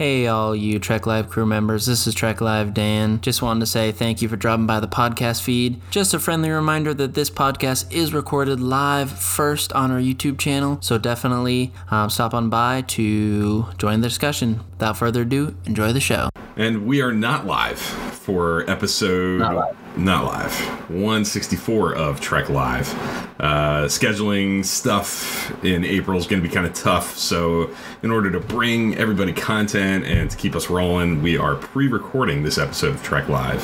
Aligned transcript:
Hey, 0.00 0.28
all 0.28 0.56
you 0.56 0.78
Trek 0.78 1.06
Live 1.06 1.28
crew 1.28 1.44
members, 1.44 1.84
this 1.84 2.06
is 2.06 2.14
Trek 2.14 2.40
Live 2.40 2.72
Dan. 2.72 3.20
Just 3.20 3.42
wanted 3.42 3.60
to 3.60 3.66
say 3.66 3.92
thank 3.92 4.22
you 4.22 4.30
for 4.30 4.36
dropping 4.36 4.66
by 4.66 4.80
the 4.80 4.88
podcast 4.88 5.42
feed. 5.42 5.78
Just 5.90 6.14
a 6.14 6.18
friendly 6.18 6.48
reminder 6.48 6.94
that 6.94 7.12
this 7.12 7.28
podcast 7.28 7.92
is 7.92 8.14
recorded 8.14 8.60
live 8.60 9.10
first 9.12 9.74
on 9.74 9.90
our 9.90 10.00
YouTube 10.00 10.38
channel, 10.38 10.78
so 10.80 10.96
definitely 10.96 11.70
um, 11.90 12.08
stop 12.08 12.32
on 12.32 12.48
by 12.48 12.80
to 12.80 13.66
join 13.76 14.00
the 14.00 14.08
discussion. 14.08 14.60
Without 14.70 14.96
further 14.96 15.20
ado, 15.20 15.54
enjoy 15.66 15.92
the 15.92 16.00
show. 16.00 16.30
And 16.56 16.86
we 16.86 17.02
are 17.02 17.12
not 17.12 17.44
live 17.44 17.78
for 18.20 18.68
episode 18.70 19.38
Not 19.40 19.54
live. 19.54 19.98
not 19.98 20.24
live 20.24 20.52
164 20.90 21.94
of 21.94 22.20
Trek 22.20 22.48
Live. 22.50 22.92
Uh, 23.40 23.84
scheduling 23.86 24.62
stuff 24.64 25.50
in 25.64 25.84
April 25.84 26.18
is 26.18 26.26
going 26.26 26.42
to 26.42 26.46
be 26.46 26.52
kind 26.54 26.66
of 26.66 26.74
tough, 26.74 27.16
so 27.16 27.70
in 28.02 28.10
order 28.10 28.30
to 28.30 28.38
bring 28.40 28.94
everybody 28.96 29.32
content 29.32 30.04
and 30.04 30.30
to 30.30 30.36
keep 30.36 30.54
us 30.54 30.68
rolling, 30.68 31.22
we 31.22 31.38
are 31.38 31.54
pre-recording 31.56 32.42
this 32.42 32.58
episode 32.58 32.94
of 32.94 33.02
Trek 33.02 33.28
Live. 33.28 33.62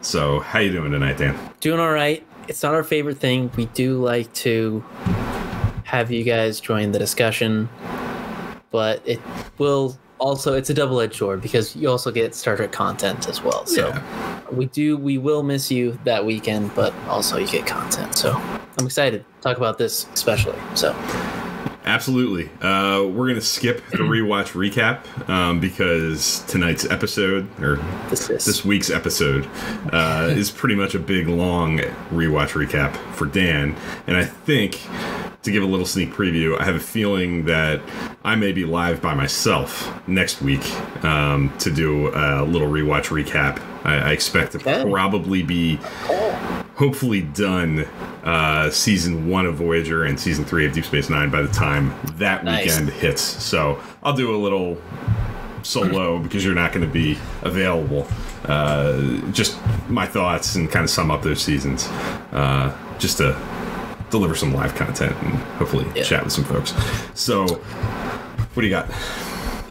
So, 0.00 0.40
how 0.40 0.60
you 0.60 0.70
doing 0.70 0.92
tonight, 0.92 1.18
Dan? 1.18 1.36
Doing 1.60 1.80
all 1.80 1.92
right. 1.92 2.24
It's 2.46 2.62
not 2.62 2.74
our 2.74 2.84
favorite 2.84 3.18
thing. 3.18 3.50
We 3.56 3.66
do 3.66 4.02
like 4.02 4.32
to 4.34 4.84
have 5.84 6.12
you 6.12 6.22
guys 6.22 6.60
join 6.60 6.92
the 6.92 6.98
discussion, 7.00 7.68
but 8.70 9.02
it 9.04 9.20
will 9.58 9.98
also 10.18 10.54
it's 10.54 10.70
a 10.70 10.74
double-edged 10.74 11.14
sword 11.16 11.40
because 11.40 11.74
you 11.76 11.88
also 11.88 12.10
get 12.10 12.34
Star 12.34 12.56
Trek 12.56 12.72
content 12.72 13.28
as 13.28 13.42
well. 13.42 13.66
So 13.66 13.88
Yeah. 13.88 14.40
we 14.50 14.66
do 14.66 14.96
we 14.96 15.18
will 15.18 15.42
miss 15.42 15.70
you 15.70 15.98
that 16.04 16.24
weekend, 16.24 16.74
but 16.74 16.92
also 17.08 17.38
you 17.38 17.46
get 17.46 17.66
content. 17.66 18.14
So 18.16 18.32
I'm 18.78 18.86
excited 18.86 19.24
to 19.24 19.40
talk 19.40 19.56
about 19.56 19.78
this 19.78 20.06
especially. 20.14 20.58
So 20.74 20.92
Absolutely. 21.88 22.50
Uh, 22.60 23.02
we're 23.02 23.24
going 23.28 23.34
to 23.36 23.40
skip 23.40 23.82
the 23.88 23.96
rewatch 23.98 24.52
recap 24.52 25.26
um, 25.26 25.58
because 25.58 26.40
tonight's 26.46 26.84
episode, 26.84 27.48
or 27.62 27.76
this 28.10 28.28
is 28.28 28.44
this 28.44 28.62
week's 28.62 28.90
episode 28.90 29.48
uh, 29.90 30.28
is 30.30 30.50
pretty 30.50 30.74
much 30.74 30.94
a 30.94 30.98
big 30.98 31.28
long 31.28 31.78
rewatch 32.10 32.50
recap 32.50 32.94
for 33.14 33.24
Dan. 33.24 33.74
And 34.06 34.18
I 34.18 34.26
think 34.26 34.82
to 35.42 35.50
give 35.50 35.62
a 35.62 35.66
little 35.66 35.86
sneak 35.86 36.12
preview, 36.12 36.60
I 36.60 36.64
have 36.64 36.74
a 36.76 36.80
feeling 36.80 37.46
that 37.46 37.80
I 38.22 38.34
may 38.36 38.52
be 38.52 38.66
live 38.66 39.00
by 39.00 39.14
myself 39.14 39.90
next 40.06 40.42
week 40.42 40.70
um, 41.02 41.56
to 41.60 41.70
do 41.70 42.08
a 42.14 42.44
little 42.44 42.68
rewatch 42.68 43.06
recap. 43.06 43.62
I, 43.84 43.94
I 43.96 44.12
expect 44.12 44.52
to 44.52 44.58
probably 44.58 45.42
be 45.42 45.76
hopefully 46.76 47.22
done 47.22 47.80
uh, 48.24 48.70
season 48.70 49.28
one 49.28 49.46
of 49.46 49.54
Voyager 49.56 50.04
and 50.04 50.18
season 50.18 50.44
three 50.44 50.66
of 50.66 50.72
Deep 50.72 50.84
Space 50.84 51.08
Nine 51.10 51.30
by 51.30 51.42
the 51.42 51.52
time 51.52 51.94
that 52.18 52.44
Nice. 52.44 52.64
weekend 52.66 52.90
hits. 52.90 53.20
So 53.22 53.80
I'll 54.02 54.12
do 54.12 54.34
a 54.34 54.38
little 54.38 54.80
solo 55.62 56.18
because 56.18 56.44
you're 56.44 56.54
not 56.54 56.72
going 56.72 56.86
to 56.86 56.92
be 56.92 57.18
available. 57.42 58.06
Uh, 58.44 59.00
just 59.32 59.58
my 59.88 60.06
thoughts 60.06 60.54
and 60.54 60.70
kind 60.70 60.84
of 60.84 60.90
sum 60.90 61.10
up 61.10 61.22
those 61.22 61.42
seasons, 61.42 61.86
uh, 62.32 62.74
just 62.98 63.18
to 63.18 63.36
deliver 64.10 64.34
some 64.34 64.54
live 64.54 64.74
content 64.74 65.14
and 65.22 65.34
hopefully 65.58 65.86
Yeah. 65.94 66.02
chat 66.04 66.24
with 66.24 66.32
some 66.32 66.44
folks. 66.44 66.72
So, 67.14 67.44
what 67.46 68.60
do 68.62 68.62
you 68.62 68.70
got? 68.70 68.88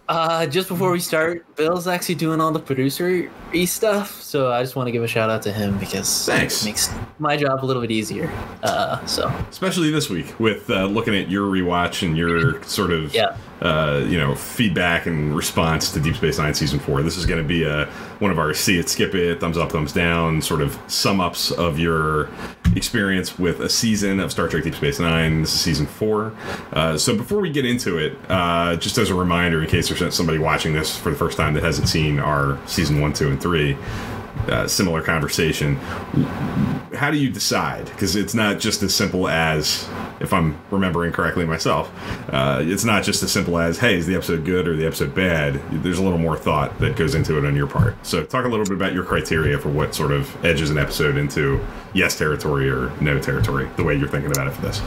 Uh, 0.09 0.45
just 0.45 0.69
before 0.69 0.89
we 0.91 0.99
start, 1.01 1.45
Bill's 1.57 1.85
actually 1.85 2.15
doing 2.15 2.39
all 2.39 2.51
the 2.51 2.59
producer 2.59 3.29
y 3.53 3.65
stuff, 3.65 4.21
so 4.21 4.51
I 4.53 4.63
just 4.63 4.75
want 4.77 4.87
to 4.87 4.91
give 4.91 5.03
a 5.03 5.07
shout 5.07 5.29
out 5.29 5.41
to 5.43 5.51
him 5.51 5.77
because 5.79 6.25
Thanks. 6.25 6.61
it 6.61 6.65
makes 6.65 6.89
my 7.19 7.35
job 7.35 7.61
a 7.61 7.65
little 7.65 7.81
bit 7.81 7.91
easier. 7.91 8.31
Uh, 8.63 9.05
so 9.05 9.27
especially 9.49 9.91
this 9.91 10.09
week 10.09 10.39
with 10.39 10.69
uh, 10.69 10.85
looking 10.85 11.13
at 11.13 11.29
your 11.29 11.47
rewatch 11.51 12.07
and 12.07 12.17
your 12.17 12.63
sort 12.63 12.91
of 12.91 13.13
Yeah. 13.13 13.35
uh, 13.61 14.05
you 14.07 14.17
know 14.17 14.33
feedback 14.35 15.07
and 15.07 15.35
response 15.35 15.91
to 15.91 15.99
Deep 15.99 16.15
Space 16.15 16.37
Nine 16.39 16.53
season 16.53 16.79
four. 16.79 17.01
This 17.03 17.17
is 17.17 17.25
going 17.25 17.41
to 17.41 17.47
be 17.47 17.63
a 17.63 17.87
one 18.19 18.31
of 18.31 18.39
our 18.39 18.53
see 18.53 18.79
it, 18.79 18.87
skip 18.87 19.13
it, 19.13 19.41
thumbs 19.41 19.57
up, 19.57 19.73
thumbs 19.73 19.91
down 19.91 20.41
sort 20.41 20.61
of 20.61 20.79
sum 20.87 21.19
ups 21.19 21.51
of 21.51 21.79
your 21.79 22.29
experience 22.77 23.37
with 23.37 23.59
a 23.59 23.69
season 23.69 24.19
of 24.19 24.31
Star 24.31 24.47
Trek 24.47 24.63
Deep 24.63 24.75
Space 24.75 24.99
Nine. 24.99 25.41
This 25.41 25.53
is 25.53 25.59
season 25.59 25.85
four. 25.85 26.33
Uh, 26.71 26.97
so 26.97 27.17
before 27.17 27.39
we 27.39 27.49
get 27.49 27.65
into 27.65 27.97
it, 27.97 28.17
uh, 28.29 28.75
just 28.77 28.97
as 28.97 29.09
a 29.09 29.15
reminder, 29.15 29.61
in 29.61 29.67
case 29.67 29.89
there's 29.89 30.15
somebody 30.15 30.37
watching 30.37 30.73
this 30.73 30.97
for 30.97 31.09
the 31.09 31.15
first 31.17 31.37
time 31.37 31.53
that 31.55 31.63
hasn't 31.63 31.89
seen 31.89 32.19
our 32.19 32.57
season 32.67 33.01
one, 33.01 33.11
two, 33.13 33.27
and 33.29 33.41
three. 33.41 33.77
Uh, 34.47 34.67
similar 34.67 35.01
conversation 35.01 35.77
how 36.97 37.11
do 37.11 37.17
you 37.17 37.29
decide? 37.29 37.85
Because 37.85 38.15
it's 38.15 38.33
not 38.33 38.59
just 38.59 38.83
as 38.83 38.93
simple 38.93 39.27
as, 39.27 39.87
if 40.19 40.33
I'm 40.33 40.59
remembering 40.71 41.11
correctly 41.11 41.45
myself, 41.45 41.91
uh, 42.33 42.61
it's 42.63 42.83
not 42.83 43.03
just 43.03 43.23
as 43.23 43.31
simple 43.31 43.57
as, 43.57 43.77
hey, 43.77 43.95
is 43.95 44.07
the 44.07 44.15
episode 44.15 44.45
good 44.45 44.67
or 44.67 44.75
the 44.75 44.85
episode 44.85 45.13
bad? 45.13 45.61
There's 45.83 45.99
a 45.99 46.03
little 46.03 46.17
more 46.17 46.37
thought 46.37 46.77
that 46.79 46.95
goes 46.95 47.15
into 47.15 47.37
it 47.37 47.45
on 47.45 47.55
your 47.55 47.67
part. 47.67 47.95
So, 48.05 48.23
talk 48.23 48.45
a 48.45 48.49
little 48.49 48.65
bit 48.65 48.73
about 48.73 48.93
your 48.93 49.03
criteria 49.03 49.57
for 49.57 49.69
what 49.69 49.93
sort 49.95 50.11
of 50.11 50.45
edges 50.45 50.69
an 50.69 50.77
episode 50.77 51.17
into 51.17 51.63
yes 51.93 52.17
territory 52.17 52.69
or 52.69 52.91
no 52.99 53.19
territory, 53.19 53.69
the 53.77 53.83
way 53.83 53.95
you're 53.95 54.09
thinking 54.09 54.31
about 54.31 54.47
it 54.47 54.53
for 54.53 54.61
this. 54.61 54.81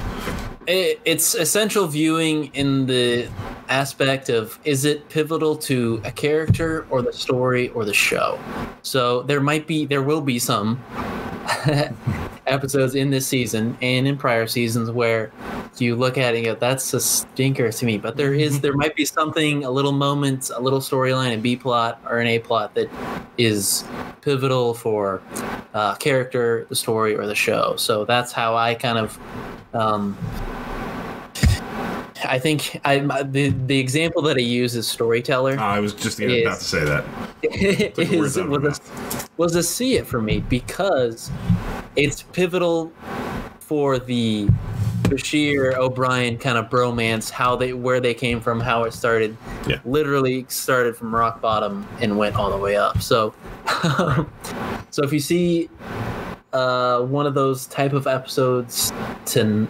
It, 0.70 1.00
it's 1.04 1.34
essential 1.34 1.86
viewing 1.86 2.50
in 2.54 2.86
the 2.86 3.28
aspect 3.68 4.28
of 4.28 4.58
is 4.64 4.84
it 4.84 5.08
pivotal 5.08 5.56
to 5.56 6.00
a 6.04 6.12
character 6.12 6.86
or 6.90 7.02
the 7.02 7.12
story 7.12 7.68
or 7.70 7.84
the 7.84 7.94
show. 7.94 8.38
So 8.82 9.22
there 9.22 9.40
might 9.40 9.66
be, 9.66 9.86
there 9.86 10.02
will 10.02 10.20
be 10.20 10.38
some 10.38 10.82
episodes 12.50 12.94
in 12.94 13.10
this 13.10 13.26
season 13.26 13.76
and 13.80 14.06
in 14.06 14.16
prior 14.16 14.46
seasons 14.46 14.90
where 14.90 15.32
you 15.78 15.96
look 15.96 16.18
at 16.18 16.34
it 16.34 16.38
and 16.38 16.44
go, 16.46 16.54
that's 16.54 16.92
a 16.92 17.00
stinker 17.00 17.70
to 17.70 17.86
me. 17.86 17.96
But 17.96 18.16
there 18.16 18.34
is, 18.34 18.60
there 18.60 18.74
might 18.74 18.94
be 18.96 19.04
something, 19.04 19.64
a 19.64 19.70
little 19.70 19.92
moment, 19.92 20.50
a 20.54 20.60
little 20.60 20.80
storyline, 20.80 21.34
a 21.34 21.38
B 21.38 21.56
plot 21.56 22.00
or 22.06 22.18
an 22.18 22.26
A 22.26 22.38
plot 22.38 22.74
that 22.74 22.90
is 23.38 23.84
pivotal 24.20 24.74
for 24.74 25.22
uh, 25.72 25.94
character, 25.96 26.66
the 26.68 26.76
story, 26.76 27.14
or 27.14 27.26
the 27.26 27.34
show. 27.34 27.76
So 27.76 28.04
that's 28.04 28.32
how 28.32 28.56
I 28.56 28.74
kind 28.74 28.98
of. 28.98 29.18
Um, 29.72 30.18
I 32.24 32.38
think 32.38 32.80
I 32.84 33.00
my- 33.00 33.22
the 33.22 33.50
the 33.50 33.78
example 33.78 34.22
that 34.22 34.36
I 34.36 34.40
use 34.40 34.76
is 34.76 34.86
storyteller. 34.86 35.56
Ah, 35.58 35.72
I 35.72 35.80
was 35.80 35.94
just 35.94 36.20
about 36.20 36.58
to 36.58 36.64
say 36.64 36.84
that. 36.84 37.04
the 37.42 38.02
is 38.02 38.18
words 38.18 38.38
out 38.38 38.44
of 38.44 38.50
my 38.50 38.58
was 38.58 38.78
a, 38.78 39.28
was 39.36 39.54
a 39.56 39.62
see 39.62 39.96
it 39.96 40.06
for 40.06 40.20
me 40.20 40.40
because 40.40 41.30
it's 41.96 42.22
pivotal 42.22 42.92
for 43.60 43.98
the 43.98 44.48
Bashir 45.04 45.74
O'Brien 45.74 46.38
kind 46.38 46.56
of 46.56 46.70
bromance, 46.70 47.30
how 47.30 47.56
they 47.56 47.72
where 47.72 48.00
they 48.00 48.14
came 48.14 48.40
from, 48.40 48.60
how 48.60 48.84
it 48.84 48.92
started. 48.92 49.36
Yeah. 49.66 49.80
Literally 49.84 50.46
started 50.48 50.96
from 50.96 51.14
rock 51.14 51.40
bottom 51.40 51.86
and 52.00 52.16
went 52.16 52.36
all 52.36 52.50
the 52.50 52.56
way 52.56 52.76
up. 52.76 53.02
So, 53.02 53.34
so 54.90 55.02
if 55.02 55.12
you 55.12 55.18
see 55.18 55.68
uh, 56.52 57.00
one 57.02 57.26
of 57.26 57.34
those 57.34 57.66
type 57.66 57.92
of 57.92 58.06
episodes 58.06 58.92
to 59.26 59.68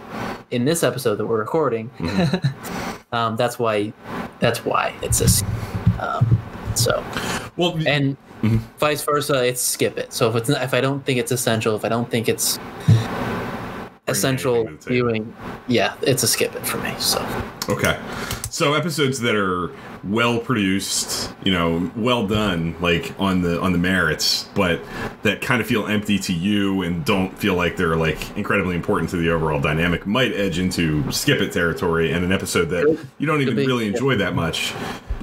in 0.51 0.65
this 0.65 0.83
episode 0.83 1.15
that 1.15 1.25
we're 1.25 1.39
recording, 1.39 1.89
um, 3.11 3.35
that's 3.35 3.57
why 3.59 3.93
that's 4.39 4.65
why 4.65 4.93
it's 5.01 5.21
a. 5.21 5.45
um, 6.03 6.25
so 6.75 7.03
Well, 7.57 7.77
and 7.85 8.17
Mhm. 8.41 8.59
vice 8.79 9.03
versa 9.03 9.45
it's 9.45 9.61
skip 9.61 9.99
it 9.99 10.11
so 10.11 10.27
if 10.27 10.35
it's 10.35 10.49
not, 10.49 10.63
if 10.63 10.73
i 10.73 10.81
don't 10.81 11.05
think 11.05 11.19
it's 11.19 11.31
essential 11.31 11.75
if 11.75 11.85
i 11.85 11.89
don't 11.89 12.09
think 12.09 12.27
it's 12.27 12.57
essential 14.07 14.55
anything 14.55 14.77
to 14.79 14.83
the 14.85 14.89
table. 14.95 15.09
viewing 15.09 15.35
yeah 15.67 15.95
it's 16.01 16.23
a 16.23 16.27
skip 16.27 16.53
it 16.55 16.65
for 16.65 16.77
me 16.79 16.93
so 16.97 17.25
Okay. 17.69 17.97
So 18.49 18.73
episodes 18.73 19.19
that 19.21 19.35
are 19.35 19.71
well 20.03 20.39
produced, 20.39 21.31
you 21.45 21.53
know, 21.53 21.89
well 21.95 22.27
done, 22.27 22.75
like 22.81 23.13
on 23.19 23.41
the 23.43 23.61
on 23.61 23.71
the 23.71 23.77
merits, 23.77 24.49
but 24.55 24.81
that 25.21 25.41
kind 25.41 25.61
of 25.61 25.67
feel 25.67 25.85
empty 25.87 26.17
to 26.19 26.33
you 26.33 26.81
and 26.81 27.05
don't 27.05 27.37
feel 27.37 27.55
like 27.55 27.77
they're 27.77 27.95
like 27.95 28.35
incredibly 28.35 28.75
important 28.75 29.09
to 29.11 29.17
the 29.17 29.29
overall 29.29 29.61
dynamic 29.61 30.05
might 30.07 30.33
edge 30.33 30.57
into 30.59 31.09
skip 31.11 31.39
it 31.39 31.53
territory 31.53 32.11
and 32.11 32.25
an 32.25 32.31
episode 32.33 32.65
that 32.69 32.97
you 33.19 33.27
don't 33.27 33.41
even 33.41 33.55
really 33.55 33.87
enjoy 33.87 34.15
that 34.17 34.33
much 34.35 34.73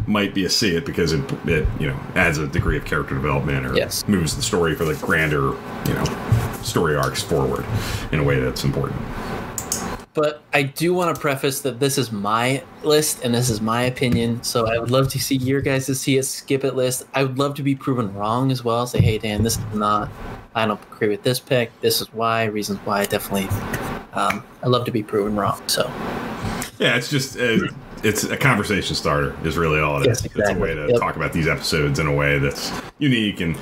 might 0.07 0.33
be 0.33 0.45
a 0.47 0.49
see 0.49 0.75
it 0.75 0.87
because 0.87 1.13
it, 1.13 1.21
it 1.47 1.67
you 1.81 1.89
know 1.89 2.01
adds 2.15 2.39
a 2.39 2.47
degree 2.47 2.79
of 2.79 2.85
character 2.87 3.15
development 3.15 3.67
or 3.67 3.75
Yes. 3.77 4.07
moves 4.09 4.37
the 4.37 4.43
story 4.43 4.75
for 4.75 4.85
the 4.87 4.95
grander 5.05 5.49
you 5.87 5.95
know 5.95 6.38
story 6.63 6.97
arcs 6.97 7.23
forward 7.23 7.65
in 8.13 8.19
a 8.19 8.23
way 8.23 8.41
that's 8.41 8.65
important. 8.65 9.01
But 10.15 10.43
i 10.53 10.63
do 10.63 10.95
want 10.95 11.15
to 11.15 11.21
preface 11.21 11.61
that 11.61 11.79
this 11.79 11.97
is 11.97 12.11
my 12.11 12.63
list 12.83 13.25
and 13.25 13.33
this 13.33 13.49
is 13.49 13.61
my 13.61 13.83
opinion 13.83 14.43
so 14.43 14.67
i 14.67 14.77
would 14.77 14.91
love 14.91 15.09
to 15.11 15.19
see 15.21 15.37
your 15.37 15.61
guys 15.61 15.87
to 15.87 15.95
see 15.95 16.19
a 16.19 16.23
skip 16.25 16.65
it 16.65 16.75
list. 16.75 17.05
I 17.15 17.23
would 17.23 17.39
love 17.39 17.55
to 17.55 17.63
be 17.63 17.77
proven 17.77 18.13
wrong 18.15 18.51
as 18.51 18.65
well 18.65 18.85
say 18.87 19.01
hey 19.01 19.19
dan 19.19 19.45
this 19.45 19.59
is 19.59 19.75
not 19.75 20.11
i 20.57 20.67
don't 20.67 20.81
agree 20.91 21.09
with 21.09 21.23
this 21.23 21.39
pick 21.39 21.71
this 21.83 22.01
is 22.01 22.13
why 22.13 22.45
reasons 22.47 22.81
why 22.81 23.05
definitely 23.05 23.49
um, 24.15 24.43
i 24.65 24.67
love 24.67 24.85
to 24.87 24.91
be 24.91 25.05
proven 25.05 25.37
wrong 25.37 25.61
so. 25.69 25.89
Yeah, 26.79 26.97
it's 26.97 27.11
just 27.11 27.37
uh, 27.37 27.59
it's 28.05 28.25
a 28.25 28.37
conversation 28.37 28.95
starter. 28.95 29.35
Is 29.45 29.57
really 29.57 29.81
all 29.81 30.01
it 30.03 30.07
Yes, 30.07 30.21
is. 30.21 30.27
exactly. 30.27 30.43
It's 30.53 30.59
a 30.59 30.63
way 30.63 30.75
to 30.75 30.93
Yep. 30.93 31.01
talk 31.01 31.17
about 31.17 31.33
these 31.33 31.49
episodes 31.49 31.99
in 31.99 32.07
a 32.07 32.13
way 32.15 32.39
that's 32.39 32.71
unique. 32.99 33.41
And 33.41 33.57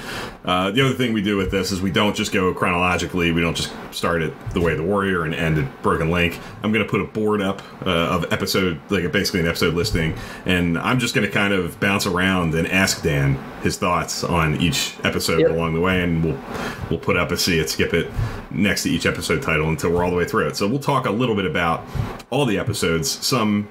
uh, 0.44 0.70
the 0.70 0.82
other 0.84 0.94
thing 0.94 1.12
we 1.12 1.22
do 1.22 1.36
with 1.36 1.50
this 1.50 1.72
is 1.72 1.80
we 1.80 1.90
don't 1.90 2.14
just 2.16 2.32
go 2.32 2.52
chronologically. 2.54 3.32
We 3.32 3.40
don't 3.40 3.56
just 3.56 3.72
start 3.92 4.22
at 4.22 4.50
the 4.52 4.60
way 4.60 4.72
of 4.72 4.78
the 4.78 4.84
warrior 4.84 5.24
and 5.24 5.34
end 5.34 5.58
at 5.58 5.82
broken 5.82 6.10
link. 6.10 6.38
I'm 6.62 6.72
going 6.72 6.84
to 6.84 6.90
put 6.90 7.00
a 7.00 7.04
board 7.04 7.40
up 7.42 7.62
uh, 7.86 7.90
of 7.90 8.32
episode, 8.32 8.80
like 8.90 9.10
basically 9.12 9.40
an 9.40 9.46
episode 9.48 9.74
listing, 9.74 10.14
and 10.44 10.78
I'm 10.78 10.98
just 10.98 11.14
going 11.14 11.26
to 11.26 11.32
kind 11.32 11.52
of 11.52 11.78
bounce 11.80 12.06
around 12.06 12.54
and 12.54 12.66
ask 12.68 13.02
Dan 13.02 13.38
his 13.62 13.76
thoughts 13.78 14.22
on 14.24 14.60
each 14.60 14.94
episode 15.04 15.40
Yep. 15.40 15.50
along 15.50 15.74
the 15.74 15.80
way, 15.80 16.02
and 16.02 16.24
we'll 16.24 16.38
we'll 16.90 16.98
put 16.98 17.16
up 17.16 17.30
a 17.32 17.36
see 17.36 17.58
it, 17.58 17.68
skip 17.70 17.92
it 17.94 18.10
next 18.50 18.84
to 18.84 18.90
each 18.90 19.06
episode 19.06 19.42
title 19.42 19.68
until 19.68 19.90
we're 19.90 20.04
all 20.04 20.10
the 20.10 20.16
way 20.16 20.24
through 20.24 20.46
it. 20.46 20.56
So 20.56 20.66
we'll 20.68 20.78
talk 20.78 21.06
a 21.06 21.10
little 21.10 21.34
bit 21.34 21.44
about 21.46 21.84
all 22.30 22.46
the 22.46 22.58
episodes. 22.58 23.10
Some 23.26 23.68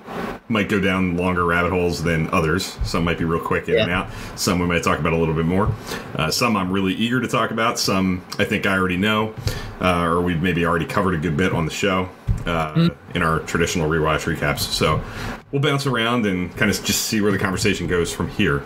might 0.56 0.70
go 0.70 0.80
down 0.80 1.18
longer 1.18 1.46
rabbit 1.46 1.72
holes 1.72 2.02
than 2.02 2.28
others. 2.34 2.78
Some 2.84 3.04
might 3.04 3.18
be 3.20 3.26
real 3.26 3.42
quick 3.42 3.68
in 3.70 3.78
and 3.78 3.92
out. 3.92 4.10
Some 4.36 4.58
we 4.60 4.66
might 4.66 4.84
talk 4.84 5.00
about 5.00 5.14
a 5.14 5.18
little 5.18 5.36
bit 5.36 5.46
more. 5.46 5.72
Uh, 6.16 6.32
some 6.32 6.56
I'm 6.58 6.72
really 6.72 6.94
eager 6.94 7.20
to 7.22 7.28
talk 7.28 7.52
about. 7.52 7.78
Some 7.78 8.24
I 8.40 8.46
think 8.46 8.66
I 8.66 8.78
already 8.78 8.98
know, 8.98 9.36
uh, 9.82 10.04
or 10.06 10.22
we've 10.22 10.42
maybe 10.42 10.66
already 10.66 10.86
covered 10.86 11.14
a 11.14 11.18
good 11.18 11.36
bit 11.38 11.52
on 11.52 11.66
the 11.66 11.72
show 11.72 12.10
uh, 12.46 12.90
in 13.14 13.22
our 13.22 13.40
traditional 13.42 13.90
rewatch 13.90 14.34
recaps. 14.34 14.60
So 14.60 15.02
we'll 15.52 15.62
bounce 15.62 15.86
around 15.86 16.26
and 16.26 16.56
kind 16.56 16.72
of 16.72 16.84
just 16.84 17.04
see 17.04 17.22
where 17.22 17.32
the 17.32 17.40
conversation 17.40 17.88
goes 17.88 18.14
from 18.14 18.30
here. 18.30 18.64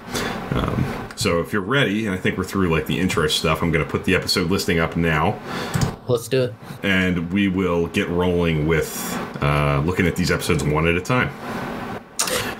Um, 0.51 0.85
so 1.15 1.39
if 1.41 1.51
you're 1.51 1.61
ready, 1.61 2.05
and 2.05 2.15
I 2.15 2.17
think 2.17 2.37
we're 2.37 2.43
through 2.45 2.69
like 2.69 2.85
the 2.85 2.99
intro 2.99 3.27
stuff, 3.27 3.61
I'm 3.61 3.71
going 3.71 3.83
to 3.83 3.89
put 3.89 4.05
the 4.05 4.15
episode 4.15 4.49
listing 4.49 4.79
up 4.79 4.95
now 4.95 5.37
Let's 6.07 6.27
do 6.27 6.43
it. 6.43 6.53
and 6.83 7.31
we 7.33 7.47
will 7.49 7.87
get 7.87 8.07
rolling 8.09 8.67
with 8.67 8.89
uh, 9.41 9.81
looking 9.85 10.07
at 10.07 10.15
these 10.15 10.31
episodes 10.31 10.63
one 10.63 10.87
at 10.87 10.95
a 10.95 11.01
time. 11.01 11.29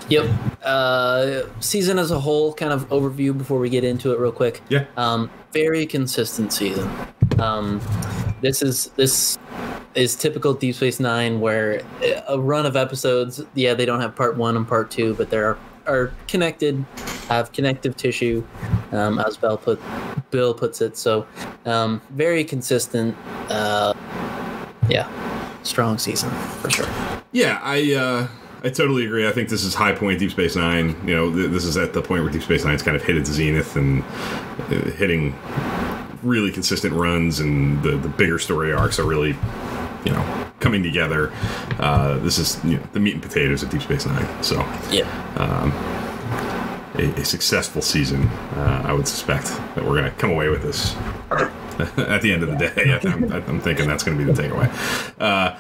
Yep. 0.10 0.30
Uh, 0.64 1.42
season 1.60 2.00
as 2.00 2.12
a 2.12 2.20
whole, 2.20 2.54
kind 2.54 2.74
of 2.74 2.88
overview 2.90 3.38
before 3.38 3.60
we 3.60 3.70
get 3.70 3.84
into 3.84 4.12
it 4.12 4.20
real 4.20 4.32
quick. 4.32 4.62
Yeah. 4.70 4.86
Um, 4.98 5.30
very 5.54 5.86
consistent 5.86 6.52
season. 6.52 6.90
Um, 7.40 7.82
this 8.42 8.62
is 8.62 8.88
this 8.96 9.38
is 9.96 10.16
typical 10.16 10.54
Deep 10.54 10.76
Space 10.76 11.00
Nine, 11.00 11.40
where 11.40 11.82
a 12.28 12.40
run 12.40 12.66
of 12.66 12.76
episodes. 12.76 13.42
Yeah, 13.54 13.74
they 13.74 13.86
don't 13.86 14.02
have 14.02 14.16
part 14.16 14.38
one 14.38 14.56
and 14.58 14.68
part 14.68 14.92
two, 14.92 15.14
but 15.16 15.30
they're 15.30 15.58
are 15.90 16.14
connected, 16.28 16.86
have 17.28 17.52
connective 17.52 17.98
tissue, 17.98 18.46
um, 18.92 19.20
as 19.20 19.38
Bill 19.38 19.58
put 19.58 19.82
Bill 20.32 20.54
puts 20.54 20.82
it. 20.82 20.96
So, 20.98 21.26
um, 21.66 22.02
very 22.12 22.44
consistent. 22.44 23.16
Uh, 23.50 23.94
yeah, 24.88 25.10
strong 25.64 25.98
season 25.98 26.30
for 26.62 26.70
sure. 26.70 26.88
Yeah, 27.32 27.60
I 27.62 27.94
uh, 27.94 28.28
I 28.64 28.70
totally 28.70 29.06
agree. 29.06 29.28
I 29.28 29.32
think 29.32 29.50
this 29.50 29.64
is 29.64 29.74
high 29.74 29.94
point 29.94 30.20
Deep 30.20 30.32
Space 30.32 30.56
Nine. 30.56 30.96
You 31.08 31.16
know, 31.16 31.34
th- 31.34 31.50
this 31.50 31.64
is 31.64 31.78
at 31.78 31.94
the 31.94 32.02
point 32.02 32.24
where 32.24 32.32
Deep 32.32 32.44
Space 32.44 32.66
Nine's 32.66 32.84
kind 32.84 32.98
of 32.98 33.04
hit 33.04 33.18
its 33.18 33.30
zenith 33.30 33.76
and 33.76 34.04
uh, 34.04 34.92
hitting 34.92 35.36
really 36.24 36.52
consistent 36.52 36.94
runs, 36.94 37.40
and 37.40 37.82
the 37.84 37.92
the 37.92 38.10
bigger 38.10 38.38
story 38.38 38.74
arcs 38.74 39.00
are 39.00 39.06
really, 39.06 39.36
you 40.06 40.12
know, 40.12 40.52
coming 40.60 40.84
together. 40.84 41.32
Uh, 41.80 42.18
this 42.20 42.38
is 42.38 42.64
you 42.66 42.78
know, 42.78 42.84
the 42.92 43.00
meat 43.00 43.14
and 43.14 43.24
potatoes 43.24 43.64
of 43.64 43.70
Deep 43.70 43.82
Space 43.82 44.06
Nine. 44.06 44.44
So. 44.44 44.58
Yeah. 44.92 45.08
a, 46.96 47.22
a 47.22 47.26
successful 47.26 47.82
season. 47.82 48.28
Uh, 48.56 48.84
I 48.86 48.94
would 48.94 49.08
suspect 49.08 49.46
that 49.76 49.84
we're 49.86 49.98
going 49.98 50.06
to 50.06 50.12
come 50.12 50.32
away 50.32 50.50
with 50.50 50.64
this 50.64 50.96
at 51.98 52.22
the 52.22 52.34
end 52.34 52.44
of 52.44 52.50
the 52.50 52.58
day. 52.58 53.00
I'm, 53.04 53.32
I'm 53.32 53.62
thinking 53.62 53.88
that's 53.88 54.04
going 54.04 54.18
to 54.18 54.26
be 54.26 54.30
the 54.30 54.42
takeaway. 54.42 54.70
Uh, 55.20 55.56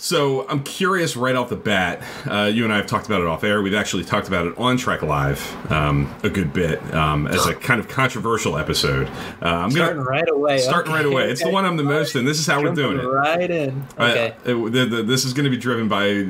so 0.00 0.48
I'm 0.48 0.62
curious 0.64 1.14
right 1.16 1.34
off 1.36 1.50
the 1.50 1.56
bat. 1.56 2.02
Uh, 2.28 2.44
you 2.52 2.64
and 2.64 2.72
I 2.72 2.76
have 2.78 2.86
talked 2.86 3.06
about 3.06 3.20
it 3.20 3.26
off 3.26 3.44
air. 3.44 3.60
We've 3.62 3.74
actually 3.74 4.04
talked 4.04 4.28
about 4.28 4.46
it 4.46 4.56
on 4.58 4.76
Trek 4.78 5.02
Live 5.02 5.40
um, 5.70 6.12
a 6.22 6.30
good 6.30 6.52
bit 6.52 6.82
um, 6.94 7.26
as 7.26 7.46
a 7.46 7.54
kind 7.54 7.78
of 7.80 7.88
controversial 7.88 8.56
episode. 8.56 9.08
Uh, 9.42 9.46
I'm 9.46 9.70
Starting 9.70 9.96
going 9.96 10.06
right 10.08 10.28
away. 10.28 10.58
starting 10.58 10.92
right 10.92 11.04
away. 11.04 11.30
It's 11.30 11.42
the 11.42 11.50
one 11.50 11.64
I'm 11.66 11.76
the 11.76 11.82
most 11.84 12.16
in. 12.16 12.24
This 12.24 12.38
is 12.38 12.46
how 12.46 12.62
we're 12.62 12.74
doing 12.74 12.98
it. 12.98 13.02
Right 13.04 13.50
in. 13.50 13.82
I- 13.98 14.10
Okay. 14.10 14.26
it- 14.44 14.72
the- 14.72 14.86
the- 14.86 15.02
this 15.02 15.24
is 15.24 15.32
going 15.34 15.44
to 15.44 15.50
be 15.50 15.56
driven 15.56 15.86
by 15.88 16.26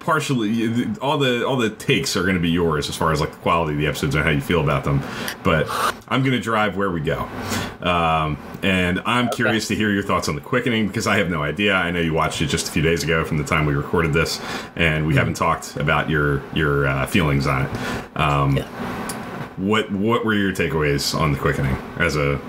partially 0.00 0.86
all 1.00 1.16
the 1.18 1.46
all 1.46 1.56
the 1.56 1.70
takes 1.70 2.16
are 2.16 2.22
going 2.22 2.34
to 2.34 2.40
be 2.40 2.50
yours 2.50 2.88
as 2.88 2.96
far 2.96 3.10
as 3.12 3.20
like 3.20 3.30
the 3.30 3.36
quality 3.38 3.72
of 3.72 3.78
the 3.78 3.86
episodes 3.86 4.14
and 4.14 4.22
how 4.24 4.30
you 4.30 4.40
feel 4.40 4.60
about 4.60 4.84
them. 4.84 5.02
But 5.42 5.66
I'm 6.08 6.20
going 6.22 6.32
to 6.32 6.40
drive 6.40 6.76
where 6.76 6.90
we 6.90 7.00
go, 7.00 7.26
um, 7.82 8.36
and 8.62 9.00
I'm 9.06 9.28
curious 9.30 9.68
to 9.68 9.74
hear 9.74 9.90
your 9.90 10.02
thoughts 10.02 10.28
on 10.28 10.34
the 10.34 10.40
quickening 10.40 10.86
because 10.88 11.06
I 11.06 11.16
have 11.18 11.30
no 11.30 11.42
idea. 11.42 11.74
I 11.74 11.90
know 11.90 12.00
you 12.00 12.12
watched 12.12 12.40
it 12.42 12.46
just 12.46 12.68
a 12.68 12.70
few 12.72 12.82
days 12.82 13.02
ago 13.02 13.13
from 13.22 13.36
the 13.36 13.44
time 13.44 13.66
we 13.66 13.74
recorded 13.74 14.14
this, 14.14 14.40
and 14.76 15.06
we 15.06 15.14
haven't 15.14 15.34
talked 15.34 15.76
about 15.76 16.08
your 16.08 16.42
your 16.54 16.86
uh, 16.86 17.06
feelings 17.06 17.46
on 17.46 17.66
it. 17.66 17.70
Um, 18.16 18.56
Yeah. 18.56 18.66
What 19.56 19.92
what 19.92 20.24
were 20.24 20.34
your 20.34 20.52
takeaways 20.52 21.14
on 21.14 21.30
the 21.32 21.38
quickening 21.38 21.76
as 21.98 22.16
a 22.16 22.40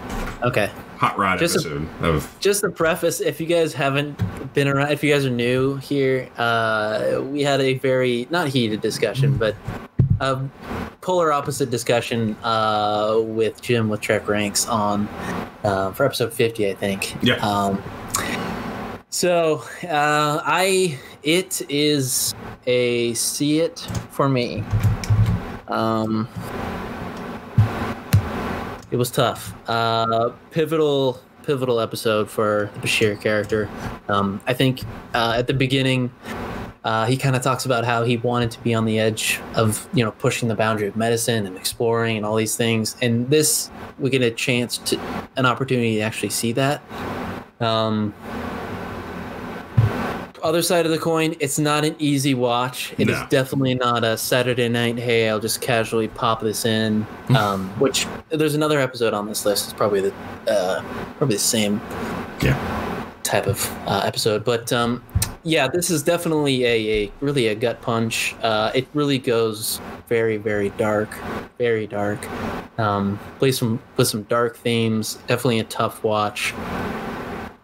okay. 0.42 0.72
hot 0.98 1.18
rod 1.20 1.38
Just 1.38 1.56
a- 1.58 1.60
episode 1.60 1.88
of? 2.04 2.36
Just 2.40 2.64
a 2.64 2.70
preface, 2.70 3.20
if 3.22 3.40
you 3.40 3.46
guys 3.46 3.74
haven't 3.76 4.20
been 4.56 4.68
around, 4.68 4.92
if 4.92 5.04
you 5.04 5.14
guys 5.14 5.24
are 5.26 5.30
new 5.30 5.76
here, 5.76 6.30
uh, 6.38 7.22
we 7.26 7.44
had 7.44 7.62
a 7.62 7.76
very 7.76 8.28
not 8.32 8.48
heated 8.48 8.82
discussion, 8.82 9.38
but 9.38 9.56
a 10.20 10.40
polar 11.02 11.32
opposite 11.32 11.70
discussion 11.70 12.36
uh, 12.44 13.20
with 13.22 13.62
Jim 13.62 13.88
with 13.90 14.02
Trek 14.02 14.28
Ranks 14.28 14.66
on 14.68 15.08
uh, 15.64 15.92
for 15.92 16.06
episode 16.08 16.34
fifty, 16.34 16.68
I 16.72 16.74
think. 16.74 17.14
Yeah. 17.22 17.36
Um, 17.36 17.84
so 19.16 19.64
uh, 19.84 20.42
I 20.44 21.00
it 21.24 21.62
is 21.70 22.36
a 22.68 23.14
see 23.14 23.62
it 23.62 23.80
for 24.12 24.28
me. 24.28 24.62
Um, 25.70 26.28
it 28.92 28.98
was 28.98 29.10
tough. 29.10 29.54
Uh, 29.70 30.32
pivotal, 30.52 31.22
pivotal 31.44 31.80
episode 31.80 32.30
for 32.30 32.70
the 32.74 32.80
Bashir 32.82 33.20
character. 33.22 33.70
Um, 34.10 34.42
I 34.48 34.54
think 34.54 34.84
uh, 35.14 35.36
at 35.38 35.48
the 35.48 35.54
beginning, 35.54 36.12
uh, 36.84 37.06
he 37.06 37.16
kind 37.16 37.38
of 37.38 37.42
talks 37.42 37.66
about 37.66 37.86
how 37.86 38.04
he 38.04 38.18
wanted 38.18 38.52
to 38.52 38.60
be 38.64 38.74
on 38.74 38.84
the 38.84 39.00
edge 39.00 39.40
of 39.54 39.88
you 39.94 40.04
know 40.04 40.12
pushing 40.12 40.50
the 40.50 40.56
boundary 40.56 40.90
of 40.90 40.98
medicine 40.98 41.48
and 41.48 41.56
exploring 41.56 42.18
and 42.18 42.26
all 42.26 42.36
these 42.36 42.58
things. 42.58 42.98
And 43.02 43.30
this, 43.30 43.72
we 43.98 44.10
get 44.10 44.24
a 44.24 44.32
chance 44.32 44.78
to 44.80 45.00
an 45.38 45.46
opportunity 45.46 45.96
to 45.96 46.02
actually 46.02 46.32
see 46.32 46.52
that. 46.52 46.82
Um, 47.62 48.14
other 50.46 50.62
side 50.62 50.86
of 50.86 50.92
the 50.92 50.98
coin, 50.98 51.36
it's 51.40 51.60
not 51.60 51.84
an 51.84 51.96
easy 52.00 52.34
watch. 52.34 52.94
It 52.98 53.10
is 53.10 53.20
No. 53.20 53.28
definitely 53.30 53.76
not 53.76 54.04
a 54.04 54.18
Saturday 54.18 54.70
night. 54.70 54.98
Hey, 54.98 55.28
I'll 55.28 55.40
just 55.40 55.60
casually 55.60 56.08
pop 56.08 56.42
this 56.42 56.66
in. 56.66 57.06
Um, 57.36 57.68
which 57.80 58.08
there's 58.30 58.54
another 58.56 58.80
episode 58.80 59.14
on 59.14 59.28
this 59.28 59.46
list. 59.46 59.66
It's 59.66 59.74
probably 59.74 60.02
the 60.02 60.14
uh, 60.48 60.82
probably 61.18 61.36
the 61.36 61.42
same 61.42 61.82
Yeah. 62.42 62.56
type 63.24 63.48
of 63.48 63.70
uh, 63.88 64.02
episode. 64.06 64.46
But 64.46 64.72
um, 64.72 65.04
yeah, 65.44 65.68
this 65.68 65.90
is 65.90 66.04
definitely 66.04 66.64
a, 66.66 67.04
a 67.06 67.12
really 67.22 67.48
a 67.48 67.56
gut 67.56 67.82
punch. 67.82 68.36
Uh, 68.44 68.72
it 68.76 68.88
really 68.94 69.18
goes 69.18 69.82
very 70.08 70.38
very 70.38 70.70
dark, 70.78 71.10
very 71.58 71.88
dark. 71.88 72.20
Um, 72.80 73.20
plays 73.40 73.58
some 73.58 73.82
with 73.98 74.08
some 74.08 74.24
dark 74.24 74.58
themes. 74.58 75.18
Definitely 75.28 75.60
a 75.60 75.64
tough 75.66 76.04
watch. 76.04 76.54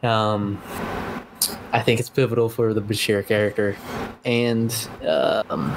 Um, 0.04 0.60
I 1.74 1.82
think 1.82 2.00
it's 2.00 2.10
pivotal 2.10 2.50
for 2.50 2.74
the 2.74 2.82
Bashir 2.82 3.26
character, 3.26 3.76
and 4.26 4.72
um, 5.08 5.72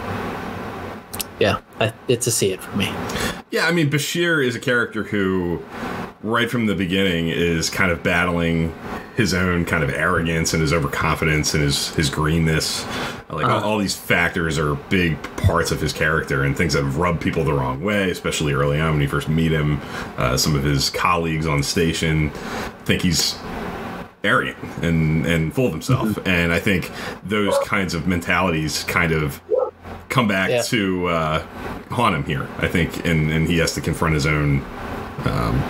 yeah, 1.39 1.61
I, 1.81 1.93
it's 2.09 2.27
a 2.27 2.31
see 2.33 2.53
it 2.53 2.63
for 2.63 2.77
me. 2.77 2.93
Yeah, 3.51 3.67
I 3.67 3.73
mean, 3.73 3.89
Bashir 3.91 4.45
is 4.45 4.57
a 4.57 4.61
character 4.61 5.05
who, 5.05 5.63
right 6.25 6.51
from 6.51 6.67
the 6.67 6.75
beginning, 6.75 7.29
is 7.29 7.71
kind 7.71 7.93
of 7.93 8.03
battling 8.03 8.75
his 9.17 9.33
own 9.33 9.65
kind 9.65 9.85
of 9.85 9.91
arrogance 9.91 10.53
and 10.53 10.61
his 10.61 10.73
overconfidence 10.73 11.55
and 11.55 11.63
his 11.63 11.91
his 11.95 12.11
greenness. 12.11 12.85
Like 13.31 13.45
all, 13.47 13.51
Uh-huh. 13.59 13.67
all 13.69 13.79
these 13.79 13.95
factors 13.97 14.59
are 14.59 14.75
big 14.75 15.21
parts 15.37 15.71
of 15.71 15.81
his 15.81 15.93
character 15.93 16.43
and 16.43 16.57
things 16.57 16.73
that 16.73 16.83
have 16.83 16.97
rubbed 16.99 17.21
people 17.21 17.45
the 17.45 17.53
wrong 17.53 17.81
way, 17.83 18.11
especially 18.11 18.53
early 18.53 18.81
on 18.81 18.93
when 18.95 19.01
you 19.01 19.09
first 19.09 19.29
meet 19.29 19.53
him. 19.53 19.81
Uh, 20.19 20.37
some 20.37 20.57
of 20.57 20.65
his 20.65 20.91
colleagues 20.91 21.47
on 21.47 21.63
station 21.63 22.31
think 22.85 23.03
he's 23.03 23.37
arrogant 24.25 24.57
and 24.83 25.27
and 25.27 25.55
full 25.55 25.67
of 25.67 25.73
himself, 25.73 26.09
Mm-hmm. 26.09 26.29
and 26.37 26.53
I 26.53 26.59
think 26.61 26.91
those 27.25 27.57
kinds 27.65 27.95
of 27.95 28.07
mentalities 28.07 28.85
kind 28.85 29.13
of 29.13 29.41
come 30.09 30.29
back 30.29 30.51
Yeah. 30.51 30.63
to 30.63 31.07
uh, 31.09 31.47
haunt 31.91 32.15
him 32.15 32.25
here. 32.25 32.49
I 32.59 32.69
think, 32.69 33.05
and 33.07 33.31
and 33.31 33.47
he 33.49 33.59
has 33.59 33.75
to 33.75 33.81
confront 33.81 34.15
his 34.15 34.27
own 34.27 34.65
um, 35.25 35.63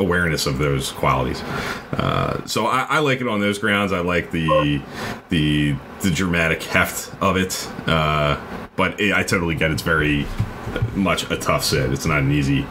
awareness 0.00 0.46
of 0.46 0.58
those 0.58 0.90
qualities. 0.92 1.40
Uh, 1.92 2.44
so 2.46 2.66
I, 2.66 2.86
I 2.88 2.98
like 2.98 3.20
it 3.20 3.28
on 3.28 3.40
those 3.40 3.58
grounds. 3.58 3.92
I 3.92 4.00
like 4.00 4.30
the 4.30 4.82
the 5.28 5.74
the 6.00 6.10
dramatic 6.10 6.62
heft 6.62 7.10
of 7.22 7.36
it, 7.36 7.68
uh, 7.86 8.38
but 8.76 9.00
it, 9.00 9.14
I 9.14 9.22
totally 9.22 9.54
get 9.54 9.70
it's 9.70 9.82
very 9.82 10.26
much 10.94 11.30
a 11.30 11.36
tough 11.36 11.64
sit. 11.64 11.92
It's 11.92 12.06
not 12.06 12.20
an 12.20 12.32
easy 12.32 12.66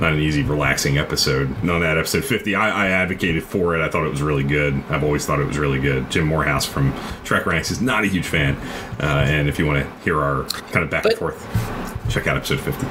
not 0.00 0.12
an 0.14 0.18
easy, 0.20 0.42
relaxing 0.42 0.98
episode. 0.98 1.48
And 1.60 1.70
on 1.70 1.80
that 1.82 1.96
episode 1.98 2.24
50, 2.24 2.54
I, 2.54 2.86
I 2.86 2.88
advocated 2.88 3.44
for 3.44 3.76
it. 3.76 3.80
I 3.82 3.88
thought 3.88 4.04
it 4.06 4.10
was 4.10 4.22
really 4.22 4.42
good. 4.44 4.74
I've 4.88 5.04
always 5.04 5.24
thought 5.26 5.38
it 5.40 5.46
was 5.46 5.58
really 5.58 5.78
good. 5.78 6.10
Jim 6.10 6.26
Morehouse 6.26 6.64
from 6.66 6.92
Trek 7.22 7.46
Ranks 7.46 7.70
is 7.70 7.80
not 7.80 8.02
a 8.04 8.06
huge 8.06 8.26
fan. 8.26 8.56
Uh, 8.98 9.24
and 9.28 9.48
if 9.48 9.58
you 9.58 9.66
want 9.66 9.84
to 9.84 10.02
hear 10.04 10.18
our 10.20 10.44
kind 10.72 10.82
of 10.82 10.90
back 10.90 11.02
But- 11.04 11.12
and 11.12 11.18
forth, 11.18 12.10
check 12.10 12.26
out 12.26 12.36
episode 12.36 12.60
50. 12.60 12.86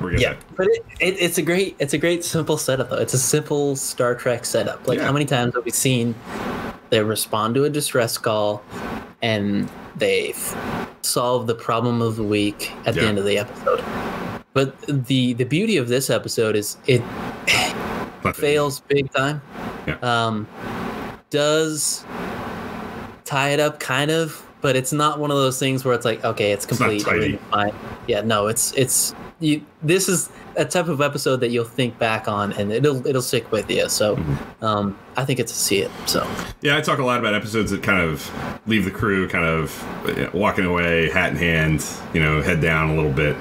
We're 0.00 0.10
gonna 0.10 0.20
Yeah, 0.22 0.32
say- 0.32 0.38
but 0.56 0.66
it, 0.68 0.84
it, 1.00 1.16
it's 1.20 1.38
a 1.38 1.42
great 1.42 1.74
it's 1.78 1.94
a 1.94 1.98
great 1.98 2.24
simple 2.24 2.56
setup 2.58 2.90
though. 2.90 2.96
It's 2.98 3.14
a 3.14 3.18
simple 3.18 3.76
Star 3.76 4.14
Trek 4.14 4.44
setup. 4.44 4.86
Like 4.88 4.98
Yeah. 4.98 5.06
how 5.06 5.12
many 5.12 5.24
times 5.24 5.54
have 5.54 5.64
we 5.64 5.70
seen 5.70 6.14
they 6.90 7.02
respond 7.02 7.54
to 7.56 7.64
a 7.64 7.70
distress 7.70 8.16
call 8.18 8.62
and 9.22 9.68
they 9.96 10.34
solve 11.02 11.46
the 11.46 11.54
problem 11.54 12.00
of 12.02 12.16
the 12.16 12.22
week 12.22 12.70
at 12.84 12.94
the 12.94 13.02
end 13.02 13.18
of 13.18 13.24
the 13.24 13.38
episode. 13.38 13.80
But 14.56 14.80
the 15.06 15.34
the 15.34 15.44
beauty 15.44 15.76
of 15.76 15.88
this 15.88 16.08
episode 16.08 16.56
is 16.56 16.78
it 16.86 17.02
fails 18.34 18.80
big 18.80 19.12
time. 19.12 19.42
Yeah. 19.86 19.98
Um, 20.00 20.48
does 21.28 22.06
tie 23.26 23.50
it 23.50 23.60
up 23.60 23.80
kind 23.80 24.10
of, 24.10 24.42
but 24.62 24.74
it's 24.74 24.94
not 24.94 25.20
one 25.20 25.30
of 25.30 25.36
those 25.36 25.58
things 25.58 25.84
where 25.84 25.94
it's 25.94 26.06
like, 26.06 26.24
okay, 26.24 26.52
it's 26.52 26.64
complete. 26.64 27.02
fine. 27.02 27.74
Yeah, 28.06 28.22
no, 28.22 28.46
it's 28.46 28.72
it's 28.72 29.14
you. 29.40 29.64
This 29.82 30.08
is 30.08 30.30
a 30.56 30.64
type 30.64 30.88
of 30.88 31.00
episode 31.00 31.36
that 31.40 31.48
you'll 31.50 31.64
think 31.64 31.98
back 31.98 32.26
on 32.28 32.52
and 32.54 32.72
it'll 32.72 33.06
it'll 33.06 33.20
stick 33.22 33.50
with 33.52 33.70
you. 33.70 33.88
So, 33.88 34.16
Mm-hmm. 34.16 34.64
um, 34.64 34.98
I 35.18 35.24
think 35.24 35.38
it's 35.40 35.52
a 35.52 35.54
see 35.54 35.78
it. 35.78 35.90
So 36.06 36.28
Yeah, 36.60 36.76
I 36.76 36.80
talk 36.82 36.98
a 36.98 37.04
lot 37.04 37.18
about 37.18 37.32
episodes 37.34 37.70
that 37.70 37.82
kind 37.82 38.00
of 38.02 38.30
leave 38.66 38.84
the 38.84 38.90
crew 38.90 39.26
kind 39.28 39.44
of 39.46 40.34
walking 40.34 40.64
away, 40.66 41.08
hat 41.10 41.30
in 41.32 41.36
hand, 41.38 41.84
you 42.12 42.20
know, 42.20 42.42
head 42.42 42.60
down 42.60 42.90
a 42.90 42.94
little 42.96 43.12
bit. 43.12 43.34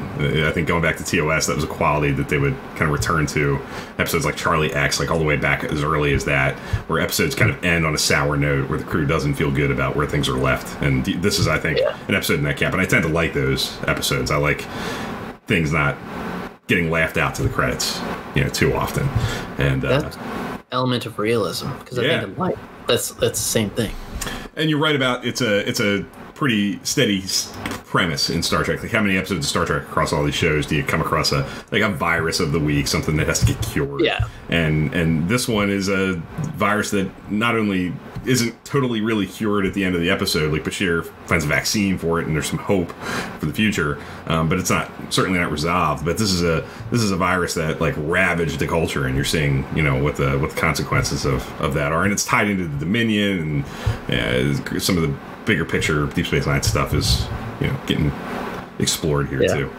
I 0.46 0.52
think 0.52 0.68
going 0.70 0.82
back 0.82 0.96
to 0.98 1.04
TOS, 1.04 1.48
that 1.48 1.56
was 1.56 1.64
a 1.66 1.68
quality 1.68 2.12
that 2.14 2.30
they 2.30 2.38
would 2.38 2.56
kind 2.76 2.84
of 2.84 2.90
return 2.92 3.26
to. 3.28 3.60
Episodes 3.98 4.24
like 4.26 4.36
Charlie 4.38 4.74
X, 4.74 5.00
like 5.00 5.12
all 5.12 5.20
the 5.20 5.26
way 5.26 5.36
back 5.38 5.64
as 5.66 5.84
early 5.84 6.14
as 6.14 6.24
that, 6.26 6.58
where 6.88 7.00
episodes 7.02 7.36
kind 7.36 7.50
of 7.52 7.62
end 7.66 7.86
on 7.86 7.94
a 7.94 7.98
sour 7.98 8.38
note, 8.38 8.70
where 8.70 8.78
the 8.80 8.86
crew 8.86 9.06
doesn't 9.06 9.34
feel 9.36 9.52
good 9.52 9.72
about 9.72 9.96
where 9.98 10.06
things 10.08 10.30
are 10.30 10.38
left. 10.38 10.82
And 10.82 11.06
this 11.06 11.40
is, 11.40 11.48
I 11.48 11.58
think, 11.60 11.80
Yeah. 11.80 11.98
an 12.08 12.16
episode 12.16 12.36
in 12.40 12.44
that 12.46 12.58
camp. 12.58 12.74
And 12.74 12.82
I 12.82 12.86
tend 12.86 13.04
to 13.04 13.10
like 13.10 13.34
those 13.34 13.78
episodes. 13.88 14.32
I 14.32 14.38
like 14.38 14.66
things 15.48 15.72
not 15.72 15.96
getting 16.68 16.90
laughed 16.90 17.18
out 17.18 17.36
to 17.36 17.44
the 17.44 17.50
credits, 17.50 18.00
you 18.36 18.44
know, 18.44 18.50
too 18.50 18.74
often. 18.74 19.08
And 19.58 19.86
uh, 19.86 20.02
that 20.02 20.18
element 20.72 21.06
of 21.06 21.20
realism 21.20 21.72
because 21.80 22.00
I 22.00 22.04
Yeah. 22.04 22.22
think 22.22 22.34
in 22.34 22.38
life 22.40 22.60
that's 22.88 23.12
that's 23.12 23.40
the 23.40 23.46
same 23.50 23.70
thing. 23.72 23.94
And 24.56 24.70
you're 24.70 24.80
right 24.80 24.96
about 24.96 25.26
it's 25.26 25.42
a 25.42 25.68
it's 25.68 25.80
a 25.80 26.06
pretty 26.34 26.80
steady 26.84 27.24
premise 27.86 28.30
in 28.30 28.44
Star 28.44 28.64
Trek. 28.64 28.82
Like 28.82 28.92
how 28.92 29.02
many 29.02 29.16
episodes 29.18 29.46
of 29.46 29.50
Star 29.50 29.66
Trek 29.66 29.84
across 29.84 30.12
all 30.12 30.24
these 30.24 30.36
shows 30.36 30.66
do 30.66 30.76
you 30.76 30.84
come 30.84 31.02
across 31.02 31.32
a 31.32 31.48
like 31.72 31.82
a 31.82 31.90
virus 31.90 32.40
of 32.40 32.52
the 32.52 32.60
week, 32.60 32.88
something 32.88 33.16
that 33.18 33.28
has 33.28 33.40
to 33.40 33.46
get 33.46 33.62
cured? 33.62 34.02
Yeah. 34.02 34.28
And 34.50 34.94
and 34.94 35.30
this 35.30 35.48
one 35.48 35.70
is 35.70 35.88
a 35.88 36.16
virus 36.58 36.92
that 36.92 37.10
not 37.32 37.56
only 37.56 37.94
isn't 38.28 38.66
totally 38.66 39.02
really 39.02 39.28
cured 39.28 39.66
at 39.66 39.74
the 39.74 39.84
end 39.84 39.96
of 39.96 40.02
the 40.02 40.10
episode, 40.10 40.52
like 40.52 40.64
Bashir 40.64 41.06
finds 41.28 41.46
a 41.46 41.48
vaccine 41.48 41.98
for 41.98 42.20
it, 42.20 42.28
and 42.28 42.36
there's 42.36 42.50
some 42.50 42.60
hope 42.60 42.92
for 43.40 43.46
the 43.46 43.54
future, 43.54 44.00
um, 44.28 44.50
but 44.50 44.60
it's 44.60 44.70
not 44.70 44.92
certainly 45.10 45.40
not 45.40 45.52
resolved. 45.52 46.06
But 46.06 46.18
this 46.18 46.32
is 46.32 46.44
a 46.44 46.68
this 46.92 47.02
is 47.02 47.12
a 47.12 47.18
virus 47.18 47.54
that 47.56 47.82
like 47.82 47.96
ravaged 47.98 48.60
the 48.60 48.68
culture, 48.68 49.06
and 49.06 49.16
you're 49.16 49.26
seeing 49.26 49.66
you 49.76 49.84
know 49.84 50.02
what 50.02 50.16
the 50.16 50.38
what 50.40 50.52
the 50.52 50.60
consequences 50.60 51.26
of 51.26 51.50
of 51.62 51.74
that 51.76 51.92
are, 51.92 52.04
and 52.04 52.12
it's 52.12 52.26
tied 52.26 52.50
into 52.50 52.68
the 52.68 52.78
Dominion 52.78 53.66
and 54.08 54.60
uh, 54.70 54.80
some 54.80 54.98
of 54.98 55.04
the 55.04 55.16
bigger 55.46 55.66
picture 55.66 56.08
Deep 56.08 56.26
Space 56.26 56.46
Nine 56.46 56.64
stuff 56.64 56.94
is 56.94 57.26
you 57.62 57.68
know 57.68 57.80
getting 57.86 58.12
explored 58.80 59.30
here 59.30 59.42
Yeah. 59.44 59.54
too. 59.56 59.72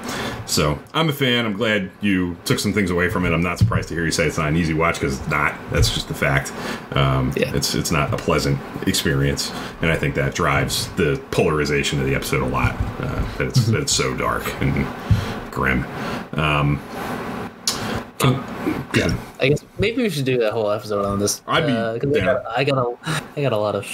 So 0.47 0.79
I'm 0.95 1.09
a 1.09 1.13
fan. 1.13 1.45
I'm 1.45 1.53
glad 1.55 1.91
you 2.01 2.37
took 2.45 2.59
some 2.59 2.73
things 2.73 2.91
away 2.91 3.09
from 3.11 3.25
it. 3.27 3.33
I'm 3.33 3.43
not 3.43 3.59
surprised 3.59 3.89
to 3.89 3.95
hear 3.95 4.05
you 4.05 4.11
say 4.11 4.27
it's 4.27 4.39
not 4.39 4.49
an 4.49 4.57
easy 4.57 4.75
watch 4.75 4.95
because 5.01 5.19
it's 5.19 5.29
not. 5.29 5.55
That's 5.73 5.93
just 5.93 6.09
the 6.09 6.15
fact. 6.15 6.53
Um, 6.97 7.33
Yeah. 7.37 7.55
It's 7.55 7.75
it's 7.75 7.91
not 7.91 8.13
a 8.15 8.17
pleasant 8.17 8.59
experience, 8.87 9.53
and 9.83 9.91
I 9.91 9.97
think 9.97 10.15
that 10.15 10.35
drives 10.35 10.89
the 10.97 11.21
polarization 11.31 12.01
of 12.01 12.07
the 12.07 12.15
episode 12.15 12.43
a 12.43 12.47
lot. 12.47 12.75
Uh, 13.01 13.25
that 13.39 13.47
it's 13.49 13.67
that 13.67 13.81
it's 13.83 13.93
so 13.93 14.15
dark 14.17 14.45
and 14.63 14.87
grim. 15.51 15.85
Um, 16.35 16.81
Yeah, 18.95 19.13
I 19.41 19.49
guess 19.49 19.65
maybe 19.79 20.03
we 20.03 20.11
should 20.11 20.25
do 20.25 20.39
that 20.39 20.53
whole 20.53 20.71
episode 20.71 21.05
on 21.05 21.19
this. 21.19 21.43
I'd 21.47 21.67
be 21.67 21.73
uh, 21.73 21.99
'cause 21.99 22.17
I, 22.17 22.21
got, 22.25 22.59
I 22.59 22.65
got 22.65 22.79
a, 22.79 23.23
I 23.37 23.43
got 23.43 23.53
a 23.53 23.57
lot 23.59 23.75
of 23.75 23.87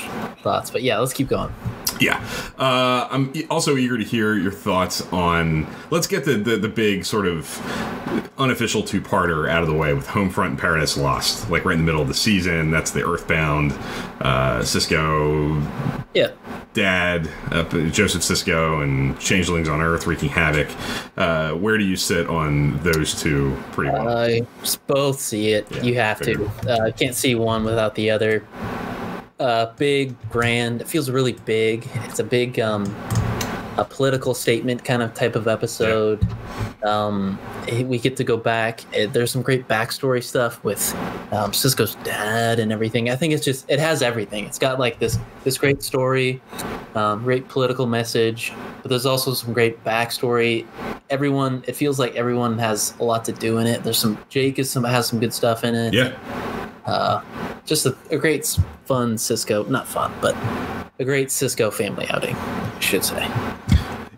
thoughts, 0.43 0.71
but 0.71 0.83
yeah, 0.83 0.99
let's 0.99 1.13
keep 1.13 1.29
going. 1.29 1.53
Yeah. 2.01 2.25
Uh, 2.59 3.07
I'm 3.11 3.33
also 3.51 3.77
eager 3.77 3.97
to 3.97 4.05
hear 4.05 4.35
your 4.35 4.51
thoughts 4.51 5.03
on. 5.13 5.67
Let's 5.91 6.07
get 6.07 6.25
the, 6.25 6.35
the, 6.35 6.57
the 6.57 6.69
big 6.69 7.05
sort 7.05 7.27
of 7.27 7.47
unofficial 8.39 8.83
two 8.83 9.01
parter 9.01 9.49
out 9.49 9.63
of 9.63 9.69
the 9.69 9.75
way 9.75 9.95
with 9.95 10.07
Homefront 10.07 10.47
and 10.49 10.59
Paradise 10.59 10.97
Lost. 10.97 11.49
Like 11.51 11.65
right 11.65 11.75
in 11.75 11.81
the 11.81 11.85
middle 11.87 12.03
of 12.03 12.09
the 12.09 12.15
season. 12.15 12.71
That's 12.73 12.91
the 12.91 13.07
Earthbound, 13.07 13.73
uh, 14.21 14.61
Sisko, 14.61 15.65
Yeah, 16.15 16.33
Dad, 16.75 17.31
uh, 17.53 17.65
Joseph 17.91 18.23
Sisko, 18.23 18.83
and 18.83 19.19
Changelings 19.21 19.69
on 19.69 19.81
Earth 19.81 20.07
wreaking 20.07 20.31
havoc. 20.31 20.69
Uh, 21.17 21.53
where 21.53 21.79
do 21.79 21.85
you 21.85 21.97
sit 21.97 22.27
on 22.29 22.79
those 22.83 23.21
two 23.21 23.57
pretty 23.73 23.93
well? 23.93 24.09
I 24.09 24.43
both 24.89 25.21
see 25.33 25.53
it. 25.53 25.67
Yeah, 25.71 25.83
you 25.83 25.95
have 25.95 26.21
to. 26.21 26.45
Uh, 26.69 26.91
can't 26.93 27.15
see 27.15 27.35
one 27.35 27.65
without 27.65 27.95
the 27.95 28.11
other. 28.11 28.45
Uh, 29.41 29.73
big, 29.77 30.15
grand. 30.31 30.83
It 30.83 30.89
feels 30.89 31.11
really 31.11 31.33
big. 31.33 31.89
It's 32.05 32.21
a 32.21 32.25
big, 32.25 32.61
um, 32.61 32.85
a 33.79 33.85
political 33.85 34.35
statement 34.35 34.85
kind 34.85 35.03
of 35.03 35.15
type 35.15 35.35
of 35.37 35.49
episode. 35.49 36.27
Um, 36.83 37.39
we 37.85 37.99
get 37.99 38.17
to 38.17 38.25
go 38.25 38.37
back. 38.37 38.83
Eh, 38.95 39.07
There's 39.07 39.31
some 39.31 39.43
great 39.43 39.67
backstory 39.69 40.23
stuff 40.23 40.63
with 40.65 40.95
um, 41.33 41.53
Sisko's 41.53 41.95
dad 42.05 42.59
and 42.59 42.73
everything. 42.73 43.09
I 43.11 43.17
think 43.17 43.33
it's 43.33 43.45
just 43.45 43.69
it 43.71 43.79
has 43.79 44.03
everything. 44.03 44.45
It's 44.45 44.59
got 44.59 44.79
like 44.79 44.99
this 44.99 45.19
this 45.45 45.57
great 45.59 45.83
story, 45.83 46.41
um, 46.95 47.23
great 47.25 47.49
political 47.49 47.87
message, 47.87 48.53
but 48.83 48.89
there's 48.89 49.07
also 49.07 49.33
some 49.33 49.53
great 49.53 49.83
backstory. 49.85 50.67
Everyone, 51.11 51.63
it 51.67 51.77
feels 51.77 51.99
like 51.99 52.15
everyone 52.17 52.59
has 52.59 52.95
a 53.01 53.05
lot 53.05 53.25
to 53.27 53.33
do 53.33 53.59
in 53.59 53.67
it. 53.67 53.83
There's 53.85 53.99
some 53.99 54.19
Jake 54.29 54.59
is 54.59 54.71
some 54.71 54.85
has 54.85 55.07
some 55.07 55.21
good 55.21 55.33
stuff 55.33 55.65
in 55.65 55.75
it. 55.75 55.95
yeah. 55.95 56.62
Uh, 56.87 57.23
just 57.65 57.87
a, 57.87 57.97
a 58.11 58.19
great 58.19 58.59
fun 58.85 59.17
Sisko, 59.17 59.69
not 59.69 59.87
fun, 59.87 60.13
but 60.21 60.37
a 60.99 61.05
great 61.05 61.29
Sisko 61.29 61.73
family 61.73 62.07
outing, 62.11 62.35
I 62.37 62.81
should 62.81 63.05
say. 63.05 63.29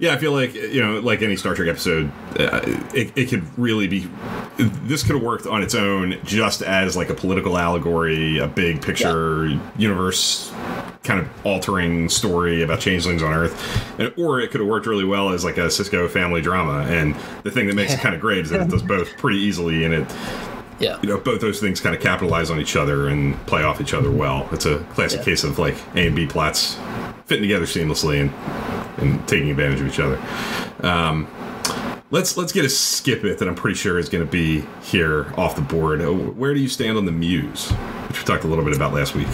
Yeah, 0.00 0.12
I 0.12 0.18
feel 0.18 0.33
like 0.33 0.54
you 0.54 0.83
know, 0.83 0.99
like 1.00 1.23
any 1.23 1.37
Star 1.37 1.54
Trek 1.54 1.68
episode, 1.68 2.11
uh, 2.38 2.61
it, 2.94 3.12
it 3.16 3.28
could 3.28 3.47
really 3.59 3.87
be. 3.87 4.09
This 4.56 5.02
could 5.02 5.14
have 5.14 5.23
worked 5.23 5.47
on 5.47 5.62
its 5.62 5.75
own, 5.75 6.18
just 6.25 6.62
as 6.62 6.97
like 6.97 7.11
a 7.11 7.14
political 7.14 7.56
allegory, 7.56 8.38
a 8.38 8.49
big 8.49 8.83
picture 8.83 9.59
universe, 9.78 10.52
kind 11.04 11.21
of 11.21 11.28
altering 11.47 12.09
story 12.09 12.62
about 12.62 12.80
changelings 12.80 13.23
on 13.23 13.33
Earth, 13.33 13.99
and, 14.00 14.12
or 14.16 14.40
it 14.40 14.50
could 14.50 14.61
have 14.61 14.68
worked 14.68 14.87
really 14.87 15.04
well 15.04 15.30
as 15.30 15.44
like 15.44 15.59
a 15.59 15.66
Sisko 15.66 16.11
family 16.11 16.40
drama. 16.40 16.85
And 16.88 17.14
the 17.44 17.50
thing 17.52 17.68
that 17.68 17.75
makes 17.75 17.94
it 17.94 18.00
kind 18.00 18.16
of 18.16 18.21
great 18.21 18.38
is 18.38 18.50
that 18.50 18.62
it 18.62 18.68
does 18.68 18.83
both 18.83 19.16
pretty 19.16 19.38
easily, 19.38 19.85
and 19.85 19.94
it 19.94 20.09
Yeah. 20.80 20.98
you 21.02 21.08
know 21.08 21.18
both 21.18 21.40
those 21.40 21.60
things 21.60 21.80
kind 21.80 21.94
of 21.94 22.00
capitalize 22.02 22.50
on 22.50 22.60
each 22.60 22.74
other 22.76 23.08
and 23.08 23.36
play 23.46 23.62
off 23.62 23.80
each 23.80 23.94
other 23.94 24.10
well. 24.10 24.48
It's 24.52 24.66
a 24.66 24.78
classic 24.94 25.20
Yeah. 25.20 25.24
case 25.26 25.44
of 25.44 25.58
like 25.58 25.76
A 25.94 26.06
and 26.06 26.16
B 26.16 26.26
plots 26.26 26.78
fitting 27.26 27.42
together 27.42 27.64
seamlessly 27.66 28.20
and 28.20 28.32
and 28.98 29.26
taking 29.28 29.50
advantage 29.50 29.80
of 29.80 29.86
each 29.88 29.98
other. 30.00 30.18
Um, 30.86 31.26
let's 32.10 32.36
let's 32.36 32.52
get 32.52 32.64
a 32.64 32.68
skip 32.68 33.24
it 33.24 33.38
that 33.38 33.48
I'm 33.48 33.54
pretty 33.54 33.76
sure 33.76 33.98
is 33.98 34.08
going 34.08 34.24
to 34.24 34.30
be 34.30 34.64
here 34.82 35.32
off 35.36 35.56
the 35.56 35.62
board. 35.62 36.00
Uh, 36.02 36.12
Where 36.12 36.54
do 36.54 36.60
you 36.60 36.68
stand 36.68 36.96
on 36.98 37.04
the 37.06 37.12
Muse, 37.12 37.70
which 38.08 38.18
we 38.20 38.24
talked 38.24 38.44
a 38.44 38.48
little 38.48 38.64
bit 38.64 38.74
about 38.76 38.92
last 38.94 39.14
week? 39.14 39.28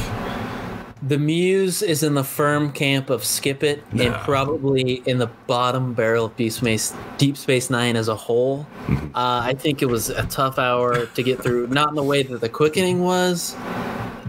The 1.02 1.19
Muse 1.19 1.80
is 1.80 2.02
in 2.02 2.14
the 2.14 2.25
firm 2.25 2.73
camp 2.73 3.09
of 3.09 3.25
Skip 3.25 3.62
It 3.62 3.83
and 3.92 4.14
probably 4.16 5.02
in 5.07 5.16
the 5.16 5.28
bottom 5.47 5.95
barrel 5.95 6.26
of 6.26 6.37
Deep 6.37 6.52
Space 6.52 6.95
Deep 7.16 7.38
Space 7.38 7.71
Nine 7.71 7.97
as 7.97 8.09
a 8.09 8.14
whole. 8.14 8.66
Mm-hmm. 8.87 9.16
Uh, 9.16 9.40
I 9.40 9.54
think 9.54 9.80
it 9.80 9.87
was 9.87 10.11
a 10.11 10.26
tough 10.26 10.59
hour 10.59 11.07
to 11.07 11.23
get 11.23 11.42
through. 11.42 11.69
Not 11.69 11.88
in 11.88 11.95
the 11.95 12.02
way 12.02 12.23
that 12.23 12.42
the 12.42 12.50
quickening 12.50 13.02
was. 13.02 13.57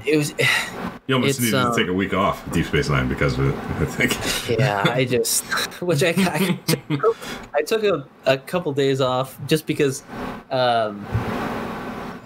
It 0.06 0.16
was, 0.16 0.34
You 1.08 1.16
almost 1.16 1.42
needed 1.42 1.56
um, 1.56 1.74
to 1.74 1.82
take 1.82 1.90
a 1.90 1.94
week 1.94 2.14
off 2.14 2.50
Deep 2.54 2.66
Space 2.68 2.88
Nine 2.88 3.10
because 3.10 3.38
of 3.38 3.50
it. 3.50 3.56
I 3.82 3.86
think. 3.86 4.60
yeah. 4.60 4.86
I 4.88 5.04
just, 5.04 5.44
which 5.82 6.04
I, 6.04 6.14
I, 6.18 6.60
I 7.54 7.62
took 7.64 7.84
a, 7.84 8.08
a 8.26 8.38
couple 8.38 8.72
days 8.72 9.02
off 9.02 9.38
just 9.46 9.66
because. 9.66 10.04
Um, 10.52 11.06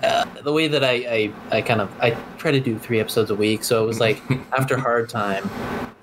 uh, 0.06 0.26
the 0.44 0.54
way 0.54 0.68
that 0.68 0.84
I, 0.84 0.92
I, 0.92 1.34
I 1.58 1.62
kind 1.62 1.82
of 1.82 1.92
I 2.02 2.12
try 2.38 2.52
to 2.52 2.60
do 2.60 2.78
three 2.78 3.00
episodes 3.00 3.30
a 3.32 3.36
week, 3.36 3.64
so 3.64 3.84
it 3.84 3.88
was 3.88 4.00
like 4.00 4.22
after 4.58 4.78
hard 4.78 5.10
time, 5.10 5.50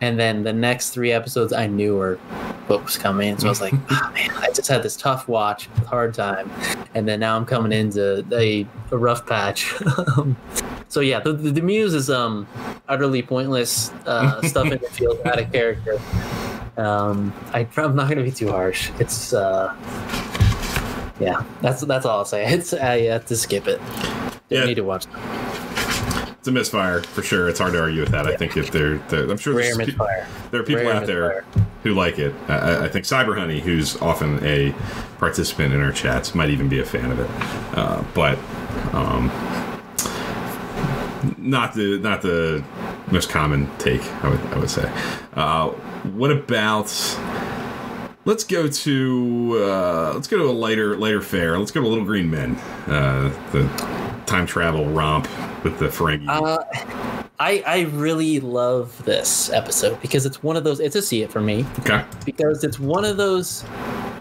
and 0.01 0.19
then 0.19 0.43
the 0.43 0.53
next 0.53 0.91
three 0.91 1.13
episodes 1.13 1.53
I 1.53 1.67
knew 1.67 1.97
were 1.97 2.17
what 2.67 2.85
was 2.85 2.97
coming, 2.97 3.39
so 3.39 3.47
I 3.47 3.51
was 3.51 3.61
like, 3.61 3.75
oh, 3.91 4.11
man, 4.15 4.31
I 4.37 4.49
just 4.55 4.69
had 4.69 4.83
this 4.83 4.97
tough 4.97 5.29
watch 5.29 5.69
with 5.71 5.87
hard 5.87 6.15
time, 6.15 6.51
and 6.95 7.07
then 7.07 7.21
now 7.21 7.37
I'm 7.37 7.47
coming 7.47 7.73
into 7.73 8.25
a, 8.33 8.67
a 8.91 8.97
rough 8.97 9.27
patch. 9.27 9.73
so 10.89 11.01
yeah, 11.01 11.21
the, 11.21 11.33
the, 11.33 11.51
the 11.51 11.63
muse 11.63 11.95
is 11.95 12.11
um 12.11 12.47
utterly 12.89 13.23
pointless 13.23 13.91
uh, 14.07 14.43
stuff 14.43 14.71
in 14.71 14.79
the 14.79 14.89
field 14.91 15.19
out 15.25 15.41
of 15.41 15.53
character. 15.53 15.99
Um, 16.77 17.35
I, 17.53 17.67
I'm 17.77 17.95
not 17.95 18.09
gonna 18.09 18.23
be 18.23 18.31
too 18.31 18.51
harsh. 18.51 18.91
It's 18.99 19.35
uh, 19.35 19.75
yeah, 21.23 21.45
that's 21.61 21.81
that's 21.83 22.05
all 22.05 22.19
I'll 22.19 22.25
say. 22.25 22.45
It's 22.53 22.73
I 22.75 23.03
have 23.03 23.27
to 23.27 23.37
skip 23.37 23.67
it. 23.69 23.81
You 24.51 24.59
Yeah. 24.59 24.65
need 24.67 24.75
to 24.75 24.83
watch. 24.83 25.07
It's 26.39 26.49
a 26.49 26.53
misfire 26.53 27.03
for 27.03 27.23
sure. 27.23 27.49
It's 27.49 27.61
hard 27.61 27.73
to 27.75 27.81
argue 27.81 28.01
with 28.01 28.11
that. 28.11 28.27
I 28.27 28.37
think 28.37 28.57
if 28.57 28.73
they're, 28.73 28.99
they're 29.09 29.31
I'm 29.31 29.39
sure 29.39 29.55
Rare 29.55 29.77
there's 29.77 29.91
pe- 29.91 29.97
there 30.51 30.61
are 30.61 30.65
people 30.65 30.83
Rare 30.85 30.95
out 30.95 31.07
there 31.07 31.45
who 31.85 31.95
like 31.95 32.19
it. 32.19 32.35
I- 32.49 32.59
I, 32.59 32.85
I 32.87 32.89
think 32.89 33.05
Cyber 33.05 33.39
Honey, 33.39 33.61
who's 33.61 33.97
often 34.03 34.45
a 34.45 34.75
participant 35.19 35.73
in 35.73 35.81
our 35.81 35.93
chats, 35.93 36.35
might 36.35 36.51
even 36.51 36.69
be 36.69 36.81
a 36.81 36.85
fan 36.85 37.13
of 37.13 37.21
it. 37.21 37.31
Uh, 37.79 38.03
but 38.13 38.37
um, 38.93 39.31
not 41.39 41.75
the 41.75 41.99
not 41.99 42.23
the 42.23 42.65
most 43.13 43.29
common 43.31 43.71
take. 43.79 44.03
I 44.25 44.29
would 44.29 44.41
I 44.41 44.59
would 44.59 44.71
say. 44.71 44.91
Uh, 45.35 45.69
what 46.19 46.33
about? 46.33 46.89
Let's 48.25 48.45
go 48.45 48.69
to 48.69 49.59
uh, 49.65 50.13
let's 50.15 50.29
go 50.29 50.39
to 50.39 50.45
a 50.45 50.53
lighter 50.53 50.97
lighter 50.97 51.21
fare. 51.21 51.59
Let's 51.59 51.73
go 51.73 51.83
to 51.83 51.89
Little 51.89 52.05
Green 52.05 52.31
Men, 52.31 52.55
uh, 52.87 53.33
the 53.51 53.67
time 54.27 54.47
travel 54.47 54.87
romp 54.87 55.29
with 55.65 55.79
the 55.81 55.87
Ferengi. 55.87 56.29
Uh, 56.29 56.59
I 57.41 57.65
I 57.67 57.81
really 57.93 58.39
love 58.39 59.05
this 59.05 59.51
episode 59.51 60.01
because 60.01 60.25
it's 60.25 60.41
one 60.41 60.57
of 60.57 60.63
those. 60.63 60.79
It's 60.79 60.95
a 60.95 61.03
see 61.03 61.23
it 61.23 61.33
for 61.33 61.41
me 61.41 61.67
okay. 61.81 62.05
because 62.25 62.63
it's 62.63 62.79
one 62.79 63.05
of 63.05 63.17
those 63.17 63.65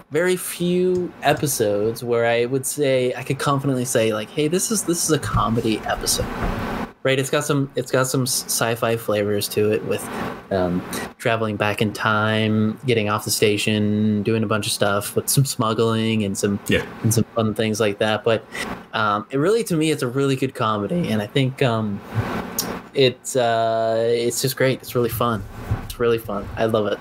very 0.10 0.36
few 0.36 1.13
episodes 1.22 2.03
where 2.03 2.25
I 2.25 2.46
would 2.46 2.65
say 2.65 3.13
I 3.13 3.22
could 3.24 3.38
confidently 3.38 3.86
say 3.86 4.13
like, 4.13 4.31
hey, 4.31 4.48
this 4.48 4.72
is 4.72 4.84
this 4.84 5.03
is 5.03 5.12
a 5.12 5.20
comedy 5.20 5.77
episode. 5.79 6.25
Right, 7.03 7.17
it's 7.17 7.31
got 7.31 7.43
some 7.43 7.72
it's 7.75 7.91
got 7.91 8.05
some 8.05 8.27
sci-fi 8.27 8.96
flavors 8.96 9.48
to 9.50 9.72
it 9.72 9.84
with 9.86 10.08
um, 10.51 10.84
traveling 11.17 11.55
back 11.55 11.81
in 11.81 11.93
time, 11.93 12.77
getting 12.86 13.10
off 13.10 13.25
the 13.25 13.31
station, 13.31 14.22
doing 14.22 14.43
a 14.43 14.46
bunch 14.46 14.67
of 14.67 14.72
stuff 14.72 15.15
with 15.15 15.27
some 15.27 15.43
smuggling 15.43 16.24
and 16.24 16.38
some 16.38 16.60
Yeah. 16.67 16.86
and 17.01 17.12
some 17.12 17.24
fun 17.36 17.55
things 17.55 17.79
like 17.79 17.98
that. 17.98 18.24
But 18.24 18.46
um, 18.93 19.25
it 19.31 19.38
really, 19.38 19.63
to 19.63 19.75
me, 19.75 19.89
it's 19.89 20.03
a 20.03 20.08
really 20.08 20.36
good 20.36 20.53
comedy, 20.53 21.10
and 21.10 21.24
I 21.24 21.25
think 21.27 21.63
um, 21.63 22.00
it's 22.93 23.36
uh, 23.36 24.05
it's 24.08 24.39
just 24.43 24.55
great. 24.55 24.79
It's 24.84 24.93
really 24.93 25.10
fun. 25.10 25.43
It's 25.86 26.00
really 26.00 26.20
fun. 26.20 26.48
I 26.55 26.65
love 26.65 26.86
it. 26.86 27.00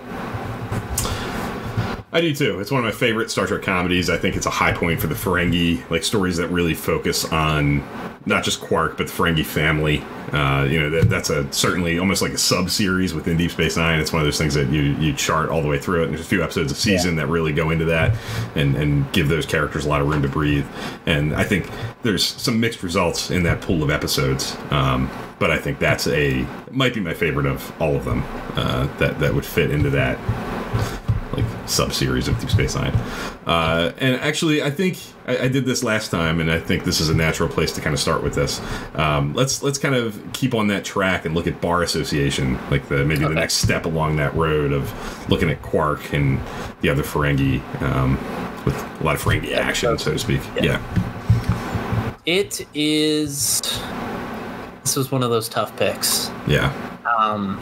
I 2.13 2.21
do 2.23 2.35
too. 2.35 2.59
It's 2.59 2.71
one 2.71 2.79
of 2.81 2.85
my 2.85 2.91
favorite 2.91 3.31
Star 3.31 3.47
Trek 3.47 3.63
comedies. 3.63 4.09
I 4.09 4.17
think 4.17 4.35
it's 4.35 4.47
a 4.47 4.51
high 4.51 4.73
point 4.73 4.99
for 4.99 5.09
the 5.09 5.15
Ferengi, 5.15 5.89
like 5.91 6.05
stories 6.05 6.39
that 6.39 6.49
really 6.49 6.75
focus 6.75 7.25
on 7.27 7.85
not 8.27 8.45
just 8.45 8.61
Quark 8.61 8.97
but 8.97 9.07
the 9.07 9.13
Ferengi 9.13 9.45
family. 9.45 10.03
Uh, 10.33 10.65
you 10.65 10.79
know, 10.79 10.91
that, 10.91 11.09
that's 11.09 11.31
a 11.31 11.51
certainly 11.53 11.99
almost 11.99 12.23
like 12.23 12.33
a 12.33 12.39
sub 12.39 12.71
series 12.71 13.15
within 13.15 13.37
Deep 13.37 13.51
Space 13.51 13.77
Nine. 13.77 13.99
It's 13.99 14.13
one 14.13 14.21
of 14.21 14.27
those 14.27 14.39
things 14.39 14.55
that 14.55 14.69
you 14.71 14.83
you 14.83 15.13
chart 15.13 15.49
all 15.49 15.63
the 15.63 15.69
way 15.69 15.79
through 15.79 16.03
it. 16.03 16.05
And 16.05 16.13
there's 16.13 16.25
a 16.25 16.29
few 16.29 16.43
episodes 16.43 16.71
of 16.71 16.79
season 16.79 17.17
that 17.17 17.27
really 17.27 17.53
go 17.53 17.71
into 17.71 17.87
that 17.87 18.17
and 18.55 18.77
and 18.77 19.11
give 19.13 19.29
those 19.29 19.47
characters 19.47 19.87
a 19.87 19.89
lot 19.89 20.01
of 20.01 20.09
room 20.09 20.23
to 20.23 20.29
breathe. 20.29 20.67
And 21.07 21.35
I 21.35 21.45
think 21.45 21.69
there's 22.03 22.25
some 22.25 22.61
mixed 22.61 22.83
results 22.83 23.31
in 23.31 23.43
that 23.45 23.61
pool 23.61 23.83
of 23.83 23.91
episodes. 23.91 24.57
Um, 24.71 25.11
but 25.39 25.51
I 25.51 25.59
think 25.59 25.79
that's 25.79 26.07
a 26.09 26.47
might 26.71 26.95
be 26.95 27.01
my 27.01 27.15
favorite 27.15 27.47
of 27.47 27.73
all 27.81 27.97
of 27.97 28.05
them. 28.05 28.23
Uh, 28.55 28.87
that 28.99 29.19
that 29.19 29.35
would 29.35 29.47
fit 29.47 29.71
into 29.71 29.91
that 29.91 30.19
like 31.33 31.45
sub 31.69 31.93
series 31.93 32.29
of 32.29 32.39
Deep 32.41 32.51
Space 32.51 32.75
Nine. 32.75 32.93
Uh, 33.47 33.93
and 33.99 34.17
actually, 34.17 34.63
I 34.63 34.71
think 34.71 34.99
I, 35.27 35.39
I 35.45 35.49
did 35.49 35.65
this 35.65 35.83
last 35.85 36.11
time, 36.11 36.41
and 36.41 36.51
I 36.51 36.59
think 36.59 36.85
this 36.85 37.01
is 37.01 37.09
a 37.09 37.15
natural 37.15 37.49
place 37.49 37.73
to 37.73 37.81
kind 37.81 37.95
of 37.95 38.01
start 38.01 38.23
with 38.23 38.35
this. 38.35 38.61
Um, 38.95 39.33
let's 39.35 39.63
let's 39.63 39.79
kind 39.79 39.95
of 39.95 40.21
keep 40.33 40.55
on 40.55 40.67
that 40.69 40.85
track 40.85 41.25
and 41.25 41.35
look 41.35 41.47
at 41.47 41.61
Bar 41.61 41.83
Association, 41.83 42.59
like 42.71 42.89
the 42.89 43.05
maybe 43.05 43.23
the 43.23 43.29
next 43.31 43.55
step 43.55 43.85
along 43.87 44.17
that 44.17 44.35
road 44.35 44.73
of 44.73 44.93
looking 45.31 45.51
at 45.51 45.63
Quark 45.63 46.13
and 46.13 46.41
the 46.81 46.89
other 46.89 47.03
Ferengi 47.03 47.61
um, 47.83 48.17
with 48.65 48.75
a 49.01 49.05
lot 49.05 49.15
of 49.15 49.23
Ferengi 49.23 49.55
action, 49.55 49.97
so 49.99 50.13
to 50.13 50.19
speak. 50.19 50.41
Yeah. 50.57 50.65
Yeah, 50.81 52.15
It 52.27 52.67
is. 52.75 53.61
This 54.83 54.97
was 54.97 55.13
one 55.13 55.23
of 55.23 55.31
those 55.31 55.49
tough 55.49 55.77
picks. 55.77 56.31
yeah, 56.47 56.73
Um, 57.19 57.59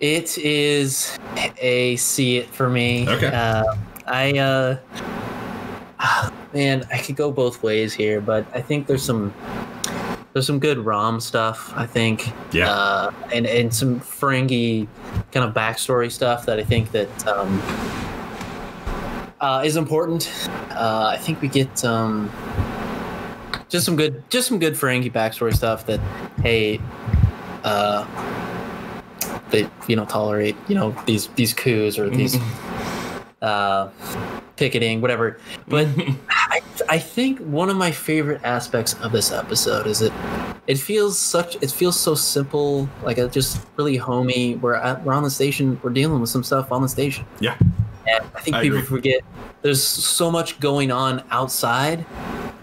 it 0.00 0.36
is 0.38 1.18
a 1.58 1.96
see 1.96 2.38
it 2.38 2.48
for 2.50 2.68
me. 2.68 3.08
Okay. 3.08 3.28
Uh, 3.28 3.64
I 4.06 4.38
uh, 4.38 6.30
man, 6.52 6.84
I 6.92 6.98
could 6.98 7.16
go 7.16 7.32
both 7.32 7.62
ways 7.62 7.94
here, 7.94 8.20
but 8.20 8.46
I 8.54 8.60
think 8.60 8.86
there's 8.86 9.02
some 9.02 9.32
there's 10.32 10.46
some 10.46 10.58
good 10.58 10.78
ROM 10.78 11.20
stuff. 11.20 11.72
I 11.76 11.86
think. 11.86 12.30
Yeah. 12.52 12.70
Uh, 12.70 13.10
and 13.32 13.46
and 13.46 13.72
some 13.72 14.00
Ferengi 14.00 14.86
kind 15.32 15.46
of 15.48 15.54
backstory 15.54 16.10
stuff 16.10 16.46
that 16.46 16.58
I 16.58 16.64
think 16.64 16.92
that 16.92 17.26
um, 17.26 17.62
uh, 19.40 19.62
is 19.64 19.76
important. 19.76 20.30
Uh, 20.70 21.10
I 21.14 21.16
think 21.16 21.40
we 21.40 21.48
get 21.48 21.84
um, 21.84 22.30
just 23.68 23.86
some 23.86 23.96
good 23.96 24.22
just 24.30 24.48
some 24.48 24.58
good 24.58 24.74
Ferengi 24.74 25.10
backstory 25.10 25.54
stuff 25.54 25.86
that 25.86 26.00
hey 26.42 26.80
uh 27.64 28.06
they 29.50 29.68
you 29.88 29.96
know 29.96 30.04
tolerate 30.04 30.56
you 30.68 30.74
know 30.74 30.94
these 31.06 31.28
these 31.28 31.52
coups 31.54 31.98
or 31.98 32.10
these 32.10 32.36
uh 33.42 33.90
picketing 34.56 35.00
whatever. 35.00 35.38
But 35.68 35.88
I, 36.30 36.62
I 36.88 36.98
think 36.98 37.38
one 37.40 37.70
of 37.70 37.76
my 37.76 37.90
favorite 37.90 38.40
aspects 38.44 38.94
of 38.94 39.12
this 39.12 39.30
episode 39.30 39.86
is 39.86 40.02
it 40.02 40.12
it 40.66 40.78
feels 40.78 41.18
such 41.18 41.56
it 41.62 41.70
feels 41.70 41.98
so 41.98 42.14
simple 42.14 42.88
like 43.02 43.18
a 43.18 43.28
just 43.28 43.60
really 43.76 43.96
homey. 43.96 44.56
We're 44.56 44.74
at, 44.74 45.04
we're 45.04 45.14
on 45.14 45.22
the 45.22 45.30
station 45.30 45.78
we're 45.82 45.90
dealing 45.90 46.20
with 46.20 46.30
some 46.30 46.42
stuff 46.42 46.72
on 46.72 46.82
the 46.82 46.88
station. 46.88 47.24
Yeah, 47.40 47.56
and 48.06 48.24
I 48.34 48.40
think 48.40 48.56
I 48.56 48.62
people 48.62 48.78
agree. 48.78 48.88
forget 48.88 49.20
there's 49.62 49.82
so 49.82 50.30
much 50.30 50.58
going 50.60 50.90
on 50.90 51.22
outside. 51.30 52.04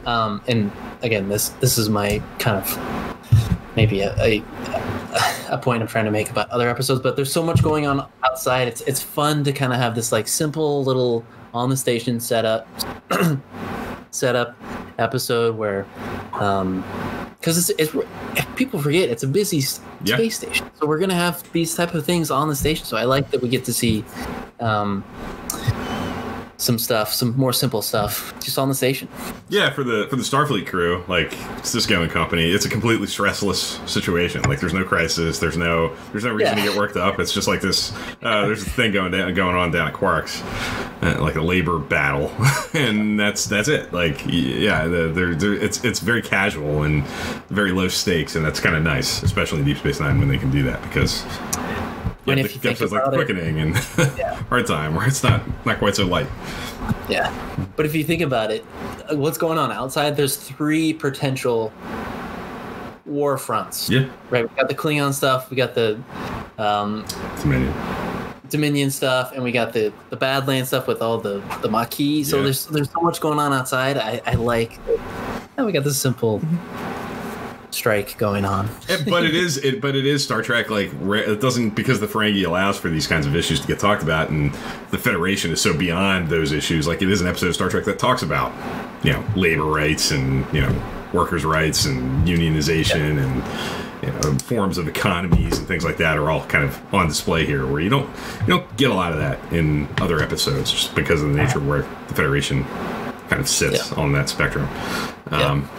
Um, 0.06 0.42
and 0.48 0.72
again, 1.02 1.30
this 1.30 1.50
this 1.50 1.78
is 1.78 1.90
my 1.90 2.22
kind 2.40 2.58
of 2.58 3.76
maybe 3.76 4.02
a, 4.02 4.14
a 4.22 4.40
a 4.40 5.03
point 5.62 5.82
I'm 5.82 5.88
trying 5.88 6.06
to 6.06 6.12
make 6.12 6.30
about 6.30 6.50
other 6.50 6.70
episodes, 6.70 7.02
but 7.02 7.16
there's 7.16 7.32
so 7.32 7.44
much 7.44 7.62
going 7.62 7.86
on 7.86 8.08
outside. 8.26 8.68
It's 8.68 8.82
it's 8.82 9.02
fun 9.02 9.44
to 9.44 9.52
kind 9.54 9.72
of 9.74 9.80
have 9.80 9.94
this 9.96 10.12
like 10.12 10.28
simple 10.28 10.84
little 10.84 11.24
on 11.54 11.70
the 11.70 11.78
station 11.78 12.20
setup 12.20 12.68
setup 14.12 14.56
episode 15.00 15.56
where 15.58 15.86
um 16.34 16.84
because 17.40 17.58
it's, 17.70 17.80
it's 17.80 18.06
if 18.38 18.56
people 18.56 18.80
forget 18.82 19.10
it's 19.10 19.24
a 19.24 19.28
busy 19.28 19.58
Yeah. 20.04 20.16
space 20.16 20.38
station 20.38 20.70
so 20.80 20.86
we're 20.88 21.00
gonna 21.00 21.14
have 21.16 21.44
these 21.52 21.76
type 21.76 21.94
of 21.94 22.06
things 22.06 22.30
on 22.32 22.48
the 22.48 22.56
station 22.56 22.86
so 22.86 22.96
i 22.98 23.04
like 23.04 23.30
that 23.32 23.42
we 23.42 23.50
get 23.50 23.66
to 23.66 23.74
see 23.74 24.04
um 24.60 25.04
some 26.64 26.80
stuff 26.80 27.14
some 27.14 27.36
more 27.38 27.52
simple 27.54 27.82
stuff 27.82 28.34
just 28.42 28.58
on 28.58 28.70
the 28.70 28.76
station 28.76 29.08
Yeah, 29.50 29.70
for 29.72 29.84
the 29.84 30.08
for 30.10 30.16
the 30.16 30.24
Starfleet 30.24 30.66
crew, 30.68 31.04
like 31.08 31.32
Sisko 31.62 32.02
and 32.02 32.10
company, 32.12 32.50
it's 32.50 32.66
a 32.66 32.70
completely 32.70 33.08
stressless 33.08 33.88
situation. 33.88 34.42
Like 34.44 34.60
there's 34.60 34.74
no 34.74 34.84
crisis, 34.84 35.40
there's 35.40 35.58
no 35.58 35.96
there's 36.12 36.24
no 36.24 36.32
reason 36.32 36.58
Yeah. 36.58 36.64
to 36.66 36.70
get 36.72 36.78
worked 36.78 36.96
up. 36.98 37.20
It's 37.20 37.34
just 37.34 37.48
like 37.48 37.62
this. 37.62 37.92
Uh, 38.22 38.46
there's 38.48 38.66
a 38.66 38.70
thing 38.70 38.92
going 38.94 39.12
down 39.12 39.34
going 39.34 39.56
on 39.56 39.72
down 39.72 39.88
at 39.88 39.94
Quarks, 39.94 40.42
uh, 41.04 41.22
like 41.22 41.36
a 41.36 41.42
labor 41.42 41.78
battle, 41.80 42.32
and 42.74 43.20
that's 43.20 43.46
that's 43.46 43.68
it. 43.68 43.92
Like 43.94 44.24
yeah, 44.28 44.88
the, 44.88 45.10
they're, 45.14 45.36
they're, 45.36 45.54
it's 45.54 45.84
it's 45.84 46.00
very 46.00 46.22
casual 46.22 46.84
and 46.84 47.06
very 47.50 47.72
low 47.72 47.90
stakes, 47.90 48.36
and 48.36 48.46
that's 48.46 48.60
kind 48.60 48.76
of 48.76 48.82
nice, 48.84 49.22
especially 49.24 49.60
in 49.60 49.66
Deep 49.66 49.78
Space 49.78 50.00
Nine 50.00 50.18
when 50.20 50.30
they 50.30 50.38
can 50.38 50.50
do 50.52 50.64
that 50.64 50.82
because. 50.84 51.24
And 52.26 52.38
Yeah, 52.40 52.46
if 52.46 52.50
the 52.52 52.54
you 52.56 52.60
think 52.62 52.82
episodes 52.82 52.92
like 52.94 53.08
it- 53.08 53.16
quickening 53.16 53.60
and 53.60 53.76
Yeah. 54.18 54.36
hard 54.50 54.66
time 54.66 54.96
where 54.96 55.08
it's 55.08 55.24
not 55.24 55.42
not 55.66 55.78
quite 55.80 55.96
so 55.96 56.06
light. 56.06 56.28
yeah 57.10 57.32
but 57.76 57.86
if 57.86 57.94
you 57.96 58.04
think 58.04 58.22
about 58.22 58.50
it 58.52 58.64
uh, 59.12 59.16
what's 59.18 59.38
going 59.38 59.58
on 59.58 59.72
outside 59.72 60.16
there's 60.16 60.36
three 60.38 60.94
potential 60.94 61.72
war 63.06 63.38
fronts 63.38 63.90
Yeah, 63.90 64.08
right 64.30 64.50
we 64.50 64.56
got 64.56 64.70
the 64.70 64.76
klingon 64.76 65.14
stuff 65.14 65.50
we 65.50 65.58
got 65.58 65.74
the 65.76 66.00
um 66.58 67.06
amazing. 67.44 67.74
Dominion 68.50 68.92
stuff, 68.92 69.32
and 69.34 69.44
we 69.44 69.52
got 69.52 69.74
the 69.74 69.92
the 70.12 70.18
Badland 70.18 70.68
stuff 70.68 70.86
with 70.86 71.02
all 71.02 71.18
the 71.18 71.42
the 71.64 71.70
Maquis. 71.70 72.30
So 72.30 72.38
Yeah. 72.38 72.44
there's 72.44 72.66
there's 72.68 72.92
so 72.92 73.00
much 73.02 73.20
going 73.20 73.40
on 73.40 73.52
outside. 73.52 73.98
I, 73.98 74.22
I 74.28 74.36
like. 74.36 74.78
And 75.58 75.66
we 75.66 75.72
got 75.72 75.84
this 75.84 75.98
simple 76.00 76.40
strike 77.74 78.18
going 78.18 78.46
on. 78.46 78.70
Eh, 78.90 78.98
but 79.08 79.26
it 79.26 79.36
is 79.36 79.58
it 79.58 79.82
but 79.82 79.96
it 79.96 80.06
is 80.06 80.24
Star 80.24 80.42
Trek 80.42 80.70
like 80.70 80.92
it 80.94 81.42
doesn't 81.42 81.72
because 81.72 82.00
the 82.00 82.08
Ferengi 82.08 82.46
allows 82.46 82.78
for 82.80 82.90
these 82.90 83.08
kinds 83.08 83.26
of 83.26 83.36
issues 83.36 83.60
to 83.62 83.68
get 83.68 83.80
talked 83.80 84.04
about 84.04 84.30
and 84.30 84.54
the 84.92 84.98
Federation 84.98 85.52
is 85.52 85.62
so 85.62 85.76
beyond 85.78 86.30
those 86.30 86.52
issues 86.52 86.88
like 86.88 87.02
it 87.02 87.10
is 87.10 87.22
an 87.22 87.28
episode 87.28 87.48
of 87.48 87.56
Star 87.56 87.70
Trek 87.70 87.86
that 87.86 88.00
talks 88.00 88.22
about 88.24 88.52
you 89.04 89.12
know 89.14 89.24
labor 89.36 89.64
rights 89.66 90.12
and 90.12 90.46
you 90.54 90.62
know 90.62 90.84
workers 91.14 91.46
rights 91.46 91.86
and 91.86 92.28
unionization 92.28 93.18
and 93.24 93.44
you 94.04 94.12
know, 94.12 94.38
forms 94.40 94.78
of 94.78 94.88
economies 94.88 95.58
and 95.60 95.68
things 95.68 95.86
like 95.86 95.96
that 95.98 96.18
are 96.18 96.30
all 96.30 96.46
kind 96.48 96.66
of 96.66 96.94
on 96.94 97.08
display 97.08 97.46
here 97.46 97.66
where 97.66 97.80
you 97.80 97.90
don't 97.90 98.10
you 98.42 98.48
don't 98.48 98.78
get 98.78 98.92
a 98.92 98.94
lot 98.94 99.12
of 99.14 99.18
that 99.20 99.40
in 99.54 99.88
other 100.00 100.22
episodes 100.22 100.72
just 100.72 100.94
because 100.96 101.22
of 101.22 101.30
the 101.30 101.36
nature 101.38 101.60
of 101.60 101.68
where 101.68 101.84
the 102.10 102.14
Federation 102.16 102.64
kind 103.30 103.40
of 103.40 103.48
sits 103.48 103.92
Yeah. 103.92 103.98
on 104.02 104.12
that 104.14 104.28
spectrum. 104.30 104.68
Yeah. 105.32 105.38
Um, 105.52 105.70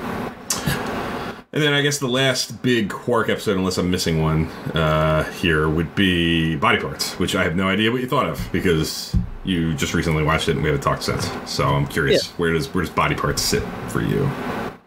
And 1.55 1.63
then 1.63 1.73
I 1.73 1.83
guess 1.83 1.99
the 1.99 2.09
last 2.09 2.61
big 2.63 2.91
Quark 2.91 3.29
episode, 3.29 3.57
unless 3.57 3.79
I'm 3.79 3.89
missing 3.89 4.21
one 4.21 4.47
uh, 4.75 5.23
here, 5.35 5.69
would 5.69 5.95
be 5.95 6.57
Body 6.57 6.81
Parts, 6.81 7.17
which 7.21 7.37
I 7.37 7.45
have 7.45 7.55
no 7.55 7.69
idea 7.69 7.93
what 7.93 8.01
you 8.01 8.09
thought 8.09 8.27
of 8.27 8.47
because 8.53 9.15
You 9.45 9.73
just 9.75 9.95
recently 9.95 10.25
watched 10.25 10.49
it, 10.49 10.53
and 10.53 10.63
we 10.63 10.69
haven't 10.71 10.83
talked 10.83 11.05
since. 11.05 11.31
So 11.47 11.65
I'm 11.65 11.87
curious, 11.87 12.27
Yeah. 12.27 12.33
where 12.39 12.53
does 12.53 12.73
where 12.75 12.83
does 12.83 12.93
Body 12.93 13.15
Parts 13.15 13.41
sit 13.43 13.63
for 13.89 14.01
you? 14.01 14.29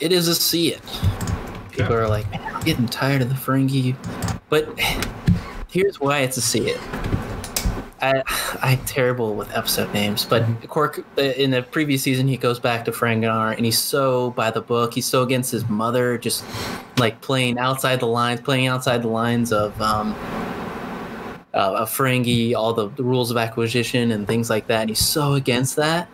It 0.02 0.12
is 0.12 0.28
a 0.28 0.36
see 0.36 0.74
it. 0.74 0.82
People 1.72 1.94
Yeah. 1.94 2.02
are 2.02 2.10
like, 2.10 2.30
man, 2.32 2.42
I'm 2.54 2.62
getting 2.64 2.88
tired 2.88 3.22
of 3.22 3.30
the 3.30 3.36
Ferengi. 3.36 3.96
But 4.50 4.68
here's 5.70 6.00
why 6.02 6.20
it's 6.20 6.36
a 6.38 6.42
see 6.42 6.70
it. 6.70 6.80
I, 8.02 8.24
I'm 8.62 8.84
terrible 8.86 9.36
with 9.36 9.56
episode 9.56 9.94
names, 9.94 10.26
but 10.26 10.44
Quark 10.68 11.06
uh, 11.18 11.22
in 11.22 11.52
the 11.52 11.64
previous 11.64 12.04
season 12.04 12.28
he 12.28 12.38
goes 12.38 12.60
back 12.60 12.86
to 12.86 12.92
Ferenginar 12.92 13.56
and 13.56 13.66
he's 13.66 13.80
so 13.80 14.32
by 14.32 14.52
the 14.52 14.62
book. 14.62 14.94
He's 14.94 15.06
so 15.06 15.24
against 15.24 15.52
his 15.52 15.68
mother, 15.70 16.18
just 16.18 16.44
like 16.98 17.22
playing 17.22 17.58
outside 17.60 18.00
the 18.00 18.08
lines, 18.08 18.42
playing 18.42 18.68
outside 18.68 19.02
the 19.02 19.10
lines 19.10 19.52
of 19.52 19.80
um, 19.82 20.14
uh, 21.54 21.74
of 21.74 21.90
Ferengi, 21.90 22.54
all 22.54 22.74
the, 22.74 22.90
the 22.90 23.04
rules 23.04 23.32
of 23.32 23.38
acquisition 23.38 24.12
and 24.12 24.28
things 24.28 24.50
like 24.50 24.68
that. 24.68 24.82
And 24.82 24.90
he's 24.90 25.00
so 25.00 25.34
against 25.34 25.76
that. 25.78 26.10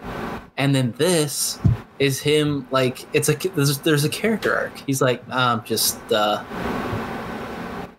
And 0.58 0.74
then 0.74 0.93
this 0.98 1.60
is 2.00 2.19
him 2.19 2.67
like 2.72 3.06
it's 3.13 3.30
a 3.30 3.34
there's, 3.34 3.78
there's 3.80 4.06
a 4.06 4.10
character 4.10 4.56
arc. 4.56 4.78
He's 4.86 5.02
like 5.02 5.28
um 5.30 5.63
just 5.65 6.00
uh, 6.12 6.43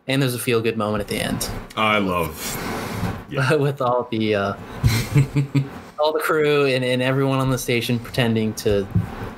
and 0.06 0.20
there's 0.22 0.34
a 0.34 0.38
feel 0.38 0.60
good 0.60 0.76
moment 0.76 1.00
at 1.00 1.08
the 1.08 1.20
end 1.20 1.50
I 1.76 1.98
love. 1.98 2.83
Yeah. 3.28 3.54
with 3.56 3.80
all 3.80 4.08
the 4.10 4.34
uh, 4.34 4.54
all 5.98 6.12
the 6.12 6.20
crew 6.20 6.66
and, 6.66 6.84
and 6.84 7.02
everyone 7.02 7.38
on 7.38 7.50
the 7.50 7.58
station 7.58 7.98
pretending 7.98 8.52
to 8.54 8.86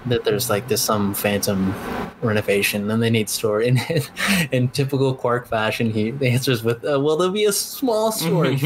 that 0.07 0.25
there's 0.25 0.49
like 0.49 0.68
this 0.68 0.81
some 0.83 1.14
phantom 1.14 1.75
renovation 2.22 2.90
and 2.90 3.03
they 3.03 3.11
need 3.11 3.29
storage 3.29 3.66
in, 3.66 4.03
in 4.53 4.68
typical 4.68 5.14
quark 5.14 5.46
fashion 5.46 5.90
he 5.90 6.14
answers 6.22 6.62
with 6.62 6.85
uh, 6.85 6.99
well 6.99 7.16
there'll 7.16 7.33
be 7.33 7.44
a 7.44 7.53
small 7.53 8.11
storage 8.12 8.64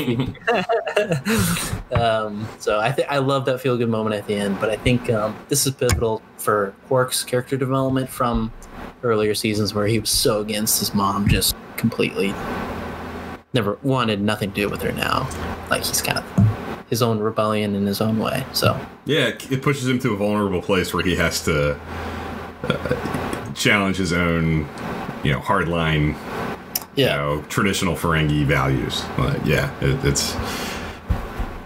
um, 1.92 2.46
so 2.58 2.78
i 2.78 2.92
think 2.92 3.08
i 3.10 3.18
love 3.18 3.44
that 3.44 3.60
feel 3.60 3.76
good 3.76 3.88
moment 3.88 4.14
at 4.14 4.26
the 4.26 4.34
end 4.34 4.58
but 4.60 4.70
i 4.70 4.76
think 4.76 5.10
um, 5.10 5.36
this 5.48 5.66
is 5.66 5.74
pivotal 5.74 6.22
for 6.36 6.74
quark's 6.86 7.24
character 7.24 7.56
development 7.56 8.08
from 8.08 8.52
earlier 9.02 9.34
seasons 9.34 9.74
where 9.74 9.86
he 9.86 9.98
was 9.98 10.10
so 10.10 10.40
against 10.40 10.78
his 10.78 10.94
mom 10.94 11.26
just 11.28 11.56
completely 11.76 12.34
never 13.52 13.78
wanted 13.82 14.20
nothing 14.20 14.50
to 14.50 14.54
do 14.54 14.68
with 14.68 14.82
her 14.82 14.92
now. 14.92 15.28
Like 15.68 15.84
he's 15.84 16.02
kind 16.02 16.18
of 16.18 16.24
his 16.88 17.02
own 17.02 17.20
rebellion 17.20 17.74
in 17.74 17.86
his 17.86 18.00
own 18.00 18.18
way. 18.18 18.44
So 18.52 18.78
Yeah, 19.06 19.28
it 19.28 19.62
pushes 19.62 19.88
him 19.88 19.98
to 20.00 20.12
a 20.12 20.16
vulnerable 20.16 20.60
place 20.60 20.92
where 20.92 21.04
he 21.04 21.16
has 21.16 21.44
to 21.44 21.78
uh, 22.64 23.52
challenge 23.54 23.96
his 23.96 24.12
own, 24.12 24.68
you 25.22 25.32
know, 25.32 25.40
hardline, 25.40 26.16
you 26.96 27.06
know, 27.06 27.42
traditional 27.48 27.94
Ferengi 27.94 28.44
values. 28.44 29.04
But 29.16 29.44
yeah, 29.46 29.72
it, 29.80 30.04
it's. 30.04 30.34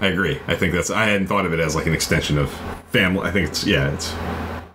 I 0.01 0.09
agree. 0.09 0.39
I 0.47 0.55
think 0.55 0.75
that's. 0.75 0.91
I 0.91 1.07
hadn't 1.07 1.29
thought 1.29 1.47
of 1.47 1.53
it 1.53 1.61
as 1.61 1.75
like 1.75 1.87
an 1.87 1.95
extension 1.95 2.37
of 2.37 2.51
family. 2.91 3.27
I 3.27 3.31
think 3.31 3.49
it's 3.49 3.67
yeah, 3.67 3.91
it's 3.93 4.13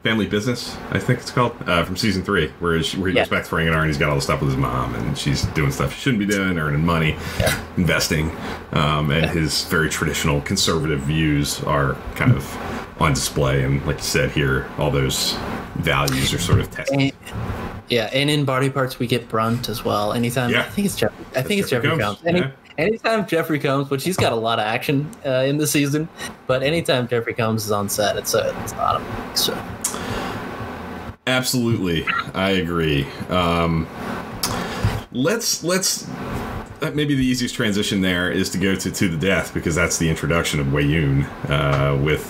family 0.03 0.27
business. 0.27 0.77
I 0.91 0.99
think 0.99 1.19
it's 1.19 1.31
called 1.31 1.55
uh, 1.67 1.83
from 1.83 1.97
season 1.97 2.23
three, 2.23 2.49
where 2.59 2.81
she, 2.81 2.97
where 2.97 3.09
he 3.09 3.15
Yeah. 3.15 3.23
goes 3.23 3.29
back 3.29 3.43
to 3.45 3.49
Ferenginar 3.49 3.79
and 3.79 3.87
he's 3.87 3.97
got 3.97 4.09
all 4.09 4.15
the 4.15 4.21
stuff 4.21 4.39
with 4.39 4.49
his 4.49 4.57
mom, 4.57 4.95
and 4.95 5.17
she's 5.17 5.43
doing 5.47 5.71
stuff 5.71 5.93
she 5.93 5.99
shouldn't 5.99 6.19
be 6.19 6.25
doing, 6.25 6.57
earning 6.57 6.85
money, 6.85 7.17
Yeah. 7.39 7.59
investing, 7.77 8.31
um, 8.71 9.11
and 9.11 9.29
his 9.29 9.65
very 9.65 9.89
traditional 9.89 10.41
conservative 10.41 11.01
views 11.01 11.61
are 11.63 11.95
kind 12.15 12.31
of 12.31 12.57
on 13.01 13.13
display. 13.13 13.63
And 13.63 13.85
like 13.85 13.97
you 13.97 14.03
said 14.03 14.31
here, 14.31 14.67
all 14.77 14.89
those 14.91 15.35
values 15.75 16.33
are 16.33 16.39
sort 16.39 16.59
of 16.59 16.71
tested. 16.71 16.99
and, 16.99 17.11
yeah, 17.89 18.09
and 18.13 18.29
in 18.29 18.45
body 18.45 18.69
parts 18.69 18.99
we 18.99 19.07
get 19.07 19.27
Brunt 19.27 19.67
as 19.67 19.83
well. 19.83 20.13
Anytime 20.13 20.51
Yeah. 20.51 20.61
I 20.61 20.69
think 20.69 20.85
it's 20.85 20.95
Jeffrey. 20.95 21.25
I 21.35 21.41
think 21.41 21.61
it's 21.61 21.69
Jeffrey 21.69 21.97
Combs. 21.97 22.19
Any, 22.25 22.39
yeah. 22.39 22.51
Anytime 22.79 23.27
Jeffrey 23.27 23.59
Combs, 23.59 23.89
which 23.89 24.05
he's 24.05 24.15
got 24.15 24.31
a 24.31 24.37
lot 24.37 24.57
of 24.57 24.63
action 24.63 25.11
uh, 25.25 25.43
in 25.45 25.57
the 25.57 25.67
season, 25.67 26.07
but 26.47 26.63
anytime 26.63 27.09
Jeffrey 27.09 27.33
Combs 27.33 27.65
is 27.65 27.71
on 27.71 27.89
set, 27.89 28.15
it's 28.15 28.33
a 28.33 28.57
it's 28.63 28.71
not 28.71 29.01
a 29.01 29.37
so. 29.37 29.53
Absolutely, 31.27 32.05
I 32.33 32.51
agree. 32.51 33.05
Um, 33.27 33.85
let's 35.11 35.61
let's 35.61 36.07
uh, 36.81 36.91
maybe 36.93 37.15
the 37.15 37.25
easiest 37.25 37.53
transition 37.53 37.99
there 37.99 38.31
is 38.31 38.49
to 38.51 38.57
go 38.57 38.75
to 38.75 38.89
to 38.89 39.09
the 39.09 39.17
death 39.17 39.53
because 39.53 39.75
that's 39.75 39.97
the 39.97 40.09
introduction 40.09 40.61
of 40.61 40.67
Weyoun 40.67 41.27
uh, 41.49 42.01
with 42.01 42.25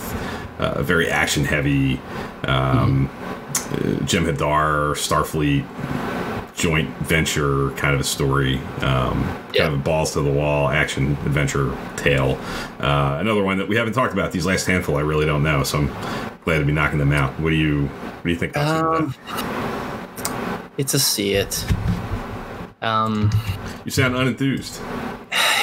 uh, 0.60 0.74
a 0.78 0.84
very 0.84 1.12
action 1.12 1.46
heavy 1.46 2.02
um, 2.46 3.08
uh, 3.08 3.76
Jem'Hadar 4.02 4.96
Starfleet 4.96 5.64
joint 6.60 6.90
venture 6.98 7.72
kind 7.72 7.96
of 7.96 8.02
a 8.02 8.04
story. 8.04 8.58
Um, 8.82 9.24
Yeah. 9.54 9.64
Kind 9.64 9.74
of 9.74 9.80
a 9.80 9.84
balls 9.84 10.12
to 10.14 10.22
the 10.22 10.30
wall 10.32 10.70
action 10.70 11.14
adventure 11.26 11.76
tale. 11.96 12.38
Uh, 12.80 13.18
another 13.20 13.44
one 13.44 13.58
that 13.58 13.68
we 13.68 13.76
haven't 13.78 13.94
talked 13.94 14.14
about. 14.14 14.32
These 14.32 14.46
last 14.46 14.66
handful, 14.68 14.98
I 14.98 15.02
really 15.02 15.26
don't 15.26 15.42
know, 15.42 15.64
so 15.64 15.80
I'm 15.80 15.88
glad 16.44 16.60
to 16.60 16.66
be 16.66 16.72
knocking 16.74 17.00
them 17.00 17.12
out. 17.14 17.32
What 17.40 17.50
do 17.50 17.56
you 17.56 17.88
What 17.88 18.24
do 18.26 18.30
you 18.30 18.36
think? 18.36 18.56
Um, 18.58 19.16
it's 20.78 20.94
a 20.94 21.00
see 21.00 21.34
it. 21.34 21.66
Um, 22.82 23.32
You 23.86 23.92
sound 23.92 24.16
unenthused. 24.16 24.80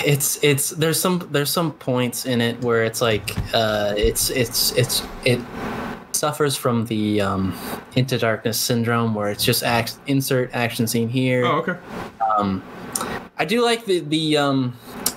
it's 0.04 0.38
it's 0.42 0.70
there's 0.70 1.00
some 1.00 1.28
there's 1.30 1.50
some 1.50 1.72
points 1.72 2.26
in 2.26 2.40
it 2.40 2.60
where 2.62 2.84
it's 2.84 3.00
like 3.00 3.34
uh 3.54 3.94
it's 3.96 4.30
it's 4.30 4.72
it's 4.72 5.02
it 5.24 5.40
suffers 6.16 6.56
from 6.56 6.86
the 6.86 7.20
um 7.20 7.54
into 7.94 8.18
darkness 8.18 8.58
syndrome 8.58 9.14
where 9.14 9.30
it's 9.30 9.44
just 9.44 9.62
act 9.62 9.98
insert 10.06 10.50
action 10.54 10.86
scene 10.86 11.08
here 11.08 11.44
Oh, 11.44 11.58
okay. 11.58 11.76
um 12.36 12.62
i 13.38 13.44
do 13.44 13.62
like 13.62 13.84
the 13.84 14.00
the 14.00 14.36
um 14.36 14.74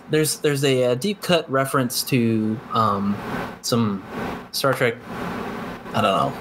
there's 0.09 0.37
there's 0.39 0.63
a, 0.63 0.83
uh 0.91 0.95
deep 0.95 1.21
cut 1.21 1.49
reference 1.49 2.03
to 2.03 2.59
um 2.73 3.15
some 3.61 4.03
star 4.51 4.73
trek 4.73 4.95
i 5.93 6.01
don't 6.01 6.03
know 6.03 6.33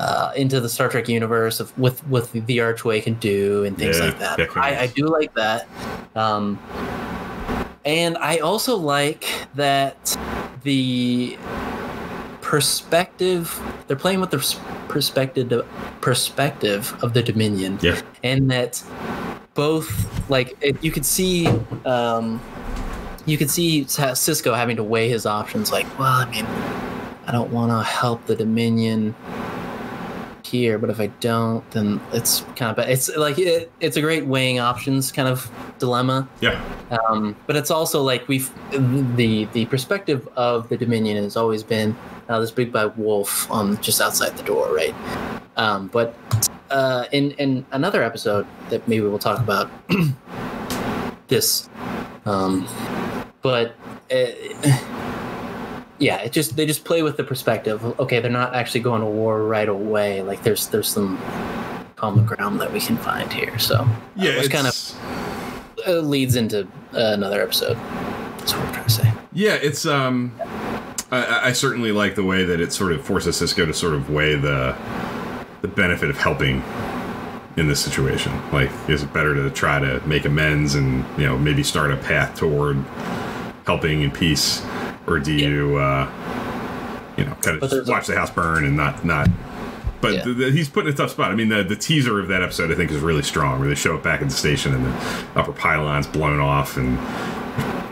uh, 0.00 0.32
into 0.34 0.60
the 0.60 0.68
Star 0.70 0.88
Trek 0.88 1.10
universe 1.10 1.60
of 1.60 1.76
with 1.78 2.02
with 2.08 2.32
the 2.32 2.58
Archway 2.62 3.02
can 3.02 3.12
do 3.20 3.64
and 3.64 3.76
things 3.76 3.98
Yeah, 3.98 4.06
like 4.06 4.18
that. 4.18 4.38
that 4.38 4.56
I, 4.56 4.84
I 4.84 4.86
do 4.86 5.04
like 5.08 5.34
that, 5.34 5.68
um, 6.16 6.58
and 7.84 8.16
I 8.16 8.38
also 8.38 8.76
like 8.78 9.26
that 9.56 10.16
the 10.62 11.36
perspective 12.50 13.62
they're 13.86 13.96
playing 13.96 14.20
with 14.20 14.30
the 14.32 14.38
perspective 14.88 15.64
perspective 16.00 16.92
of 17.00 17.14
the 17.14 17.22
Dominion, 17.22 17.78
Yeah. 17.80 18.00
and 18.24 18.50
that 18.50 18.82
both 19.54 19.88
like 20.28 20.56
it, 20.60 20.82
you 20.82 20.90
could 20.90 21.06
see 21.06 21.46
um, 21.84 22.40
you 23.24 23.38
could 23.38 23.50
see 23.50 23.84
Sisko 23.84 24.56
having 24.56 24.74
to 24.76 24.82
weigh 24.82 25.08
his 25.08 25.26
options. 25.26 25.70
Like, 25.70 25.86
well, 25.96 26.08
I 26.12 26.28
mean, 26.28 26.44
I 27.28 27.30
don't 27.30 27.52
want 27.52 27.70
to 27.70 27.88
help 27.88 28.26
the 28.26 28.34
Dominion 28.34 29.14
here, 30.42 30.76
but 30.76 30.90
if 30.90 30.98
I 30.98 31.06
don't, 31.20 31.62
then 31.70 32.00
it's 32.12 32.40
kind 32.56 32.70
of 32.72 32.76
bad. 32.76 32.90
It's 32.90 33.14
like 33.16 33.38
it, 33.38 33.70
it's 33.78 33.96
a 33.96 34.00
great 34.00 34.26
weighing 34.26 34.58
options 34.58 35.12
kind 35.12 35.28
of 35.28 35.48
dilemma. 35.78 36.28
Yeah. 36.40 36.60
Um, 36.90 37.36
but 37.46 37.54
it's 37.54 37.70
also 37.70 38.02
like 38.02 38.26
we've 38.26 38.50
the 39.16 39.44
the 39.52 39.66
perspective 39.66 40.28
of 40.34 40.68
the 40.68 40.76
Dominion 40.76 41.22
has 41.22 41.36
always 41.36 41.62
been 41.62 41.96
uh, 42.30 42.40
this 42.40 42.50
big 42.50 42.72
bad 42.72 42.96
wolf 42.96 43.50
on 43.50 43.80
just 43.82 44.00
outside 44.00 44.36
the 44.36 44.42
door, 44.44 44.72
right? 44.74 44.94
Um, 45.56 45.88
but 45.88 46.14
uh, 46.70 47.04
in 47.12 47.32
in 47.32 47.66
another 47.72 48.02
episode 48.02 48.46
that 48.70 48.86
maybe 48.88 49.04
we'll 49.04 49.18
talk 49.18 49.38
about 49.40 49.68
this, 51.28 51.68
um, 52.24 52.66
but. 53.42 53.74
Uh, 54.10 54.26
yeah, 56.00 56.16
it 56.22 56.32
just 56.32 56.56
they 56.56 56.64
just 56.64 56.84
play 56.84 57.02
with 57.02 57.16
the 57.18 57.24
perspective. 57.24 57.84
Okay, 58.00 58.20
they're 58.20 58.30
not 58.30 58.54
actually 58.54 58.80
going 58.80 59.02
to 59.02 59.06
war 59.06 59.44
right 59.44 59.68
away. 59.68 60.22
Like 60.22 60.42
there's 60.42 60.66
there's 60.68 60.88
some 60.88 61.18
common 61.96 62.24
ground 62.24 62.58
that 62.60 62.72
we 62.72 62.80
can 62.80 62.96
find 62.96 63.30
here. 63.30 63.58
So 63.58 63.86
Yeah. 64.16 64.38
which 64.38 64.50
kind 64.50 64.66
of 64.66 64.74
uh, 65.86 65.92
leads 66.00 66.36
into 66.36 66.62
uh, 66.94 67.12
another 67.12 67.42
episode. 67.42 67.76
That's 68.38 68.54
what 68.54 68.62
I'm 68.66 68.72
trying 68.72 68.84
to 68.86 68.90
say. 68.90 69.12
Yeah, 69.32 69.54
it's 69.56 69.84
um, 69.84 70.32
I- 70.40 70.46
I, 71.10 71.48
I 71.48 71.52
certainly 71.52 71.92
like 71.92 72.14
the 72.14 72.24
way 72.24 72.44
that 72.44 72.60
it 72.60 72.72
sort 72.72 72.92
of 72.92 73.04
forces 73.04 73.40
Sisko 73.40 73.66
to 73.66 73.74
sort 73.74 73.94
of 73.94 74.10
weigh 74.10 74.36
the 74.36 74.76
the 75.62 75.68
benefit 75.68 76.08
of 76.10 76.16
helping 76.16 76.62
in 77.56 77.66
this 77.68 77.80
situation. 77.80 78.32
Like, 78.52 78.70
is 78.88 79.02
it 79.02 79.12
better 79.12 79.34
to 79.34 79.50
try 79.50 79.78
to 79.78 80.00
make 80.06 80.24
amends 80.24 80.74
and 80.74 81.04
you 81.18 81.26
know 81.26 81.36
maybe 81.36 81.62
start 81.62 81.90
a 81.90 81.96
path 81.96 82.36
toward 82.38 82.76
helping 83.66 84.02
in 84.02 84.10
peace, 84.10 84.64
or 85.06 85.18
do 85.18 85.32
you 85.32 85.76
uh, 85.76 86.10
you 87.16 87.24
know 87.24 87.34
kind 87.42 87.58
But 87.60 87.64
of 87.64 87.70
there's 87.70 87.88
a- 87.88 87.92
watch 87.92 88.06
the 88.06 88.14
house 88.16 88.30
burn 88.30 88.64
and 88.64 88.76
not 88.76 89.04
not. 89.04 89.28
But 90.00 90.14
Yeah. 90.14 90.24
the, 90.24 90.32
the, 90.32 90.50
he's 90.50 90.70
put 90.70 90.86
in 90.86 90.94
a 90.94 90.96
tough 90.96 91.10
spot. 91.10 91.30
I 91.30 91.34
mean, 91.34 91.50
the, 91.50 91.62
the 91.62 91.76
teaser 91.76 92.18
of 92.18 92.28
that 92.28 92.42
episode 92.42 92.70
I 92.72 92.74
think 92.74 92.90
is 92.90 93.00
really 93.00 93.22
strong, 93.22 93.58
where 93.60 93.68
they 93.68 93.74
show 93.74 93.96
up 93.96 94.02
back 94.02 94.22
at 94.22 94.30
the 94.30 94.34
station 94.34 94.72
and 94.74 94.86
the 94.86 95.26
upper 95.38 95.52
pylon's 95.52 96.06
blown 96.06 96.40
off 96.40 96.78
and 96.78 96.96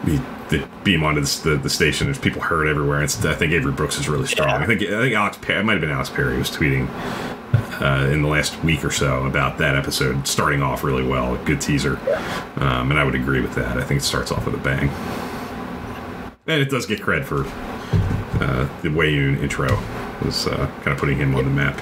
we 0.06 0.18
they 0.50 0.64
beam 0.84 1.04
onto 1.04 1.20
the, 1.20 1.50
the, 1.50 1.56
the 1.56 1.70
station. 1.70 2.06
There's 2.06 2.18
people 2.18 2.40
hurt 2.40 2.66
everywhere. 2.66 3.02
It's, 3.02 3.24
I 3.24 3.34
think 3.34 3.52
Avery 3.52 3.72
Brooks 3.72 3.98
is 3.98 4.08
really 4.08 4.26
strong. 4.26 4.48
Yeah. 4.48 4.58
I 4.58 4.66
think 4.66 4.82
I 4.82 5.00
think 5.00 5.14
Alex 5.14 5.38
Perry, 5.38 5.60
it 5.60 5.64
might 5.64 5.72
have 5.72 5.80
been 5.80 5.90
Alex 5.90 6.10
Perry 6.10 6.36
was 6.38 6.50
tweeting 6.50 6.88
uh, 7.80 8.08
in 8.12 8.22
the 8.22 8.28
last 8.28 8.62
week 8.64 8.84
or 8.84 8.90
so 8.90 9.24
about 9.26 9.58
that 9.58 9.76
episode 9.76 10.26
starting 10.26 10.62
off 10.62 10.82
really 10.84 11.06
well. 11.06 11.34
A 11.34 11.38
good 11.44 11.60
teaser, 11.60 11.98
um, 12.56 12.90
and 12.90 12.98
I 12.98 13.04
would 13.04 13.14
agree 13.14 13.40
with 13.40 13.54
that. 13.54 13.76
I 13.76 13.84
think 13.84 14.00
it 14.00 14.04
starts 14.04 14.32
off 14.32 14.46
with 14.46 14.54
a 14.54 14.58
bang. 14.58 14.88
and 16.46 16.60
it 16.60 16.70
does 16.70 16.86
get 16.86 17.00
cred 17.00 17.24
for 17.24 17.44
uh, 18.42 18.68
the 18.82 18.88
Weyoun 18.88 19.40
intro 19.42 19.68
was 20.24 20.46
uh, 20.46 20.66
kind 20.82 20.88
of 20.88 20.98
putting 20.98 21.18
him 21.18 21.34
on 21.34 21.44
the 21.44 21.50
map. 21.50 21.78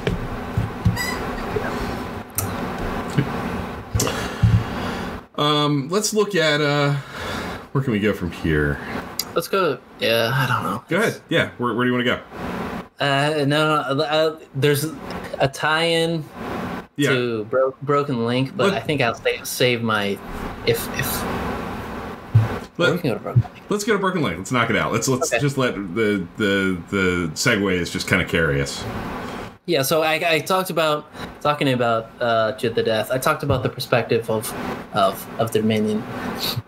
Um, 5.38 5.88
let's 5.90 6.14
look 6.14 6.34
at 6.34 6.60
uh, 6.60 6.96
where 7.76 7.84
can 7.84 7.92
we 7.92 8.00
go 8.00 8.14
from 8.14 8.30
here? 8.30 8.78
Let's 9.34 9.48
go. 9.48 9.78
Yeah, 10.00 10.30
I 10.32 10.46
don't 10.46 10.62
know. 10.62 10.82
Go 10.88 10.96
ahead. 10.96 11.20
Yeah, 11.28 11.50
where, 11.58 11.74
where 11.74 11.84
do 11.84 11.92
you 11.92 11.94
want 11.94 12.06
to 12.06 12.16
go? 12.16 13.04
Uh, 13.04 13.44
no, 13.44 13.92
no 13.92 14.02
uh, 14.04 14.40
there's 14.54 14.86
a 15.40 15.46
tie-in 15.46 16.24
Yeah, 16.96 17.10
to 17.10 17.44
Bro- 17.44 17.76
Broken 17.82 18.24
Link, 18.24 18.56
but 18.56 18.72
Let- 18.72 18.82
I 18.82 18.86
think 18.86 19.02
I'll 19.02 19.14
sa- 19.14 19.42
save 19.44 19.82
my 19.82 20.18
if 20.66 20.88
if 20.98 21.22
Let- 22.78 22.94
we 22.94 22.98
can 22.98 23.12
go 23.12 23.18
Broken 23.18 23.42
Link. 23.42 23.54
let's 23.68 23.84
go 23.84 23.92
to 23.92 23.98
Broken 23.98 24.22
Link. 24.22 24.38
Let's 24.38 24.52
knock 24.52 24.70
it 24.70 24.76
out. 24.76 24.90
Let's 24.90 25.06
let's 25.06 25.30
Okay. 25.30 25.42
just 25.42 25.58
let 25.58 25.74
the 25.74 26.26
the 26.38 26.78
the 26.88 27.30
segues 27.34 27.90
just 27.92 28.08
kind 28.08 28.22
of 28.22 28.28
carry 28.28 28.62
us. 28.62 28.82
Yeah, 29.66 29.82
so 29.82 30.02
I, 30.02 30.34
I 30.34 30.38
talked 30.38 30.70
about 30.70 31.10
talking 31.40 31.72
about 31.72 32.08
uh, 32.20 32.52
Jid 32.52 32.76
the 32.76 32.84
Death. 32.84 33.10
I 33.10 33.18
talked 33.18 33.42
about 33.42 33.64
the 33.64 33.68
perspective 33.68 34.30
of 34.30 34.52
of 34.94 35.28
of 35.40 35.50
the 35.50 35.60
Dominion. 35.60 36.04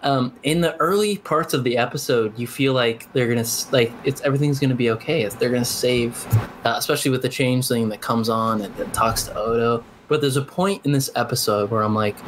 Um, 0.02 0.34
in 0.42 0.60
the 0.60 0.76
early 0.78 1.18
parts 1.18 1.54
of 1.54 1.62
the 1.62 1.78
episode, 1.78 2.36
you 2.36 2.48
feel 2.48 2.72
like 2.72 3.10
they're 3.12 3.28
gonna 3.28 3.46
like 3.70 3.92
it's 4.02 4.20
everything's 4.22 4.58
gonna 4.58 4.74
be 4.74 4.90
okay. 4.90 5.22
It's, 5.22 5.36
they're 5.36 5.48
gonna 5.48 5.64
save, 5.64 6.26
uh, 6.64 6.74
especially 6.76 7.12
with 7.12 7.22
the 7.22 7.28
changeling 7.28 7.88
that 7.90 8.00
comes 8.00 8.28
on 8.28 8.62
and, 8.62 8.76
and 8.80 8.92
talks 8.92 9.22
to 9.24 9.34
Odo. 9.36 9.84
But 10.08 10.20
there's 10.20 10.36
a 10.36 10.42
point 10.42 10.84
in 10.84 10.90
this 10.90 11.08
episode 11.14 11.70
where 11.70 11.82
I'm 11.82 11.94
like, 11.94 12.18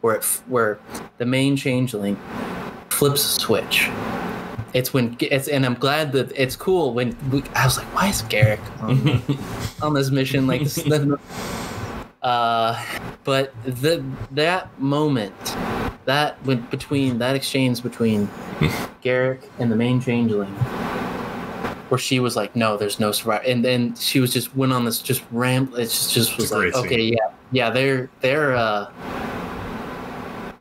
where 0.00 0.14
it, 0.14 0.24
where 0.46 0.78
the 1.18 1.26
main 1.26 1.56
changeling 1.56 2.16
flips 2.88 3.24
a 3.24 3.40
switch. 3.40 3.90
It's 4.72 4.94
when 4.94 5.16
it's 5.20 5.48
and 5.48 5.66
I'm 5.66 5.74
glad 5.74 6.12
that 6.12 6.32
it's 6.36 6.54
cool 6.56 6.94
when 6.94 7.16
we, 7.30 7.42
I 7.54 7.64
was 7.64 7.76
like, 7.76 7.86
why 7.94 8.08
is 8.08 8.22
Garak 8.22 8.60
on, 8.80 9.22
on 9.82 9.94
this 9.94 10.10
mission? 10.10 10.46
Like, 10.46 10.62
this, 10.62 10.78
uh, 12.22 12.84
but 13.24 13.52
the 13.64 14.04
that 14.32 14.80
moment, 14.80 15.34
that 16.04 16.44
went 16.44 16.70
between 16.70 17.18
that 17.18 17.34
exchange 17.34 17.82
between 17.82 18.26
Garak 19.02 19.42
and 19.58 19.72
the 19.72 19.76
main 19.76 20.00
changeling, 20.00 20.52
where 21.88 21.98
she 21.98 22.20
was 22.20 22.36
like, 22.36 22.54
no, 22.54 22.76
there's 22.76 23.00
no 23.00 23.10
survivor, 23.10 23.42
and 23.44 23.64
then 23.64 23.96
she 23.96 24.20
was 24.20 24.32
just 24.32 24.54
went 24.54 24.72
on 24.72 24.84
this 24.84 25.00
just 25.02 25.24
ramp. 25.32 25.72
It 25.74 25.84
just 25.84 26.12
just 26.14 26.36
was 26.36 26.52
like, 26.52 26.74
okay, 26.74 27.00
yeah, 27.02 27.32
yeah, 27.50 27.70
they're 27.70 28.08
they're 28.20 28.54
uh 28.54 28.90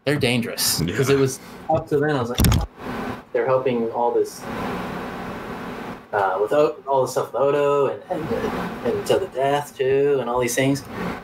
they're 0.05 0.17
dangerous 0.17 0.79
because 0.81 1.09
Yeah. 1.09 1.15
it 1.15 1.19
was 1.19 1.39
up 1.69 1.87
to 1.89 1.99
then. 1.99 2.15
I 2.15 2.21
was 2.21 2.29
like, 2.31 2.39
they're 3.33 3.45
helping 3.45 3.91
all 3.91 4.11
this 4.11 4.41
uh, 6.11 6.37
with 6.41 6.51
o- 6.53 6.75
all 6.87 7.03
the 7.03 7.07
stuff 7.07 7.31
with 7.33 7.41
Odo 7.41 7.87
and 7.87 8.01
and, 8.09 8.23
and 8.85 9.07
to 9.07 9.19
the 9.19 9.27
death 9.27 9.77
too, 9.77 10.17
and 10.19 10.29
all 10.29 10.39
these 10.39 10.55
things. 10.55 10.83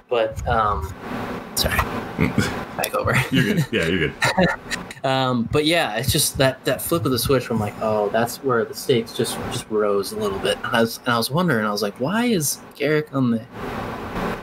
But 0.10 0.46
um, 0.48 0.94
sorry, 1.56 1.78
back 2.78 2.94
over. 2.94 3.16
You're 3.32 3.56
good. 3.56 3.66
Yeah, 3.72 3.88
you're 3.88 4.10
good. 4.10 4.14
Um, 5.06 5.44
but 5.52 5.66
yeah, 5.66 5.98
it's 5.98 6.12
just 6.12 6.36
that 6.40 6.66
that 6.66 6.82
flip 6.82 7.06
of 7.06 7.12
the 7.12 7.20
switch 7.20 7.46
from 7.46 7.60
like, 7.60 7.76
oh, 7.80 8.10
that's 8.10 8.38
where 8.38 8.66
the 8.66 8.74
stakes 8.74 9.14
just 9.16 9.36
just 9.52 9.70
rose 9.70 10.14
a 10.14 10.18
little 10.18 10.40
bit. 10.40 10.58
And 10.64 10.76
I 10.76 10.82
was 10.82 10.98
and 10.98 11.10
I 11.10 11.18
was 11.20 11.30
wondering, 11.30 11.64
I 11.64 11.72
was 11.72 11.84
like, 11.84 12.00
why 12.00 12.26
is 12.26 12.60
Garak 12.76 13.14
on 13.14 13.30
the 13.30 13.46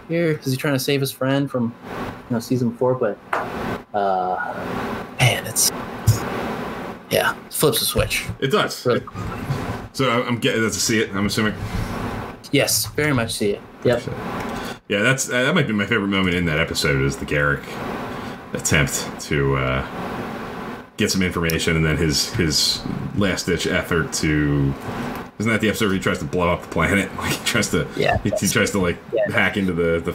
here? 0.07 0.39
Is 0.45 0.53
he 0.53 0.57
trying 0.57 0.75
to 0.75 0.79
save 0.79 1.01
his 1.01 1.11
friend 1.11 1.51
from 1.51 1.75
you 1.91 2.35
know 2.35 2.39
season 2.39 2.77
four? 2.77 2.95
But 2.95 3.19
uh, 3.93 4.55
man, 5.19 5.49
it's 5.49 5.73
yeah, 7.13 7.35
flips 7.51 7.79
the 7.79 7.85
switch. 7.85 8.25
It 8.41 8.49
does. 8.49 8.85
Really. 8.85 9.03
So 9.93 10.11
I- 10.11 10.27
I'm 10.27 10.39
getting 10.39 10.63
that's 10.63 10.75
to 10.75 10.81
see 10.81 11.01
it. 11.01 11.11
I'm 11.15 11.27
assuming. 11.27 11.55
Yes, 12.51 12.87
very 12.97 13.13
much 13.15 13.33
see 13.33 13.51
it. 13.51 13.61
Yep. 13.85 14.03
Yeah, 14.89 15.03
that's 15.03 15.29
uh, 15.29 15.43
that 15.45 15.55
might 15.55 15.67
be 15.67 15.73
my 15.73 15.87
favorite 15.87 16.09
moment 16.09 16.35
in 16.35 16.45
that 16.47 16.59
episode 16.59 17.03
is 17.03 17.17
the 17.17 17.25
Garak 17.27 17.63
attempt 18.55 19.09
to 19.23 19.57
uh, 19.57 19.87
get 20.97 21.11
some 21.11 21.23
information, 21.23 21.77
and 21.77 21.85
then 21.85 21.97
his 21.97 22.33
his 22.35 22.81
last 23.17 23.47
ditch 23.47 23.67
effort 23.67 24.13
to. 24.15 24.73
Isn't 25.39 25.51
that 25.51 25.61
the 25.61 25.69
episode 25.69 25.87
where 25.87 25.95
he 25.95 26.01
tries 26.01 26.19
to 26.21 26.25
blow 26.25 26.51
up 26.51 26.63
the 26.63 26.69
planet? 26.69 27.11
Like 27.19 27.33
he 27.33 27.45
tries 27.45 27.71
to, 27.71 27.89
Yeah, 27.97 28.19
he, 28.19 28.31
he 28.39 28.47
tries 28.49 28.71
to 28.73 28.79
like 28.79 28.99
yeah. 29.13 29.29
hack 29.31 29.57
into 29.57 29.73
the 29.73 29.99
the 30.01 30.15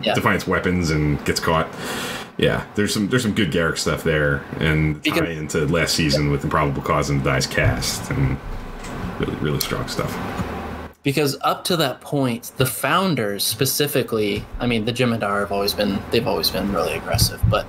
Yeah. 0.00 0.14
Defiance 0.14 0.46
weapons 0.46 0.90
and 0.90 1.22
gets 1.24 1.40
caught. 1.40 1.66
Yeah, 2.38 2.66
there's 2.74 2.92
some 2.94 3.08
there's 3.08 3.22
some 3.22 3.34
good 3.34 3.52
Garak 3.52 3.78
stuff 3.78 4.02
there, 4.04 4.42
and 4.58 5.02
tie 5.04 5.26
into 5.26 5.66
last 5.66 5.94
season 5.94 6.30
with 6.30 6.44
Improbable 6.44 6.82
Cause 6.82 7.10
and 7.10 7.22
Dies 7.22 7.46
Cast, 7.46 8.10
and 8.10 8.38
really 9.18 9.36
really 9.36 9.60
strong 9.60 9.86
stuff. 9.88 10.10
because 11.02 11.36
up 11.42 11.64
to 11.64 11.76
that 11.76 12.00
point 12.00 12.52
the 12.56 12.64
founders 12.66 13.42
specifically 13.44 14.44
i 14.60 14.66
mean 14.66 14.84
the 14.84 14.92
Jem'Hadar 14.92 15.40
have 15.40 15.52
always 15.52 15.74
been 15.74 15.98
they've 16.10 16.26
always 16.26 16.48
been 16.50 16.72
really 16.72 16.94
aggressive 16.94 17.40
but 17.50 17.66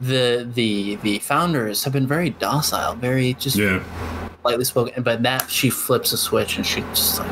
the 0.00 0.48
the 0.54 0.96
the 0.96 1.18
founders 1.18 1.82
have 1.84 1.92
been 1.92 2.06
very 2.06 2.30
docile 2.30 2.94
very 2.94 3.34
just 3.34 3.56
Yeah, 3.56 3.82
lightly 4.44 4.64
spoken 4.64 5.02
but 5.02 5.22
that 5.24 5.50
she 5.50 5.68
flips 5.70 6.12
a 6.12 6.16
switch 6.18 6.56
and 6.56 6.64
she 6.66 6.80
just 6.94 7.18
like 7.18 7.28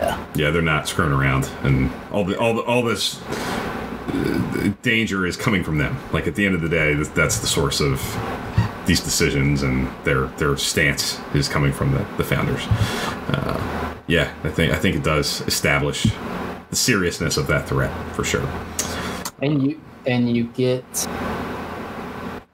yeah 0.00 0.24
yeah, 0.36 0.50
they're 0.50 0.62
not 0.62 0.86
screwing 0.86 1.12
around, 1.12 1.50
and 1.62 1.90
all 2.12 2.22
the 2.24 2.38
all 2.38 2.54
the, 2.54 2.62
all 2.62 2.82
this 2.82 3.20
danger 4.82 5.26
is 5.26 5.36
coming 5.36 5.62
from 5.64 5.78
them. 5.78 5.96
Like 6.12 6.26
at 6.26 6.34
the 6.34 6.46
end 6.46 6.54
of 6.54 6.60
the 6.60 6.68
day, 6.68 6.94
that's 6.94 7.38
the 7.38 7.46
source 7.46 7.80
of 7.80 8.00
these 8.86 9.00
decisions, 9.00 9.62
and 9.62 9.88
their 10.04 10.26
their 10.38 10.56
stance 10.56 11.20
is 11.34 11.48
coming 11.48 11.72
from 11.72 11.92
the, 11.92 12.06
the 12.16 12.24
founders. 12.24 12.66
Uh, 13.28 13.94
yeah, 14.06 14.32
I 14.44 14.50
think 14.50 14.72
I 14.72 14.76
think 14.76 14.96
it 14.96 15.02
does 15.04 15.42
establish 15.42 16.06
the 16.70 16.76
seriousness 16.76 17.36
of 17.36 17.46
that 17.48 17.68
threat 17.68 17.92
for 18.14 18.24
sure. 18.24 18.46
and 19.42 19.62
you 19.62 19.80
and 20.06 20.34
you 20.34 20.44
get 20.44 20.84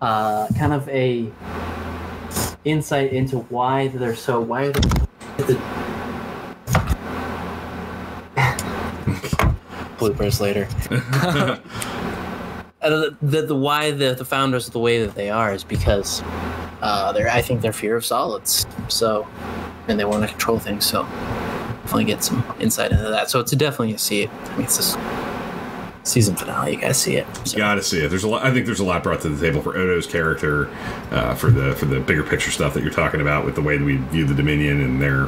uh 0.01 0.47
kind 0.59 0.73
of 0.73 0.89
a 0.89 1.31
insight 2.65 3.13
into 3.13 3.39
why 3.51 3.89
they're 3.89 4.15
so 4.17 4.41
why 4.41 4.67
are 4.67 4.73
they 4.73 5.55
bloopers 10.11 10.41
later 10.41 10.69
Uh, 12.85 12.91
the, 12.91 13.17
the, 13.23 13.43
the 13.47 13.57
why 13.57 13.91
the, 13.91 14.13
the 14.13 14.27
founders 14.27 14.69
are 14.69 14.71
the 14.71 14.79
way 14.79 15.03
that 15.03 15.15
they 15.15 15.31
are 15.31 15.55
is 15.55 15.65
because 15.65 16.23
uh, 16.83 17.13
they're 17.13 17.31
I 17.31 17.41
think 17.41 17.63
they're 17.63 17.73
fear 17.73 17.97
of 17.97 18.05
solids. 18.05 18.67
So 18.89 19.27
and 19.89 19.99
they 19.99 20.05
want 20.05 20.23
to 20.23 20.29
control 20.29 20.59
things. 20.59 20.85
So 20.85 21.05
definitely 21.83 22.05
get 22.05 22.23
some 22.23 22.45
insight 22.61 22.93
into 22.93 23.09
that. 23.09 23.31
So 23.31 23.41
it's 23.41 23.53
definitely 23.53 23.95
a 23.95 23.99
see 23.99 24.23
it. 24.23 24.31
I 24.31 24.57
mean, 24.57 24.65
it's 24.65 24.77
this 24.77 24.97
season 26.03 26.37
finale. 26.37 26.73
You 26.73 26.81
guys 26.81 26.99
see 26.99 27.17
it. 27.17 27.27
So, 27.47 27.57
Got 27.57 27.77
to 27.77 27.83
see 27.83 28.01
it. 28.01 28.09
There's 28.09 28.25
a 28.25 28.29
lot. 28.29 28.45
I 28.45 28.53
think 28.53 28.67
there's 28.67 28.81
a 28.81 28.85
lot 28.85 29.03
brought 29.03 29.21
to 29.23 29.29
the 29.31 29.41
table 29.41 29.63
for 29.63 29.77
Odo's 29.77 30.07
character, 30.07 30.69
uh, 31.11 31.35
for 31.35 31.51
the 31.51 31.75
for 31.77 31.87
the 31.87 32.01
bigger 32.01 32.23
picture 32.23 32.51
stuff 32.51 32.75
that 32.75 32.83
you're 32.83 32.93
talking 32.93 33.21
about 33.21 33.45
with 33.45 33.55
the 33.55 33.63
way 33.63 33.79
that 33.79 33.85
we 33.85 33.97
view 33.97 34.27
the 34.27 34.35
Dominion 34.35 34.81
and 34.81 35.01
their, 35.01 35.27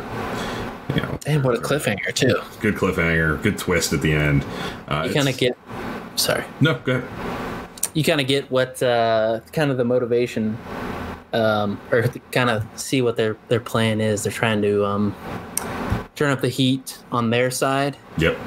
you 0.97 1.03
know, 1.03 1.19
and 1.27 1.45
what 1.45 1.55
a 1.55 1.59
cliffhanger 1.61 2.13
too. 2.15 2.41
good 2.61 2.75
cliffhanger, 2.75 3.41
good 3.43 3.59
twist 3.59 3.93
at 3.93 4.01
the 4.01 4.13
end. 4.13 4.45
Uh, 4.89 5.05
You 5.07 5.15
kind 5.15 5.29
of 5.29 5.37
get. 5.37 5.57
Sorry. 6.17 6.45
no, 6.61 6.75
go 6.79 6.97
ahead. 6.97 7.59
you 7.95 8.03
kind 8.03 8.21
of 8.21 8.27
get 8.27 8.51
what 8.51 8.83
uh, 8.83 9.41
kind 9.53 9.71
of 9.71 9.77
the 9.77 9.85
motivation 9.85 10.57
um, 11.33 11.79
or 11.93 12.05
kind 12.33 12.49
of 12.51 12.65
see 12.77 13.03
what 13.03 13.17
their 13.17 13.37
their 13.49 13.61
plan 13.61 14.01
is 14.01 14.23
they're 14.23 14.33
trying 14.33 14.63
to 14.63 14.85
um, 14.87 15.15
turn 16.15 16.31
up 16.31 16.41
the 16.41 16.49
heat 16.49 16.99
on 17.13 17.29
their 17.31 17.51
side 17.51 17.97
Yep. 18.17 18.39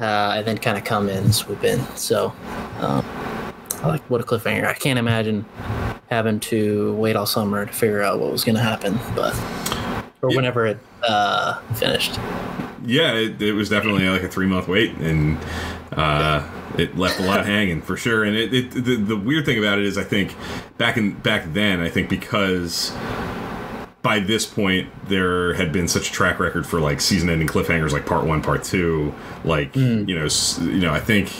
uh, 0.00 0.34
and 0.36 0.46
then 0.46 0.58
kind 0.58 0.76
of 0.76 0.84
come 0.84 1.08
in 1.08 1.32
swoop 1.32 1.62
in 1.62 1.80
so 1.96 2.32
um, 2.80 3.04
I 3.82 3.88
like 3.88 4.02
what 4.10 4.20
a 4.20 4.24
cliffhanger 4.24 4.64
i 4.66 4.74
can't 4.74 4.98
imagine 4.98 5.44
having 6.10 6.40
to 6.40 6.94
wait 6.94 7.14
all 7.16 7.26
summer 7.26 7.66
to 7.66 7.72
figure 7.72 8.02
out 8.02 8.18
what 8.20 8.32
was 8.32 8.42
going 8.44 8.56
to 8.56 8.62
happen 8.62 8.98
but 9.14 9.34
or 10.22 10.30
Yeah. 10.30 10.36
whenever 10.36 10.66
it 10.66 10.78
uh, 11.02 11.60
finished 11.74 12.16
Yeah, 12.84 13.14
it, 13.14 13.40
it 13.40 13.52
was 13.52 13.68
definitely 13.68 14.08
like 14.08 14.22
a 14.22 14.28
three 14.28 14.46
month 14.46 14.68
wait, 14.68 14.94
and 14.96 15.38
uh, 15.92 16.48
it 16.78 16.96
left 16.96 17.20
a 17.20 17.22
lot 17.22 17.44
hanging 17.46 17.82
for 17.82 17.96
sure. 17.96 18.24
And 18.24 18.36
it, 18.36 18.52
it 18.54 18.70
the, 18.70 18.96
the 18.96 19.16
weird 19.16 19.44
thing 19.44 19.58
about 19.58 19.78
it 19.78 19.84
is, 19.84 19.98
I 19.98 20.04
think 20.04 20.34
back 20.78 20.96
in 20.96 21.12
back 21.14 21.52
then, 21.52 21.80
I 21.80 21.88
think 21.88 22.08
because 22.08 22.92
by 24.02 24.18
this 24.18 24.44
point 24.44 24.88
there 25.08 25.54
had 25.54 25.72
been 25.72 25.86
such 25.86 26.10
a 26.10 26.12
track 26.12 26.40
record 26.40 26.66
for 26.66 26.80
like 26.80 27.00
season 27.00 27.30
ending 27.30 27.48
cliffhangers, 27.48 27.92
like 27.92 28.06
part 28.06 28.26
one, 28.26 28.42
part 28.42 28.64
two, 28.64 29.14
like 29.44 29.74
you 29.76 30.18
know, 30.18 30.28
you 30.60 30.80
know, 30.80 30.92
I 30.92 31.00
think. 31.00 31.32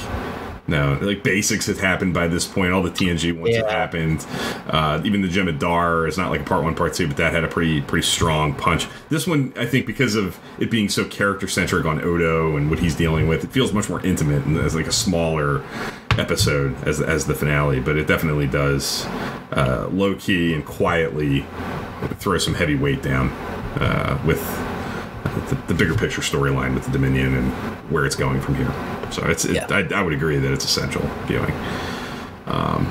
No, 0.68 0.96
like 1.02 1.24
basics 1.24 1.66
had 1.66 1.78
happened 1.78 2.14
by 2.14 2.28
this 2.28 2.46
point. 2.46 2.72
All 2.72 2.82
the 2.84 2.90
TNG 2.90 3.32
ones 3.32 3.56
had 3.56 3.64
Yeah. 3.66 3.72
happened. 3.72 4.24
Uh, 4.68 5.00
even 5.04 5.20
the 5.20 5.26
Jem'Hadar 5.28 6.08
is 6.08 6.16
not 6.16 6.30
like 6.30 6.40
a 6.40 6.44
part 6.44 6.62
one, 6.62 6.76
part 6.76 6.94
two, 6.94 7.08
but 7.08 7.16
that 7.16 7.32
had 7.32 7.42
a 7.42 7.48
pretty 7.48 7.80
pretty 7.80 8.06
strong 8.06 8.54
punch. 8.54 8.86
This 9.08 9.26
one, 9.26 9.52
I 9.58 9.66
think, 9.66 9.86
because 9.86 10.14
of 10.14 10.38
it 10.60 10.70
being 10.70 10.88
so 10.88 11.04
character 11.04 11.48
centric 11.48 11.84
on 11.84 12.00
Odo 12.02 12.56
and 12.56 12.70
what 12.70 12.78
he's 12.78 12.94
dealing 12.94 13.26
with, 13.26 13.42
it 13.42 13.50
feels 13.50 13.72
much 13.72 13.88
more 13.90 14.00
intimate 14.06 14.44
and 14.46 14.56
as 14.56 14.76
like 14.76 14.86
a 14.86 14.92
smaller 14.92 15.62
episode 16.16 16.76
as 16.84 17.00
as 17.00 17.26
the 17.26 17.34
finale. 17.34 17.80
But 17.80 17.96
it 17.96 18.06
definitely 18.06 18.46
does 18.46 19.04
uh, 19.52 19.88
low 19.90 20.14
key 20.14 20.54
and 20.54 20.64
quietly 20.64 21.44
throw 22.20 22.38
some 22.38 22.54
heavy 22.54 22.76
weight 22.76 23.02
down 23.02 23.30
uh, 23.80 24.16
with 24.24 24.40
the, 25.48 25.56
the 25.66 25.74
bigger 25.74 25.94
picture 25.94 26.20
storyline 26.20 26.74
with 26.74 26.84
the 26.84 26.90
Dominion 26.92 27.34
and 27.34 27.50
where 27.90 28.06
it's 28.06 28.16
going 28.16 28.40
from 28.40 28.54
here. 28.54 28.72
So 29.12 29.24
it's 29.26 29.44
it, 29.44 29.54
Yeah. 29.54 29.66
I, 29.70 29.86
I 29.94 30.02
would 30.02 30.12
agree 30.14 30.38
that 30.38 30.52
it's 30.52 30.64
essential 30.64 31.02
viewing. 31.26 31.52
Um, 32.46 32.86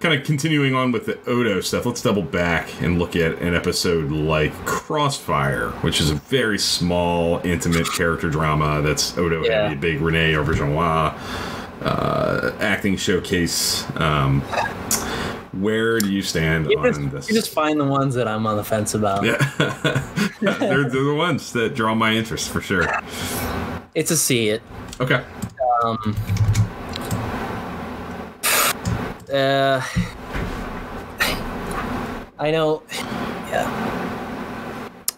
kind 0.00 0.14
of 0.18 0.24
continuing 0.24 0.74
on 0.74 0.92
with 0.92 1.06
the 1.06 1.18
Odo 1.28 1.60
stuff, 1.60 1.84
let's 1.86 2.00
double 2.02 2.22
back 2.22 2.68
and 2.82 2.98
look 2.98 3.16
at 3.16 3.38
an 3.40 3.54
episode 3.54 4.10
like 4.12 4.52
Crossfire, 4.64 5.70
which 5.82 6.00
is 6.00 6.10
a 6.10 6.14
very 6.14 6.58
small, 6.58 7.40
intimate 7.44 7.90
character 7.92 8.30
drama 8.30 8.80
that's 8.80 9.16
Odo 9.18 9.44
Yeah. 9.44 9.64
heavy, 9.68 9.74
big 9.74 10.00
Rene 10.00 10.32
Auberjonois 10.34 11.14
uh, 11.82 12.52
acting 12.60 12.96
showcase. 12.96 13.84
Um, 13.96 14.40
where 15.52 15.98
do 15.98 16.12
you 16.12 16.22
stand 16.22 16.70
You 16.70 16.78
on 16.78 16.84
just, 16.84 17.10
this? 17.10 17.28
you 17.28 17.34
just 17.34 17.50
find 17.52 17.80
the 17.80 17.84
ones 17.84 18.14
that 18.14 18.28
I'm 18.28 18.46
on 18.46 18.56
the 18.56 18.64
fence 18.64 18.94
about. 18.94 19.24
yeah, 19.24 19.36
they're, 20.40 20.88
they're 20.88 21.04
the 21.04 21.14
ones 21.16 21.52
that 21.54 21.74
draw 21.74 21.94
my 21.96 22.12
interest 22.12 22.50
for 22.50 22.60
sure. 22.60 22.84
It's 23.98 24.12
a 24.12 24.16
see 24.16 24.50
it. 24.50 24.62
Okay. 25.00 25.24
Um, 25.82 26.14
uh, 29.32 29.82
I 32.38 32.50
know. 32.52 32.84
Yeah. 33.50 34.14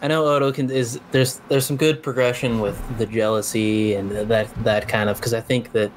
I 0.01 0.07
know 0.07 0.25
Odo 0.25 0.51
can 0.51 0.71
is 0.71 0.99
there's 1.11 1.41
there's 1.47 1.67
some 1.67 1.77
good 1.77 2.01
progression 2.01 2.59
with 2.59 2.81
the 2.97 3.05
jealousy 3.05 3.93
and 3.93 4.09
that 4.09 4.51
that 4.63 4.87
kind 4.87 5.11
of 5.11 5.17
because 5.17 5.35
I 5.35 5.41
think 5.41 5.73
that 5.73 5.91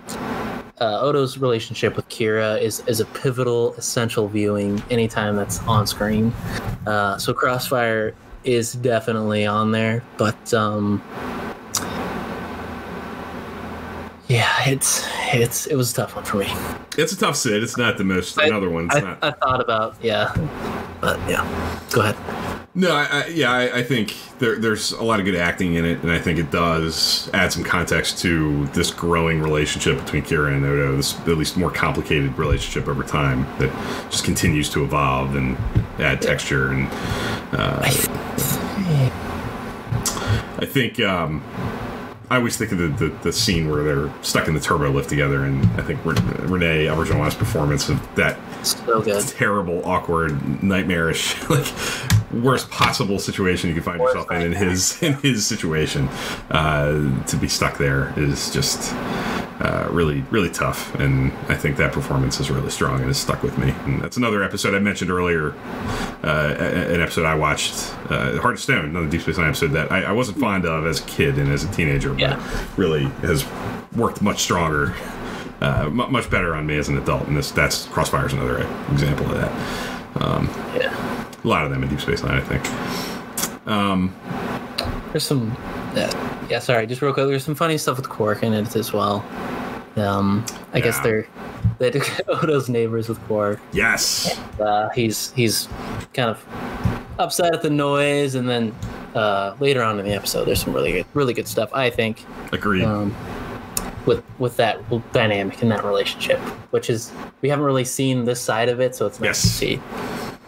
uh, 0.79 1.01
Odo's 1.01 1.39
relationship 1.39 1.97
with 1.97 2.07
Kira 2.11 2.61
is 2.61 2.83
is 2.87 3.01
a 3.01 3.07
pivotal 3.07 3.73
essential 3.77 4.29
viewing 4.29 4.83
anytime 4.91 5.37
that's 5.37 5.59
on 5.61 5.87
screen. 5.87 6.35
Uh, 6.87 7.17
so 7.17 7.33
Crossfire 7.33 8.15
is 8.45 8.75
definitely 8.75 9.47
on 9.47 9.73
there, 9.73 10.05
but 10.19 10.53
um, 10.53 11.03
yeah, 14.29 14.54
it's 14.67 15.07
it's 15.33 15.67
it 15.67 15.77
was 15.77 15.93
a 15.93 15.95
tough 15.95 16.17
one 16.17 16.25
for 16.25 16.39
me. 16.39 16.53
It's 16.97 17.13
a 17.13 17.17
tough 17.17 17.37
sit. 17.37 17.63
It's 17.63 17.77
not 17.77 17.99
the 17.99 18.05
most. 18.05 18.39
I- 18.39 18.47
another 18.47 18.71
one. 18.71 18.87
It's 18.87 18.97
I, 18.97 19.01
not. 19.01 19.19
I 19.23 19.31
thought 19.33 19.61
about 19.61 19.97
yeah, 20.03 20.35
but 21.01 21.19
yeah, 21.29 21.45
go 21.93 22.03
ahead. 22.03 22.17
No, 22.77 22.93
I, 22.93 23.05
I, 23.05 23.27
yeah, 23.29 23.53
I, 23.53 23.79
I 23.79 23.83
think 23.85 24.17
there, 24.41 24.57
there's 24.57 24.91
a 24.91 25.05
lot 25.05 25.21
of 25.21 25.27
good 25.27 25.37
acting 25.37 25.75
in 25.75 25.85
it, 25.85 26.03
and 26.03 26.11
I 26.11 26.19
think 26.19 26.41
it 26.41 26.51
does 26.51 27.31
add 27.33 27.53
some 27.53 27.63
context 27.63 28.19
to 28.23 28.67
this 28.69 28.91
growing 28.91 29.41
relationship 29.41 29.97
between 29.99 30.25
Kira 30.25 30.53
and 30.53 30.65
Odo. 30.65 30.97
This 30.97 31.17
at 31.21 31.29
least 31.29 31.57
more 31.57 31.71
complicated 31.71 32.37
relationship 32.37 32.89
over 32.89 33.05
time 33.05 33.47
that 33.59 33.71
just 34.11 34.25
continues 34.25 34.69
to 34.71 34.83
evolve 34.83 35.37
and 35.37 35.57
add 36.01 36.21
texture. 36.21 36.73
And 36.73 36.89
uh, 37.53 37.79
I 40.59 40.67
think 40.67 40.99
um, 40.99 41.45
I 42.35 42.39
always 42.39 42.57
think 42.57 42.73
of 42.73 42.79
the, 42.79 42.89
the, 42.89 43.15
the 43.23 43.33
scene 43.33 43.71
where 43.71 43.85
they're 43.85 44.13
stuck 44.23 44.49
in 44.49 44.55
the 44.55 44.61
turbo 44.61 44.91
lift 44.91 45.09
together, 45.09 45.45
and 45.45 45.65
I 45.79 45.83
think 45.83 46.05
Re- 46.05 46.17
Renee 46.41 46.87
Auberjonois' 46.87 47.39
performance 47.39 47.89
of 47.89 48.15
that 48.17 48.37
So 48.67 49.01
terrible, 49.31 49.87
awkward, 49.87 50.61
nightmarish, 50.61 51.41
like 51.49 51.65
worst 52.43 52.71
possible 52.71 53.19
situation 53.19 53.69
you 53.69 53.75
can 53.75 53.83
find 53.83 54.01
Worst 54.01 54.15
yourself 54.17 54.31
in 54.33 54.43
in 54.43 54.53
his 54.53 55.03
in 55.03 55.15
his 55.15 55.47
situation. 55.47 56.09
Uh, 56.51 57.25
to 57.27 57.37
be 57.37 57.49
stuck 57.49 57.79
there 57.79 58.13
is 58.17 58.53
just 58.53 58.93
uh, 59.61 59.89
really 59.91 60.21
really 60.31 60.51
tough, 60.51 60.95
and 60.97 61.33
I 61.49 61.55
think 61.55 61.77
that 61.77 61.93
performance 61.93 62.41
is 62.41 62.51
really 62.51 62.71
strong 62.71 62.97
and 62.97 63.07
has 63.07 63.19
stuck 63.19 63.43
with 63.43 63.57
me. 63.59 63.71
And 63.85 64.01
that's 64.03 64.17
another 64.17 64.43
episode 64.43 64.75
I 64.75 64.79
mentioned 64.81 65.11
earlier, 65.11 65.55
uh, 66.25 66.55
an 66.59 67.01
episode 67.01 67.25
I 67.25 67.35
watched, 67.35 67.75
uh, 68.11 68.39
Heart 68.41 68.55
of 68.55 68.61
Stone, 68.61 68.85
another 68.87 69.07
Deep 69.09 69.21
Space 69.23 69.39
Nine 69.39 69.49
episode 69.49 69.73
that 69.73 69.91
I, 69.93 70.03
I 70.03 70.13
wasn't 70.13 70.39
fond 70.39 70.65
of 70.67 70.87
as 70.87 71.01
a 71.01 71.05
kid 71.05 71.39
and 71.39 71.51
as 71.53 71.65
a 71.65 71.69
teenager, 71.73 72.11
but 72.11 72.21
Yeah. 72.21 72.69
really 72.77 73.05
has 73.23 73.45
worked 73.97 74.21
much 74.23 74.41
stronger 74.41 74.95
uh, 75.61 75.89
mu 75.89 76.07
much 76.09 76.29
better 76.29 76.55
on 76.55 76.67
me 76.67 76.77
as 76.77 76.89
an 76.89 76.99
adult, 76.99 77.27
and 77.29 77.37
this 77.37 77.51
that's 77.53 77.87
Crossfire's 77.87 78.33
another 78.33 78.67
example 78.93 79.27
of 79.31 79.37
that. 79.39 80.23
Um, 80.23 80.49
Yeah. 80.77 81.24
A 81.45 81.49
lot 81.49 81.65
of 81.65 81.71
them 81.71 81.83
in 81.83 81.89
Deep 81.91 82.01
Space 82.01 82.23
Nine, 82.23 82.39
I 82.39 82.41
think. 82.41 82.63
There's 85.13 85.25
some 85.25 85.57
yeah, 85.95 86.47
yeah, 86.51 86.59
sorry, 86.59 86.87
just 86.87 87.01
real 87.01 87.13
quick, 87.13 87.27
there's 87.29 87.45
some 87.45 87.55
funny 87.55 87.79
stuff 87.79 87.97
with 87.99 88.09
Quark 88.09 88.43
in 88.43 88.53
it 88.53 88.75
as 88.75 88.93
well. 88.93 89.25
Um 89.97 90.45
I 90.73 90.81
guess 90.81 90.97
Yeah. 90.99 91.03
they're 91.03 91.27
they 91.79 91.91
do 91.91 92.01
Odo's 92.29 92.69
neighbors 92.69 93.09
with 93.09 93.21
Quark. 93.27 93.61
Yes, 93.73 94.37
Uh 94.59 94.89
he's 94.91 95.31
he's 95.33 95.69
kind 96.15 96.31
of 96.31 96.45
upset 97.19 97.55
at 97.55 97.63
the 97.63 97.71
noise 97.71 98.35
and 98.35 98.49
then 98.49 98.75
uh 99.15 99.55
later 99.61 99.83
on 99.85 100.01
in 100.01 100.05
the 100.05 100.13
episode 100.13 100.47
there's 100.47 100.63
some 100.65 100.73
really 100.73 100.91
good 100.93 101.07
really 101.15 101.33
good 101.35 101.47
stuff, 101.47 101.71
I 101.73 101.91
think. 101.91 102.25
agreed. 102.53 102.83
um, 102.85 103.15
with 104.07 104.23
with 104.39 104.57
that 104.57 104.79
dynamic 105.13 105.63
in 105.63 105.69
that 105.71 105.85
relationship, 105.85 106.39
which 106.73 106.91
is 106.91 107.13
we 107.41 107.49
haven't 107.49 107.65
really 107.65 107.85
seen 107.87 108.25
this 108.25 108.41
side 108.41 108.69
of 108.69 108.81
it, 108.81 108.95
so 108.97 109.07
it's 109.07 109.19
nice 109.21 109.29
Yes. 109.29 109.43
to 109.43 109.49
see. 109.49 109.81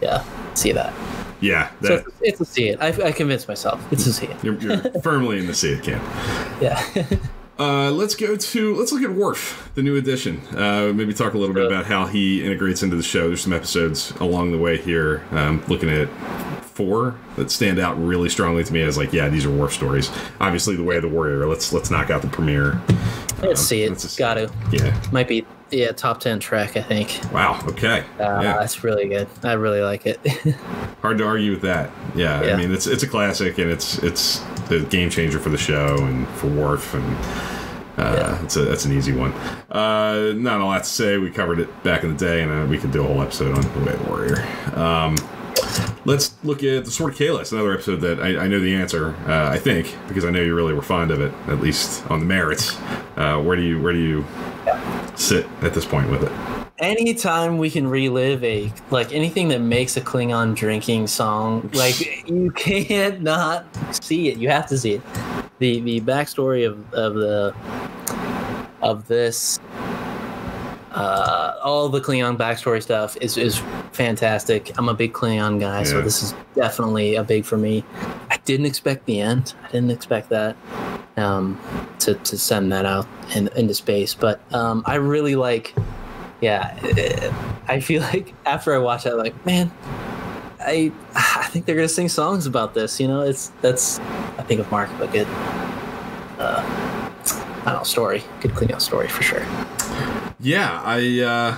Yeah, 0.01 0.23
see 0.53 0.71
that. 0.73 0.93
yeah, 1.41 1.71
So 1.81 1.95
it's, 1.95 2.07
it's 2.21 2.41
a 2.41 2.45
see 2.45 2.69
it. 2.69 2.79
I, 2.81 2.87
I 3.07 3.11
convinced 3.11 3.47
myself. 3.47 3.81
It's 3.91 4.05
a 4.05 4.13
see 4.13 4.27
it. 4.27 4.43
you're, 4.43 4.55
you're 4.55 4.77
firmly 5.01 5.39
in 5.39 5.47
the 5.47 5.53
see 5.53 5.71
it 5.73 5.83
camp. 5.83 6.03
Yeah. 6.61 7.05
Uh, 7.59 7.89
let's 7.89 8.13
go 8.13 8.35
to 8.35 8.75
let's 8.75 8.91
look 8.91 9.01
at 9.01 9.09
Worf, 9.09 9.71
the 9.73 9.81
new 9.81 9.95
addition. 9.95 10.41
Uh, 10.55 10.91
maybe 10.93 11.11
talk 11.11 11.33
a 11.33 11.39
little 11.39 11.55
bit 11.55 11.65
about 11.65 11.85
how 11.87 12.05
he 12.05 12.45
integrates 12.45 12.83
into 12.83 12.95
the 12.95 13.01
show. 13.01 13.29
There's 13.29 13.41
some 13.41 13.51
episodes 13.51 14.11
along 14.19 14.51
the 14.51 14.59
way 14.59 14.77
here. 14.77 15.23
Um, 15.31 15.63
looking 15.67 15.89
at 15.89 16.07
four 16.77 17.15
that 17.35 17.49
stand 17.49 17.79
out 17.79 17.97
really 18.01 18.29
strongly 18.29 18.63
to 18.63 18.71
me 18.71 18.81
as 18.83 18.97
like, 18.97 19.11
yeah, 19.11 19.27
these 19.29 19.45
are 19.45 19.49
Worf 19.49 19.73
stories. 19.73 20.11
Obviously, 20.39 20.75
the 20.75 20.83
way 20.83 20.97
of 20.97 21.01
the 21.01 21.09
warrior. 21.09 21.47
Let's 21.47 21.73
let's 21.73 21.89
knock 21.89 22.09
out 22.11 22.21
the 22.21 22.27
premiere. 22.27 22.79
Let's 23.41 23.61
see 23.61 23.81
it. 23.83 23.89
just- 23.97 24.17
Got 24.17 24.35
to. 24.35 24.51
Yeah. 24.71 24.95
Might 25.11 25.27
be 25.27 25.45
yeah 25.71 25.91
top 25.91 26.19
ten 26.19 26.39
track. 26.39 26.77
I 26.77 26.81
think. 26.81 27.19
Wow. 27.33 27.59
Okay. 27.67 27.99
Uh, 28.19 28.41
yeah. 28.41 28.57
That's 28.59 28.83
really 28.83 29.07
good. 29.09 29.27
I 29.43 29.53
really 29.53 29.81
like 29.81 30.05
it. 30.05 30.19
Hard 31.01 31.17
to 31.17 31.25
argue 31.25 31.51
with 31.51 31.61
that. 31.61 31.89
Yeah, 32.15 32.41
yeah, 32.43 32.53
I 32.53 32.57
mean 32.57 32.71
it's 32.71 32.87
it's 32.87 33.03
a 33.03 33.07
classic 33.07 33.57
and 33.57 33.69
it's 33.69 33.97
it's 34.03 34.39
the 34.69 34.81
game 34.89 35.09
changer 35.09 35.39
for 35.39 35.49
the 35.49 35.57
show 35.57 35.97
and 36.01 36.27
for 36.29 36.47
Worf 36.47 36.93
and 36.93 37.03
uh, 37.97 38.15
Yeah. 38.17 38.43
it's 38.43 38.55
a 38.55 38.61
that's 38.65 38.85
an 38.85 38.93
easy 38.93 39.11
one. 39.13 39.33
Uh, 39.71 40.33
not 40.35 40.61
a 40.61 40.65
lot 40.65 40.83
to 40.83 40.89
say. 40.89 41.17
We 41.17 41.29
covered 41.31 41.59
it 41.59 41.83
back 41.83 42.03
in 42.03 42.11
the 42.15 42.17
day, 42.25 42.41
and 42.43 42.51
uh, 42.51 42.65
we 42.69 42.77
could 42.77 42.91
do 42.91 43.03
a 43.03 43.07
whole 43.07 43.21
episode 43.21 43.55
on 43.55 43.61
the 43.61 43.79
Way 43.85 43.93
of 43.93 44.03
the 44.03 44.09
Warrior. 44.09 44.47
Um, 44.75 45.15
let's 46.07 46.33
look 46.43 46.63
at 46.63 46.85
the 46.85 46.91
Sword 46.91 47.13
of 47.13 47.19
Kahless, 47.19 47.51
another 47.51 47.73
episode 47.73 47.97
that 47.97 48.21
I, 48.21 48.45
I 48.45 48.47
know 48.47 48.59
the 48.59 48.73
answer. 48.73 49.13
Uh, 49.27 49.49
I 49.51 49.59
think 49.59 49.93
because 50.07 50.25
I 50.25 50.31
know 50.31 50.41
you 50.41 50.55
really 50.55 50.73
were 50.73 50.81
fond 50.81 51.11
of 51.11 51.21
it, 51.21 51.33
at 51.47 51.59
least 51.59 52.09
on 52.09 52.19
the 52.19 52.25
merits. 52.25 52.75
Uh, 53.17 53.39
where 53.43 53.55
do 53.55 53.61
you 53.61 53.79
where 53.81 53.93
do 53.93 53.99
you 53.99 54.25
sit 55.15 55.45
at 55.61 55.73
this 55.73 55.85
point 55.85 56.09
with 56.09 56.23
it? 56.23 56.31
Anytime 56.79 57.57
we 57.57 57.69
can 57.69 57.87
relive 57.87 58.43
a 58.43 58.71
like 58.89 59.11
anything 59.13 59.49
that 59.49 59.59
makes 59.59 59.97
a 59.97 60.01
Klingon 60.01 60.55
drinking 60.55 61.07
song, 61.07 61.69
like 61.73 61.99
you 62.27 62.51
can't 62.51 63.21
not 63.21 63.65
see 64.03 64.29
it. 64.29 64.37
You 64.37 64.49
have 64.49 64.67
to 64.67 64.77
see 64.77 64.93
it. 64.93 65.01
The 65.59 65.81
the 65.81 66.01
backstory 66.01 66.65
of, 66.65 66.93
of 66.93 67.15
the 67.15 67.53
of 68.81 69.07
this 69.07 69.59
uh, 70.97 71.53
all 71.63 71.89
the 71.89 72.01
Klingon 72.01 72.37
backstory 72.37 72.81
stuff 72.81 73.15
is, 73.21 73.37
is 73.37 73.61
fantastic. 73.91 74.71
I'm 74.79 74.89
a 74.89 74.95
big 74.95 75.13
Klingon 75.13 75.59
guy, 75.59 75.83
so 75.83 76.01
this 76.01 76.23
is 76.23 76.33
definitely 76.55 77.15
a 77.15 77.23
big 77.23 77.45
for 77.45 77.55
me. 77.55 77.83
I 78.31 78.37
didn't 78.45 78.65
expect 78.65 79.05
the 79.05 79.21
end. 79.21 79.53
I 79.63 79.67
didn't 79.69 79.91
expect 79.91 80.29
that 80.29 80.57
um, 81.15 81.59
to, 81.99 82.15
to 82.15 82.37
send 82.37 82.71
that 82.71 82.85
out 82.85 83.07
in, 83.35 83.47
into 83.49 83.75
space, 83.75 84.15
but 84.15 84.41
um, 84.53 84.81
I 84.85 84.95
really 84.95 85.35
like. 85.35 85.75
Yeah, 86.41 86.75
I 87.67 87.79
feel 87.79 88.01
like 88.01 88.33
after 88.45 88.73
I 88.73 88.79
watch 88.79 89.03
that, 89.03 89.17
like 89.17 89.45
man, 89.45 89.71
I 90.59 90.91
I 91.15 91.47
think 91.49 91.65
they're 91.65 91.75
gonna 91.75 91.87
sing 91.89 92.09
songs 92.09 92.47
about 92.47 92.73
this. 92.73 92.99
You 92.99 93.07
know, 93.07 93.21
it's 93.21 93.51
that's 93.61 93.99
I 93.99 94.43
think 94.43 94.59
of 94.61 94.71
Mark 94.71 94.89
a 94.99 95.07
good. 95.07 95.27
Uh, 96.39 96.63
I 97.65 97.71
don't 97.71 97.79
know 97.79 97.83
story, 97.83 98.23
good 98.41 98.51
Klingon 98.51 98.81
story 98.81 99.07
for 99.07 99.21
sure. 99.21 99.45
Yeah, 100.39 100.81
I, 100.83 101.19
uh, 101.21 101.57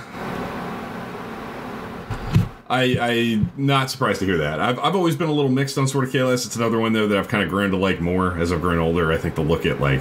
I, 2.70 2.96
I, 3.00 3.46
not 3.56 3.90
surprised 3.90 4.20
to 4.20 4.26
hear 4.26 4.38
that. 4.38 4.58
I've, 4.60 4.78
I've 4.78 4.94
always 4.94 5.16
been 5.16 5.28
a 5.28 5.32
little 5.32 5.50
mixed 5.50 5.76
on 5.76 5.86
Sword 5.86 6.08
of 6.08 6.14
Kahless. 6.14 6.46
It's 6.46 6.56
another 6.56 6.78
one 6.78 6.92
though 6.92 7.08
that 7.08 7.18
I've 7.18 7.28
kind 7.28 7.42
of 7.42 7.50
grown 7.50 7.70
to 7.72 7.76
like 7.76 8.00
more 8.00 8.38
as 8.38 8.52
I've 8.52 8.62
grown 8.62 8.78
older. 8.78 9.12
I 9.12 9.18
think 9.18 9.34
the 9.34 9.42
look 9.42 9.66
at 9.66 9.80
like 9.80 10.00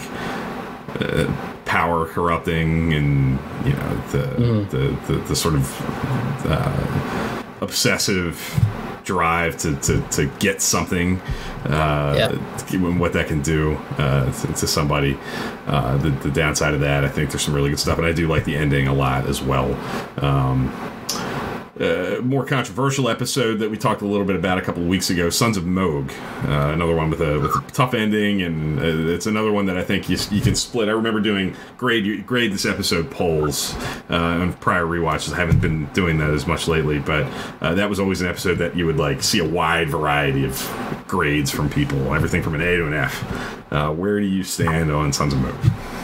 uh, 1.02 1.28
power 1.66 2.06
corrupting 2.06 2.94
and 2.94 3.40
you 3.66 3.74
know 3.74 4.02
the 4.12 4.68
the, 4.70 5.14
the, 5.14 5.20
the 5.28 5.36
sort 5.36 5.56
of 5.56 6.46
uh, 6.46 7.44
obsessive 7.62 8.38
drive 9.10 9.58
to, 9.58 9.76
to, 9.78 10.00
to 10.12 10.28
get 10.38 10.62
something 10.62 11.20
uh, 11.66 12.14
Yeah. 12.16 12.90
what 13.00 13.12
that 13.14 13.28
can 13.28 13.42
do 13.42 13.74
uh, 13.98 14.32
to, 14.32 14.48
to 14.54 14.68
somebody. 14.68 15.18
Uh, 15.70 15.98
the, 15.98 16.10
the 16.10 16.32
downside 16.32 16.74
of 16.74 16.80
that, 16.80 17.06
I 17.06 17.10
think 17.10 17.30
there's 17.30 17.44
some 17.44 17.54
really 17.54 17.70
good 17.70 17.80
stuff, 17.80 18.00
and 18.00 18.08
I 18.08 18.12
do 18.12 18.28
like 18.28 18.44
the 18.44 18.56
ending 18.56 18.88
a 18.88 18.94
lot 18.94 19.28
as 19.28 19.40
well. 19.40 19.78
Um, 20.18 20.74
uh, 21.80 22.22
more 22.22 22.46
controversial 22.46 23.08
episode 23.10 23.60
that 23.60 23.72
we 23.72 23.78
talked 23.78 24.02
a 24.02 24.06
little 24.06 24.26
bit 24.26 24.36
about 24.36 24.58
a 24.58 24.62
couple 24.62 24.82
of 24.82 24.90
weeks 24.90 25.10
ago, 25.10 25.30
Sons 25.30 25.56
of 25.56 25.66
Mogh, 25.66 26.12
uh, 26.44 26.72
another 26.74 26.96
one 26.96 27.10
with 27.10 27.22
a, 27.22 27.40
with 27.40 27.56
a 27.56 27.72
tough 27.72 27.94
ending, 27.94 28.42
and 28.42 28.80
uh, 28.80 29.14
it's 29.14 29.26
another 29.26 29.52
one 29.52 29.66
that 29.68 29.78
I 29.78 29.84
think 29.84 30.10
you, 30.10 30.18
you 30.30 30.42
can 30.42 30.56
split. 30.56 30.90
I 30.90 30.92
remember 30.92 31.22
doing 31.22 31.56
grade 31.78 32.26
grade 32.26 32.52
this 32.52 32.66
episode 32.66 33.10
polls 33.10 33.76
uh, 34.10 34.16
on 34.16 34.54
prior 34.54 34.86
rewatches. 34.86 35.34
I 35.34 35.38
haven't 35.38 35.62
been 35.62 35.86
doing 35.94 36.18
that 36.18 36.32
as 36.32 36.46
much 36.46 36.68
lately, 36.68 37.00
but 37.00 37.26
uh, 37.62 37.74
that 37.76 37.90
was 37.90 38.00
always 38.00 38.22
an 38.22 38.28
episode 38.28 38.56
that 38.56 38.76
you 38.76 38.86
would 38.86 38.98
like 38.98 39.24
see 39.24 39.40
a 39.40 39.48
wide 39.48 39.90
variety 39.90 40.46
of 40.46 41.04
grades 41.08 41.50
from 41.50 41.70
people, 41.70 42.14
everything 42.14 42.44
from 42.44 42.56
an 42.56 42.62
A 42.62 42.76
to 42.78 42.88
an 42.88 42.94
F. 42.94 43.72
Uh, 43.72 43.92
where 43.92 44.20
do 44.20 44.26
you 44.26 44.44
stand 44.44 44.92
on 44.92 45.14
Sons 45.14 45.34
of 45.34 45.40
Mogh? 45.40 45.99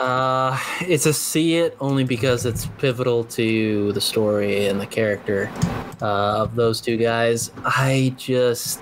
Uh, 0.00 0.58
it's 0.80 1.04
a 1.04 1.12
see 1.12 1.56
it 1.56 1.76
only 1.78 2.04
because 2.04 2.46
it's 2.46 2.64
pivotal 2.78 3.22
to 3.22 3.92
the 3.92 4.00
story 4.00 4.66
and 4.66 4.80
the 4.80 4.86
character 4.86 5.52
uh, 6.00 6.40
of 6.40 6.54
those 6.54 6.80
two 6.80 6.96
guys. 6.96 7.50
I 7.66 8.14
just. 8.16 8.80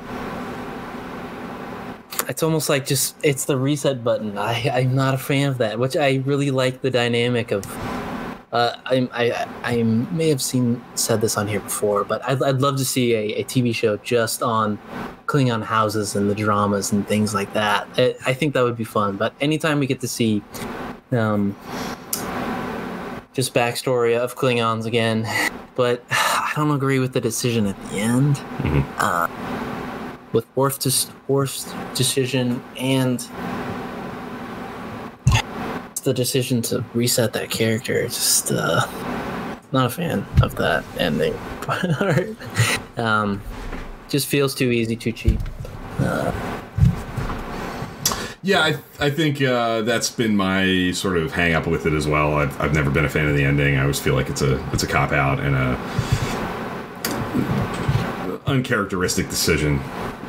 It's 2.28 2.44
almost 2.44 2.68
like 2.68 2.86
just 2.86 3.16
it's 3.24 3.46
the 3.46 3.56
reset 3.56 4.04
button. 4.04 4.38
I 4.38 4.70
I'm 4.72 4.94
not 4.94 5.14
a 5.14 5.18
fan 5.18 5.48
of 5.48 5.58
that, 5.58 5.80
which 5.80 5.96
I 5.96 6.22
really 6.24 6.52
like 6.52 6.82
the 6.82 6.90
dynamic 6.90 7.50
of. 7.50 7.66
Uh, 8.52 8.76
I, 8.86 9.08
I 9.12 9.48
I 9.64 9.82
may 9.82 10.28
have 10.28 10.40
seen 10.40 10.80
said 10.94 11.20
this 11.20 11.36
on 11.36 11.48
here 11.48 11.60
before, 11.60 12.04
but 12.04 12.24
I'd, 12.24 12.40
I'd 12.44 12.60
love 12.60 12.76
to 12.76 12.84
see 12.84 13.14
a, 13.14 13.40
a 13.40 13.44
TV 13.44 13.74
show 13.74 13.96
just 13.96 14.40
on 14.40 14.78
Klingon 15.26 15.64
houses 15.64 16.14
and 16.14 16.30
the 16.30 16.34
dramas 16.36 16.92
and 16.92 17.06
things 17.08 17.34
like 17.34 17.52
that. 17.54 17.88
I, 17.98 18.14
I 18.24 18.34
think 18.34 18.54
that 18.54 18.62
would 18.62 18.76
be 18.76 18.84
fun. 18.84 19.16
But 19.16 19.34
anytime 19.40 19.80
we 19.80 19.86
get 19.88 19.98
to 20.00 20.08
see 20.08 20.44
um, 21.12 21.56
just 23.32 23.54
backstory 23.54 24.18
of 24.18 24.34
Klingons 24.36 24.86
again, 24.86 25.26
but 25.74 26.04
I 26.10 26.52
don't 26.56 26.70
agree 26.70 26.98
with 26.98 27.12
the 27.12 27.20
decision 27.20 27.66
at 27.66 27.90
the 27.90 27.96
end. 27.98 28.36
Mm-hmm. 28.36 28.80
Uh, 28.98 29.28
with 30.32 30.46
Worf's, 30.56 31.10
Worf's 31.26 31.72
decision 31.94 32.62
and 32.76 33.26
the 36.04 36.14
decision 36.14 36.62
to 36.62 36.84
reset 36.94 37.32
that 37.34 37.50
character, 37.50 38.04
just 38.04 38.50
uh, 38.50 38.86
not 39.72 39.86
a 39.86 39.90
fan 39.90 40.26
of 40.42 40.56
that 40.56 40.84
ending. 40.98 41.34
um, 42.96 43.40
just 44.08 44.26
feels 44.26 44.54
too 44.54 44.70
easy, 44.70 44.96
too 44.96 45.12
cheap. 45.12 45.40
Uh, 45.98 46.32
yeah, 48.48 48.62
I, 48.62 48.78
I 48.98 49.10
think 49.10 49.42
uh, 49.42 49.82
that's 49.82 50.10
been 50.10 50.34
my 50.34 50.90
sort 50.92 51.18
of 51.18 51.32
hang 51.32 51.52
up 51.52 51.66
with 51.66 51.84
it 51.84 51.92
as 51.92 52.08
well. 52.08 52.32
I've, 52.32 52.58
I've 52.58 52.72
never 52.72 52.90
been 52.90 53.04
a 53.04 53.08
fan 53.10 53.28
of 53.28 53.36
the 53.36 53.44
ending. 53.44 53.76
I 53.76 53.82
always 53.82 54.00
feel 54.00 54.14
like 54.14 54.30
it's 54.30 54.40
a 54.40 54.56
it's 54.72 54.82
a 54.82 54.86
cop 54.86 55.12
out 55.12 55.38
and 55.38 55.54
a 55.54 55.76
uncharacteristic 58.46 59.28
decision. 59.28 59.80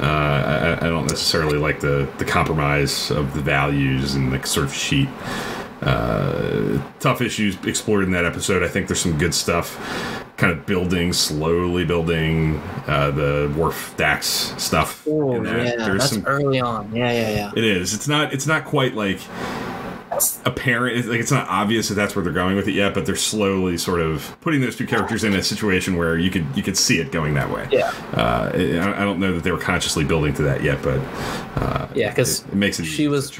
Uh, 0.02 0.78
I, 0.82 0.86
I, 0.86 0.90
don't 0.90 1.08
necessarily 1.08 1.58
like 1.58 1.80
the 1.80 2.10
the 2.18 2.26
compromise 2.26 3.10
of 3.10 3.34
the 3.34 3.42
values 3.42 4.16
and 4.16 4.34
the 4.34 4.46
sort 4.46 4.66
of 4.66 4.74
sheet. 4.74 5.08
Uh, 5.82 6.84
tough 7.00 7.22
issues 7.22 7.56
explored 7.64 8.04
in 8.04 8.12
that 8.12 8.26
episode. 8.26 8.64
I 8.64 8.68
think 8.68 8.88
there's 8.88 9.00
some 9.00 9.18
good 9.18 9.34
stuff 9.34 9.78
kind 10.40 10.58
of 10.58 10.66
building, 10.66 11.12
slowly 11.12 11.86
building 11.86 12.58
uh, 12.88 13.12
the 13.12 13.54
Worf 13.56 13.94
Dax 13.98 14.26
stuff. 14.58 15.06
Oh, 15.08 15.36
yeah, 15.44 15.76
There's 15.76 16.00
that's 16.00 16.10
some, 16.12 16.26
early 16.26 16.62
on. 16.62 16.96
Yeah, 16.96 17.12
yeah, 17.12 17.30
yeah. 17.30 17.52
It 17.56 17.64
is. 17.64 17.94
It's 17.94 18.08
not. 18.08 18.34
It's 18.34 18.48
not 18.48 18.66
quite 18.66 18.96
like 18.96 19.20
apparent. 20.46 20.98
It's 20.98 21.08
like 21.08 21.20
it's 21.20 21.32
not 21.32 21.48
obvious 21.48 21.90
that 21.90 21.96
that's 21.96 22.16
where 22.16 22.24
they're 22.24 22.34
going 22.34 22.56
with 22.56 22.68
it 22.68 22.74
yet, 22.74 22.94
but 22.94 23.06
they're 23.06 23.16
slowly 23.16 23.78
sort 23.78 24.02
of 24.02 24.36
putting 24.42 24.62
those 24.62 24.76
two 24.76 24.88
characters 24.88 25.24
in 25.24 25.34
a 25.34 25.44
situation 25.44 25.98
where 25.98 26.18
you 26.18 26.30
could 26.30 26.46
you 26.56 26.64
could 26.64 26.78
see 26.78 27.00
it 27.00 27.12
going 27.12 27.34
that 27.34 27.50
way. 27.50 27.68
Yeah. 27.72 27.92
Uh, 28.14 28.52
I 28.54 29.04
don't 29.04 29.20
know 29.20 29.34
that 29.34 29.44
they 29.44 29.52
were 29.52 29.60
consciously 29.60 30.04
building 30.04 30.34
to 30.36 30.44
that 30.44 30.64
yet, 30.64 30.82
but 30.82 31.00
uh, 31.56 31.88
yeah, 31.94 32.10
because 32.10 32.42
it, 32.42 32.50
it, 32.50 32.56
makes 32.56 32.80
it 32.80 32.86
she 32.86 33.08
was. 33.08 33.32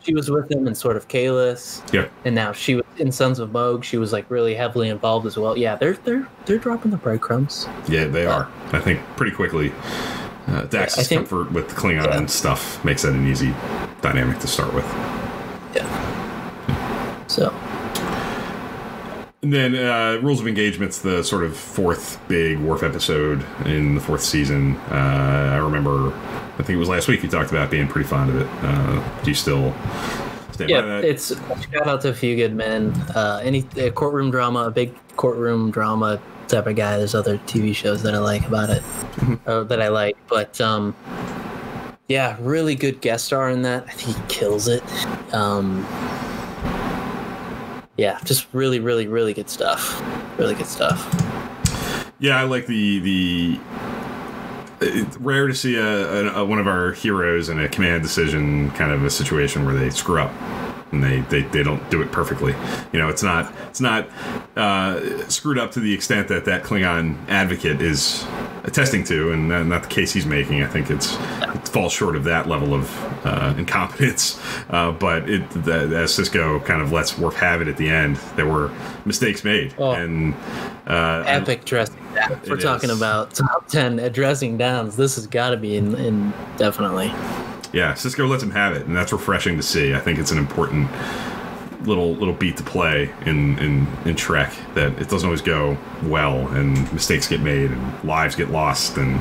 She 0.00 0.14
was 0.14 0.30
with 0.30 0.50
him 0.50 0.66
in 0.66 0.74
Sword 0.74 0.96
of 0.96 1.08
Kahless. 1.08 1.82
Yeah. 1.92 2.08
And 2.24 2.34
now 2.34 2.52
she 2.52 2.76
was 2.76 2.84
in 2.98 3.10
Sons 3.12 3.38
of 3.38 3.52
Mogh. 3.52 3.84
She 3.84 3.96
was 3.96 4.12
like 4.12 4.30
really 4.30 4.54
heavily 4.54 4.88
involved 4.88 5.26
as 5.26 5.36
well. 5.36 5.56
Yeah, 5.56 5.76
they're 5.76 5.94
they're 5.94 6.28
they're 6.46 6.58
dropping 6.58 6.90
the 6.90 6.96
breadcrumbs. 6.96 7.66
Yeah, 7.88 8.06
they 8.06 8.26
are. 8.26 8.50
I 8.72 8.80
think 8.80 9.00
pretty 9.16 9.34
quickly. 9.34 9.72
Uh, 10.46 10.62
Dax's 10.64 10.98
yeah, 10.98 11.04
think, 11.04 11.28
comfort 11.28 11.52
with 11.52 11.68
the 11.68 11.74
Klingon 11.74 12.04
yeah. 12.04 12.26
stuff 12.26 12.84
makes 12.84 13.02
that 13.02 13.14
an 13.14 13.26
easy 13.26 13.54
dynamic 14.02 14.38
to 14.40 14.46
start 14.46 14.74
with. 14.74 14.84
Yeah. 15.74 16.13
So. 17.34 17.50
And 19.42 19.52
then 19.52 19.74
uh, 19.74 20.20
Rules 20.22 20.40
of 20.40 20.46
Engagement's 20.46 21.00
the 21.00 21.22
sort 21.22 21.44
of 21.44 21.56
fourth 21.56 22.20
big 22.28 22.58
Worf 22.60 22.82
episode 22.82 23.44
in 23.66 23.96
the 23.96 24.00
fourth 24.00 24.22
season. 24.22 24.76
Uh, 24.90 25.50
I 25.52 25.56
remember, 25.56 26.14
I 26.14 26.56
think 26.58 26.70
it 26.70 26.76
was 26.76 26.88
last 26.88 27.08
week 27.08 27.22
you 27.22 27.28
talked 27.28 27.50
about 27.50 27.70
being 27.70 27.88
pretty 27.88 28.08
fond 28.08 28.30
of 28.30 28.40
it. 28.40 28.48
Uh, 28.62 29.22
do 29.22 29.30
you 29.30 29.34
still 29.34 29.74
stand 30.52 30.70
yeah, 30.70 30.80
by 30.80 30.86
that? 30.86 31.04
it's 31.04 31.28
shout 31.72 31.88
out 31.88 32.00
to 32.02 32.10
A 32.10 32.14
Few 32.14 32.36
Good 32.36 32.54
Men. 32.54 32.92
Uh, 33.14 33.40
any 33.42 33.64
courtroom 33.90 34.30
drama, 34.30 34.60
a 34.60 34.70
big 34.70 34.94
courtroom 35.16 35.70
drama 35.70 36.22
type 36.46 36.66
of 36.66 36.76
guy. 36.76 36.96
There's 36.96 37.14
other 37.14 37.36
TV 37.38 37.74
shows 37.74 38.02
that 38.04 38.14
I 38.14 38.18
like 38.18 38.46
about 38.46 38.70
it, 38.70 38.82
mm-hmm. 38.82 39.48
uh, 39.48 39.64
that 39.64 39.82
I 39.82 39.88
like. 39.88 40.16
But 40.28 40.58
um, 40.60 40.94
yeah, 42.08 42.36
really 42.40 42.76
good 42.76 43.00
guest 43.00 43.26
star 43.26 43.50
in 43.50 43.62
that. 43.62 43.84
I 43.88 43.92
think 43.92 44.16
he 44.16 44.22
kills 44.34 44.68
it. 44.68 44.82
Um, 45.34 45.84
yeah, 47.96 48.18
just 48.24 48.46
really, 48.52 48.80
really, 48.80 49.06
really 49.06 49.34
good 49.34 49.48
stuff. 49.48 50.02
Really 50.38 50.54
good 50.54 50.66
stuff. 50.66 51.00
Yeah, 52.18 52.40
I 52.40 52.44
like 52.44 52.66
the 52.66 52.98
the. 53.00 53.60
It's 54.80 55.16
rare 55.18 55.46
to 55.46 55.54
see 55.54 55.76
a, 55.76 56.34
a, 56.34 56.44
one 56.44 56.58
of 56.58 56.66
our 56.66 56.92
heroes 56.92 57.48
in 57.48 57.58
a 57.58 57.68
command 57.68 58.02
decision 58.02 58.70
kind 58.72 58.92
of 58.92 59.02
a 59.04 59.10
situation 59.10 59.64
where 59.64 59.74
they 59.74 59.88
screw 59.88 60.20
up 60.20 60.32
and 60.94 61.02
they, 61.02 61.20
they, 61.20 61.46
they 61.48 61.62
don't 61.62 61.88
do 61.90 62.00
it 62.02 62.12
perfectly. 62.12 62.54
You 62.92 62.98
know, 62.98 63.08
it's 63.08 63.22
not 63.22 63.52
it's 63.68 63.80
not 63.80 64.08
uh, 64.56 65.28
screwed 65.28 65.58
up 65.58 65.72
to 65.72 65.80
the 65.80 65.92
extent 65.92 66.28
that 66.28 66.44
that 66.44 66.62
Klingon 66.62 67.16
advocate 67.28 67.80
is 67.80 68.24
attesting 68.64 69.04
to, 69.04 69.32
and 69.32 69.48
not 69.68 69.82
the 69.82 69.88
case 69.88 70.12
he's 70.12 70.26
making. 70.26 70.62
I 70.62 70.66
think 70.66 70.90
it's 70.90 71.16
it 71.42 71.68
falls 71.68 71.92
short 71.92 72.16
of 72.16 72.24
that 72.24 72.48
level 72.48 72.74
of 72.74 73.26
uh, 73.26 73.54
incompetence. 73.58 74.40
Uh, 74.70 74.92
but 74.92 75.28
it 75.28 75.48
the, 75.50 75.74
as 75.96 76.12
Sisko 76.12 76.64
kind 76.64 76.80
of 76.80 76.92
lets 76.92 77.18
Worf 77.18 77.34
have 77.34 77.60
it 77.60 77.68
at 77.68 77.76
the 77.76 77.88
end, 77.88 78.16
there 78.36 78.46
were 78.46 78.70
mistakes 79.04 79.44
made, 79.44 79.74
oh, 79.78 79.92
and 79.92 80.34
uh, 80.86 81.24
epic 81.26 81.64
dressing. 81.64 82.00
Down. 82.14 82.40
We're 82.48 82.56
talking 82.56 82.90
is. 82.90 82.96
about 82.96 83.34
top 83.34 83.66
ten 83.68 83.96
dressing 84.12 84.56
downs. 84.56 84.96
This 84.96 85.16
has 85.16 85.26
got 85.26 85.50
to 85.50 85.56
be 85.56 85.76
in, 85.76 85.94
in 85.96 86.32
definitely. 86.56 87.12
Yeah, 87.74 87.94
Sisko 87.94 88.28
lets 88.28 88.40
him 88.40 88.52
have 88.52 88.74
it, 88.74 88.86
and 88.86 88.94
that's 88.94 89.12
refreshing 89.12 89.56
to 89.56 89.62
see. 89.62 89.94
I 89.94 89.98
think 89.98 90.20
it's 90.20 90.30
an 90.30 90.38
important 90.38 90.88
little 91.82 92.14
little 92.14 92.32
beat 92.32 92.56
to 92.58 92.62
play 92.62 93.12
in 93.26 93.58
in 93.58 93.88
in 94.04 94.14
Trek 94.14 94.54
that 94.74 94.92
it 95.00 95.08
doesn't 95.08 95.26
always 95.26 95.42
go 95.42 95.76
well, 96.04 96.46
and 96.54 96.90
mistakes 96.92 97.26
get 97.26 97.40
made, 97.40 97.72
and 97.72 98.04
lives 98.04 98.36
get 98.36 98.50
lost, 98.50 98.96
and 98.96 99.16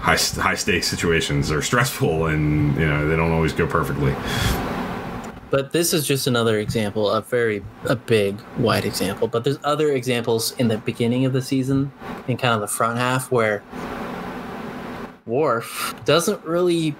high 0.00 0.16
high 0.16 0.54
stakes 0.54 0.88
situations 0.88 1.52
are 1.52 1.60
stressful, 1.60 2.24
and 2.28 2.74
you 2.76 2.88
know 2.88 3.06
they 3.06 3.16
don't 3.16 3.32
always 3.32 3.52
go 3.52 3.66
perfectly. 3.66 4.14
But 5.50 5.72
this 5.72 5.92
is 5.92 6.06
just 6.06 6.26
another 6.26 6.58
example, 6.58 7.10
a 7.10 7.20
very 7.20 7.62
a 7.84 7.96
big 7.96 8.40
wide 8.56 8.86
example. 8.86 9.28
But 9.28 9.44
there's 9.44 9.58
other 9.62 9.92
examples 9.92 10.52
in 10.56 10.68
the 10.68 10.78
beginning 10.78 11.26
of 11.26 11.34
the 11.34 11.42
season, 11.42 11.92
in 12.28 12.38
kind 12.38 12.54
of 12.54 12.62
the 12.62 12.66
front 12.66 12.96
half, 12.96 13.30
where 13.30 13.62
Worf 15.26 15.94
doesn't 16.06 16.42
really 16.46 16.96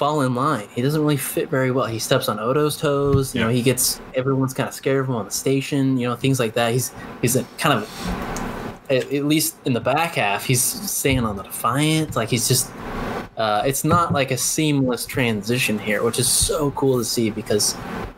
fall 0.00 0.22
in 0.22 0.34
line. 0.34 0.66
He 0.74 0.80
doesn't 0.80 0.98
really 0.98 1.18
fit 1.18 1.50
very 1.50 1.70
well. 1.70 1.84
He 1.84 1.98
steps 1.98 2.30
on 2.30 2.38
Odo's 2.40 2.78
toes. 2.78 3.34
You 3.34 3.42
yeah. 3.42 3.46
know, 3.46 3.52
he 3.52 3.60
gets 3.60 4.00
everyone's 4.14 4.54
kind 4.54 4.66
of 4.66 4.74
scared 4.74 5.00
of 5.00 5.10
him 5.10 5.14
on 5.14 5.26
the 5.26 5.30
station. 5.30 5.98
You 5.98 6.08
know, 6.08 6.16
things 6.16 6.40
like 6.40 6.54
that. 6.54 6.72
He's 6.72 6.90
he's 7.20 7.36
a 7.36 7.44
kind 7.58 7.78
of 7.78 7.84
at, 8.88 9.12
at 9.12 9.26
least 9.26 9.56
in 9.66 9.74
the 9.74 9.80
back 9.80 10.14
half, 10.14 10.46
he's 10.46 10.62
staying 10.62 11.20
on 11.20 11.36
the 11.36 11.42
Defiant. 11.42 12.16
Like 12.16 12.30
he's 12.30 12.48
just. 12.48 12.70
Uh, 13.36 13.62
it's 13.64 13.84
not 13.84 14.12
like 14.12 14.30
a 14.30 14.36
seamless 14.38 15.04
transition 15.06 15.78
here, 15.78 16.02
which 16.02 16.18
is 16.18 16.28
so 16.28 16.70
cool 16.72 16.98
to 16.98 17.04
see 17.04 17.30
because 17.30 17.74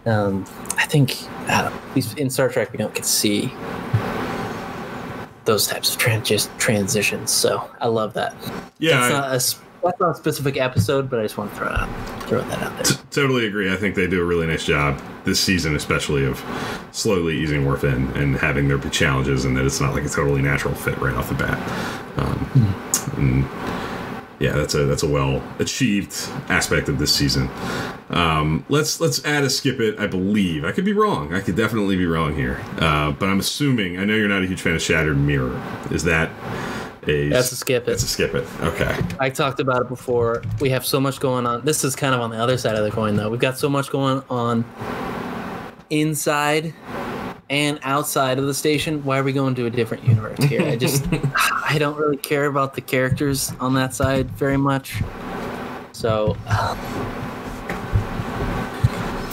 um, 0.06 0.44
I 0.76 0.86
think 0.86 1.16
uh, 1.48 1.70
in 2.16 2.30
Star 2.30 2.48
Trek 2.48 2.72
we 2.72 2.78
don't 2.78 2.94
get 2.94 3.04
to 3.04 3.08
see 3.08 3.52
those 5.44 5.66
types 5.66 5.92
of 5.92 5.98
trans- 5.98 6.48
transitions. 6.58 7.30
So 7.30 7.68
I 7.80 7.88
love 7.88 8.14
that. 8.14 8.34
Yeah, 8.78 9.04
it's 9.04 9.12
not 9.12 9.34
a 9.34 9.71
that's 9.82 10.00
not 10.00 10.10
a 10.10 10.14
specific 10.14 10.56
episode, 10.56 11.10
but 11.10 11.18
I 11.20 11.22
just 11.22 11.36
want 11.36 11.50
to 11.50 11.56
throw 11.56 11.68
out, 11.68 12.22
throw 12.28 12.40
that 12.42 12.62
out 12.62 12.74
there. 12.74 12.84
T- 12.84 12.96
totally 13.10 13.46
agree. 13.46 13.72
I 13.72 13.76
think 13.76 13.94
they 13.94 14.06
do 14.06 14.20
a 14.20 14.24
really 14.24 14.46
nice 14.46 14.64
job 14.64 15.00
this 15.24 15.40
season, 15.40 15.76
especially 15.76 16.24
of 16.24 16.42
slowly 16.92 17.36
easing 17.38 17.64
Worf 17.64 17.84
in 17.84 18.08
and 18.16 18.36
having 18.36 18.68
there 18.68 18.78
be 18.78 18.90
challenges, 18.90 19.44
and 19.44 19.56
that 19.56 19.64
it's 19.64 19.80
not 19.80 19.94
like 19.94 20.04
a 20.04 20.08
totally 20.08 20.42
natural 20.42 20.74
fit 20.74 20.98
right 20.98 21.14
off 21.14 21.28
the 21.28 21.34
bat. 21.34 21.58
Um, 22.18 22.34
mm-hmm. 22.36 23.20
and 23.20 24.22
yeah, 24.42 24.52
that's 24.52 24.74
a 24.74 24.84
that's 24.86 25.04
a 25.04 25.08
well 25.08 25.40
achieved 25.60 26.28
aspect 26.48 26.88
of 26.88 26.98
this 26.98 27.14
season. 27.14 27.48
Um, 28.10 28.66
let's 28.68 29.00
let's 29.00 29.24
add 29.24 29.44
a 29.44 29.50
skip 29.50 29.78
it. 29.78 29.98
I 30.00 30.08
believe 30.08 30.64
I 30.64 30.72
could 30.72 30.84
be 30.84 30.92
wrong. 30.92 31.32
I 31.32 31.40
could 31.40 31.56
definitely 31.56 31.96
be 31.96 32.06
wrong 32.06 32.34
here, 32.34 32.60
uh, 32.78 33.12
but 33.12 33.28
I'm 33.28 33.38
assuming. 33.38 33.98
I 33.98 34.04
know 34.04 34.14
you're 34.14 34.28
not 34.28 34.42
a 34.42 34.46
huge 34.46 34.60
fan 34.60 34.74
of 34.74 34.82
Shattered 34.82 35.16
Mirror. 35.16 35.62
Is 35.92 36.02
that 36.04 36.30
That's 37.04 37.50
a 37.50 37.56
skip 37.56 37.82
it. 37.82 37.86
That's 37.86 38.04
a 38.04 38.08
skip 38.08 38.34
it. 38.34 38.46
Okay. 38.60 38.96
I 39.18 39.28
talked 39.28 39.58
about 39.58 39.82
it 39.82 39.88
before. 39.88 40.42
We 40.60 40.70
have 40.70 40.86
so 40.86 41.00
much 41.00 41.18
going 41.18 41.46
on. 41.46 41.64
This 41.64 41.82
is 41.82 41.96
kind 41.96 42.14
of 42.14 42.20
on 42.20 42.30
the 42.30 42.36
other 42.38 42.56
side 42.56 42.76
of 42.76 42.84
the 42.84 42.90
coin, 42.92 43.16
though. 43.16 43.28
We've 43.28 43.40
got 43.40 43.58
so 43.58 43.68
much 43.68 43.90
going 43.90 44.22
on 44.30 44.64
inside 45.90 46.72
and 47.50 47.80
outside 47.82 48.38
of 48.38 48.46
the 48.46 48.54
station. 48.54 49.04
Why 49.04 49.18
are 49.18 49.24
we 49.24 49.32
going 49.32 49.56
to 49.56 49.66
a 49.66 49.70
different 49.70 50.04
universe 50.04 50.42
here? 50.44 50.62
I 50.62 50.76
just, 50.76 51.04
I 51.68 51.76
don't 51.78 51.96
really 51.96 52.16
care 52.16 52.46
about 52.46 52.74
the 52.74 52.80
characters 52.80 53.52
on 53.58 53.74
that 53.74 53.94
side 53.94 54.30
very 54.30 54.56
much. 54.56 55.02
So, 55.92 56.36
um, 56.46 56.78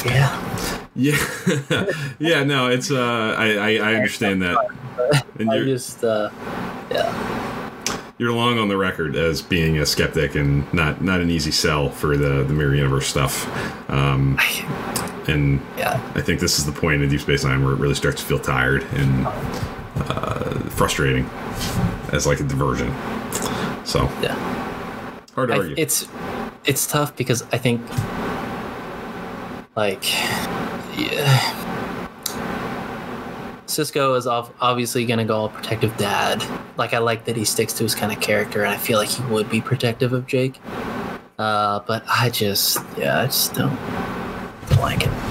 yeah. 0.05 0.85
Yeah. 0.95 1.85
yeah. 2.19 2.43
No, 2.43 2.67
it's. 2.69 2.91
Uh, 2.91 3.35
I 3.37 3.53
I, 3.53 3.91
I 3.91 3.95
understand 3.95 4.41
that. 4.41 4.57
And 5.39 5.49
I 5.49 5.55
you're, 5.55 5.65
just, 5.65 6.03
uh, 6.03 6.29
yeah. 6.91 7.38
You're 8.19 8.33
long 8.33 8.59
on 8.59 8.67
the 8.67 8.77
record 8.77 9.15
as 9.15 9.41
being 9.41 9.79
a 9.79 9.85
skeptic 9.85 10.35
and 10.35 10.71
not 10.73 11.01
not 11.01 11.21
an 11.21 11.31
easy 11.31 11.51
sell 11.51 11.89
for 11.89 12.15
the 12.17 12.43
the 12.43 12.53
mirror 12.53 12.75
universe 12.75 13.07
stuff. 13.07 13.47
Um, 13.89 14.37
and 15.27 15.61
Yeah. 15.77 15.99
I 16.15 16.21
think 16.21 16.39
this 16.39 16.59
is 16.59 16.65
the 16.65 16.71
point 16.71 17.01
in 17.01 17.09
Deep 17.09 17.21
Space 17.21 17.43
Nine 17.45 17.63
where 17.63 17.73
it 17.73 17.79
really 17.79 17.95
starts 17.95 18.21
to 18.21 18.27
feel 18.27 18.39
tired 18.39 18.83
and 18.93 19.25
uh, 19.27 20.59
frustrating 20.69 21.25
as 22.11 22.27
like 22.27 22.39
a 22.39 22.43
diversion. 22.43 22.93
So 23.85 24.03
Yeah. 24.21 24.35
hard 25.33 25.49
to 25.49 25.55
I, 25.55 25.57
argue. 25.59 25.75
it's 25.77 26.07
it's 26.65 26.85
tough 26.87 27.15
because 27.15 27.43
I 27.53 27.57
think 27.57 27.81
like 29.75 30.03
yeah, 30.97 31.39
Sisko 33.69 34.17
is 34.17 34.25
obviously 34.25 35.05
going 35.05 35.19
to 35.19 35.25
go 35.25 35.37
all 35.37 35.49
protective 35.49 35.95
dad. 35.97 36.43
Like 36.75 36.95
I 36.95 36.97
like 36.97 37.25
that 37.25 37.37
he 37.37 37.45
sticks 37.45 37.71
to 37.73 37.83
his 37.83 37.93
kind 37.93 38.11
of 38.11 38.19
character, 38.19 38.63
and 38.63 38.73
I 38.73 38.77
feel 38.77 38.97
like 38.97 39.09
he 39.09 39.23
would 39.25 39.47
be 39.47 39.61
protective 39.61 40.11
of 40.11 40.25
Jake. 40.25 40.59
Uh, 41.37 41.79
but 41.85 42.03
I 42.07 42.31
just 42.31 42.79
yeah, 42.97 43.21
I 43.21 43.25
just 43.27 43.53
don't, 43.53 43.75
don't 44.69 44.81
like 44.81 45.05
it. 45.05 45.28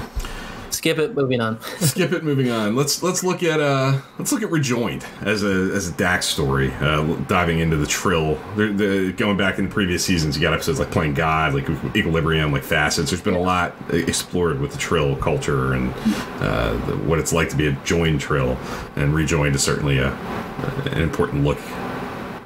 Skip 0.79 0.97
it. 0.97 1.13
Moving 1.13 1.41
on. 1.41 1.59
Skip 1.81 2.13
it. 2.13 2.23
Moving 2.23 2.49
on. 2.51 2.73
Let's 2.73 3.03
let's 3.03 3.21
look 3.21 3.43
at 3.43 3.59
uh 3.59 3.99
let's 4.17 4.31
look 4.31 4.43
at 4.43 4.49
Rejoined 4.49 5.05
as 5.23 5.43
a 5.43 5.75
as 5.75 5.89
a 5.89 5.91
Dax 5.91 6.25
story. 6.25 6.71
Uh, 6.75 7.15
diving 7.27 7.59
into 7.59 7.75
the 7.75 7.85
Trill. 7.85 8.35
The, 8.55 8.67
the 8.67 9.11
going 9.11 9.35
back 9.35 9.59
in 9.59 9.65
the 9.65 9.69
previous 9.69 10.05
seasons, 10.05 10.37
you 10.37 10.41
got 10.41 10.53
episodes 10.53 10.79
like 10.79 10.89
playing 10.89 11.15
God, 11.15 11.53
like 11.53 11.69
Equilibrium, 11.97 12.53
like 12.53 12.63
Facets. 12.63 13.09
There's 13.09 13.21
been 13.21 13.33
a 13.33 13.41
lot 13.41 13.75
explored 13.89 14.61
with 14.61 14.71
the 14.71 14.77
Trill 14.77 15.17
culture 15.17 15.73
and 15.73 15.93
uh, 16.39 16.71
the, 16.85 16.95
what 16.99 17.19
it's 17.19 17.33
like 17.33 17.49
to 17.49 17.57
be 17.57 17.67
a 17.67 17.73
joined 17.83 18.21
Trill. 18.21 18.57
And 18.95 19.13
Rejoined 19.13 19.55
is 19.55 19.61
certainly 19.61 19.97
a 19.97 20.11
an 20.13 21.01
important 21.01 21.43
look 21.43 21.59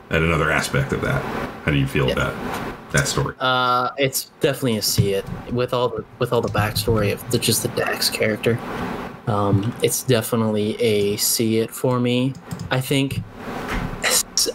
at 0.10 0.24
another 0.24 0.50
aspect 0.50 0.92
of 0.92 1.02
that. 1.02 1.24
How 1.66 1.72
do 1.72 1.78
you 1.78 1.86
feel 1.86 2.12
about 2.12 2.34
that 2.94 3.08
story? 3.08 3.36
Uh, 3.40 3.90
it's 3.98 4.26
definitely 4.40 4.78
a 4.78 4.82
see 4.82 5.14
it 5.14 5.26
with 5.52 5.74
all 5.74 5.90
the 5.90 6.06
with 6.20 6.32
all 6.32 6.42
the 6.42 6.50
backstory 6.50 7.12
of 7.12 7.30
the, 7.32 7.38
just 7.38 7.62
the 7.64 7.70
Dax 7.70 8.10
character. 8.10 8.58
Um, 9.28 9.76
it's 9.82 10.04
definitely 10.04 10.82
a 10.82 11.18
see 11.18 11.60
it 11.60 11.72
for 11.72 12.00
me. 12.00 12.34
I 12.72 12.80
think 12.80 13.22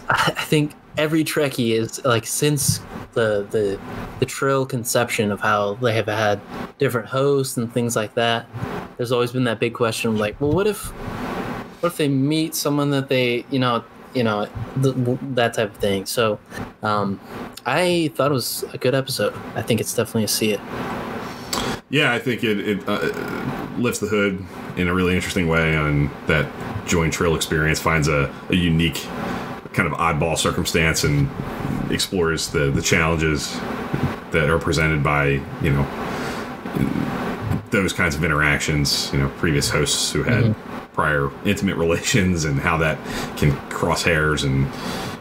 I 0.09 0.31
think 0.45 0.73
every 0.97 1.23
Trekkie 1.23 1.71
is 1.71 2.03
like 2.05 2.25
since 2.25 2.79
the 3.13 3.47
the 3.51 3.79
the 4.19 4.25
Trill 4.25 4.65
conception 4.65 5.31
of 5.31 5.39
how 5.39 5.75
they 5.75 5.93
have 5.93 6.07
had 6.07 6.41
different 6.77 7.07
hosts 7.07 7.57
and 7.57 7.71
things 7.71 7.95
like 7.95 8.13
that. 8.15 8.47
There's 8.97 9.11
always 9.11 9.31
been 9.31 9.45
that 9.45 9.59
big 9.59 9.73
question 9.73 10.11
of 10.11 10.17
like, 10.17 10.39
well, 10.41 10.51
what 10.51 10.67
if 10.67 10.87
what 11.81 11.91
if 11.91 11.97
they 11.97 12.07
meet 12.07 12.55
someone 12.55 12.89
that 12.91 13.09
they 13.09 13.45
you 13.49 13.59
know 13.59 13.83
you 14.13 14.23
know 14.23 14.47
th- 14.81 14.95
that 15.35 15.53
type 15.53 15.71
of 15.71 15.77
thing. 15.77 16.05
So 16.05 16.39
um, 16.83 17.19
I 17.65 18.11
thought 18.15 18.31
it 18.31 18.33
was 18.33 18.63
a 18.73 18.77
good 18.77 18.95
episode. 18.95 19.33
I 19.55 19.61
think 19.61 19.79
it's 19.79 19.93
definitely 19.93 20.23
a 20.25 20.27
see 20.27 20.51
it. 20.51 20.59
Yeah, 21.89 22.13
I 22.13 22.19
think 22.19 22.43
it, 22.43 22.59
it 22.59 22.87
uh, 22.87 22.99
lifts 23.77 23.99
the 23.99 24.07
hood 24.07 24.45
in 24.77 24.87
a 24.87 24.93
really 24.93 25.15
interesting 25.15 25.47
way 25.47 25.75
on 25.75 26.11
that 26.27 26.47
joint 26.87 27.13
Trill 27.13 27.35
experience, 27.35 27.79
finds 27.79 28.07
a, 28.07 28.33
a 28.49 28.55
unique 28.55 29.05
kind 29.73 29.91
of 29.91 29.97
oddball 29.97 30.37
circumstance 30.37 31.03
and 31.03 31.29
explores 31.91 32.49
the, 32.49 32.71
the 32.71 32.81
challenges 32.81 33.59
that 34.31 34.49
are 34.49 34.59
presented 34.59 35.03
by, 35.03 35.41
you 35.61 35.71
know, 35.71 35.83
those 37.71 37.93
kinds 37.93 38.15
of 38.15 38.23
interactions, 38.23 39.11
you 39.11 39.19
know, 39.19 39.29
previous 39.37 39.69
hosts 39.69 40.11
who 40.11 40.23
had 40.23 40.55
prior 40.99 41.31
intimate 41.45 41.77
relations 41.77 42.43
and 42.43 42.59
how 42.59 42.75
that 42.75 42.97
can 43.37 43.55
cross 43.69 44.03
hairs 44.03 44.43
and 44.43 44.67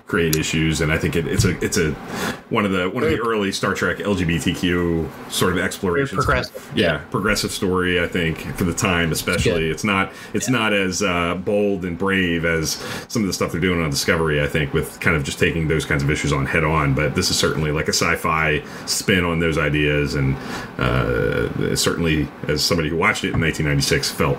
create 0.09 0.35
issues 0.37 0.81
and 0.81 0.91
I 0.91 0.97
think 0.97 1.17
it, 1.17 1.27
it's 1.29 1.45
a 1.45 1.51
it's 1.63 1.77
a 1.77 1.93
one 2.49 2.65
of 2.65 2.73
the 2.73 2.89
one 2.89 3.05
of 3.05 3.11
the 3.11 3.19
early 3.21 3.53
Star 3.53 3.75
Trek 3.75 3.99
LGBTQ 3.99 5.31
sort 5.31 5.53
of 5.53 5.59
explorations. 5.59 6.25
progressive, 6.25 6.73
Yeah, 6.75 6.93
yeah. 6.93 6.99
progressive 7.11 7.51
story. 7.51 8.01
I 8.03 8.09
think 8.09 8.39
for 8.57 8.65
the 8.65 8.73
time, 8.73 9.13
especially, 9.13 9.69
it's 9.69 9.85
not 9.85 10.11
it's 10.33 10.49
not 10.49 10.73
as 10.73 11.03
uh, 11.03 11.35
bold 11.35 11.85
and 11.85 11.99
brave 11.99 12.47
as 12.47 12.83
some 13.09 13.21
of 13.23 13.27
the 13.27 13.35
stuff 13.35 13.53
they're 13.53 13.61
doing 13.61 13.83
on 13.83 13.91
Discovery. 13.91 14.43
I 14.43 14.47
think 14.47 14.73
with 14.73 14.99
kind 15.01 15.15
of 15.15 15.25
just 15.25 15.39
taking 15.39 15.69
those 15.69 15.85
kinds 15.85 16.03
of 16.03 16.11
issues 16.11 16.33
on 16.33 16.47
head 16.47 16.65
on. 16.65 16.95
But 16.95 17.15
this 17.15 17.31
is 17.31 17.39
certainly 17.39 17.71
like 17.71 17.89
a 17.89 17.93
sci-fi 17.93 18.65
spin 18.87 19.25
on 19.25 19.41
those 19.41 19.59
ideas, 19.59 20.15
and 20.15 20.37
uh, 20.79 21.77
certainly 21.77 22.27
as 22.49 22.65
somebody 22.65 22.89
who 22.89 22.97
watched 22.97 23.25
it 23.25 23.35
in 23.35 23.41
1996 23.43 24.11
felt 24.11 24.39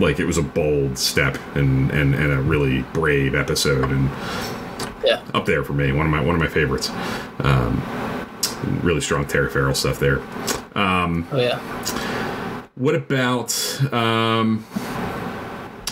like 0.00 0.18
it 0.18 0.24
was 0.24 0.38
a 0.38 0.42
bold 0.42 0.98
step 0.98 1.38
and, 1.54 1.90
and, 1.90 2.14
and 2.14 2.32
a 2.32 2.40
really 2.40 2.82
brave 2.92 3.34
episode 3.34 3.90
and 3.90 4.10
Yeah. 5.04 5.22
up 5.34 5.46
there 5.46 5.62
for 5.64 5.72
me 5.74 5.92
one 5.92 6.06
of 6.06 6.12
my 6.12 6.20
one 6.20 6.34
of 6.34 6.40
my 6.40 6.48
favorites 6.48 6.90
um, 7.40 7.82
really 8.82 9.00
strong 9.00 9.26
Terry 9.26 9.50
Farrell 9.50 9.74
stuff 9.74 9.98
there 10.00 10.20
Oh 10.76 11.24
yeah. 11.34 11.58
what 12.76 12.94
about 12.94 13.52
um, 13.92 14.64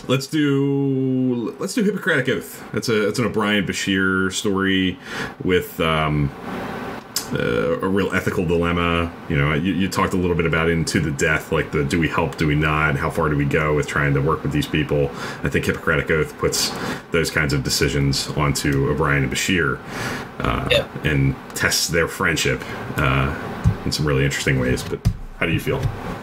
let's 0.09 0.27
do 0.27 1.55
let's 1.59 1.75
do 1.75 1.83
Hippocratic 1.83 2.29
Oath 2.29 2.65
that's 2.73 2.89
a 2.89 3.07
that's 3.07 3.19
an 3.19 3.27
O'Brien 3.27 3.67
Bashir 3.67 4.33
story 4.33 4.99
with 5.45 5.79
um, 5.81 6.31
uh, 7.33 7.79
a 7.81 7.89
real 7.89 8.13
ethical 8.13 8.45
dilemma. 8.45 9.13
You 9.29 9.37
know, 9.37 9.55
you, 9.55 9.73
you 9.75 9.89
talked 9.89 10.13
a 10.15 10.17
little 10.17 10.37
bit 10.37 10.47
about 10.47 10.69
into 10.69 11.01
the 11.01 11.11
death, 11.11 11.53
like 11.53 11.71
the 11.73 11.85
do 11.85 11.99
we 11.99 12.09
help, 12.09 12.37
do 12.37 12.47
we 12.47 12.55
not? 12.55 12.97
How 12.97 13.11
far 13.11 13.29
do 13.29 13.37
we 13.37 13.45
go 13.45 13.75
with 13.75 13.87
trying 13.87 14.15
to 14.15 14.21
work 14.21 14.43
with 14.43 14.53
these 14.53 14.67
people? 14.67 15.11
I 15.43 15.49
think 15.49 15.67
Hippocratic 15.67 16.11
Oath 16.11 16.37
puts 16.39 16.73
those 17.11 17.31
kinds 17.31 17.53
of 17.53 17.63
decisions 17.63 18.29
onto 18.31 18.91
O'Brien 18.91 19.25
and 19.25 19.33
Bashir 19.33 19.79
uh, 20.41 20.69
Yeah. 20.71 20.89
and 21.05 21.35
tests 21.55 21.89
their 21.89 22.09
friendship 22.09 22.63
uh, 22.97 23.35
in 23.85 23.93
some 23.93 24.07
really 24.07 24.25
interesting 24.25 24.59
ways. 24.59 24.83
But 24.83 25.07
how 25.39 25.47
do 25.47 25.53
you 25.53 25.61
feel 25.61 25.79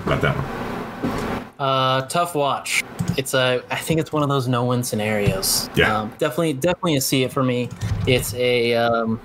about 0.06 0.22
that 0.22 0.36
one? 0.36 1.45
Uh, 1.58 2.01
tough 2.08 2.36
watch. 2.36 2.84
It's 3.18 3.34
a. 3.34 3.64
I 3.72 3.78
think 3.78 4.01
it's 4.01 4.12
one 4.12 4.24
of 4.24 4.28
those 4.30 4.45
no-win 4.47 4.84
scenarios. 4.84 5.70
Yeah. 5.74 6.01
Um, 6.01 6.10
definitely, 6.18 6.51
definitely 6.53 6.97
a 6.97 7.01
see 7.01 7.24
it 7.24 7.32
for 7.32 7.43
me. 7.43 7.70
It's 8.08 8.34
a. 8.34 8.74
Um, 8.76 9.22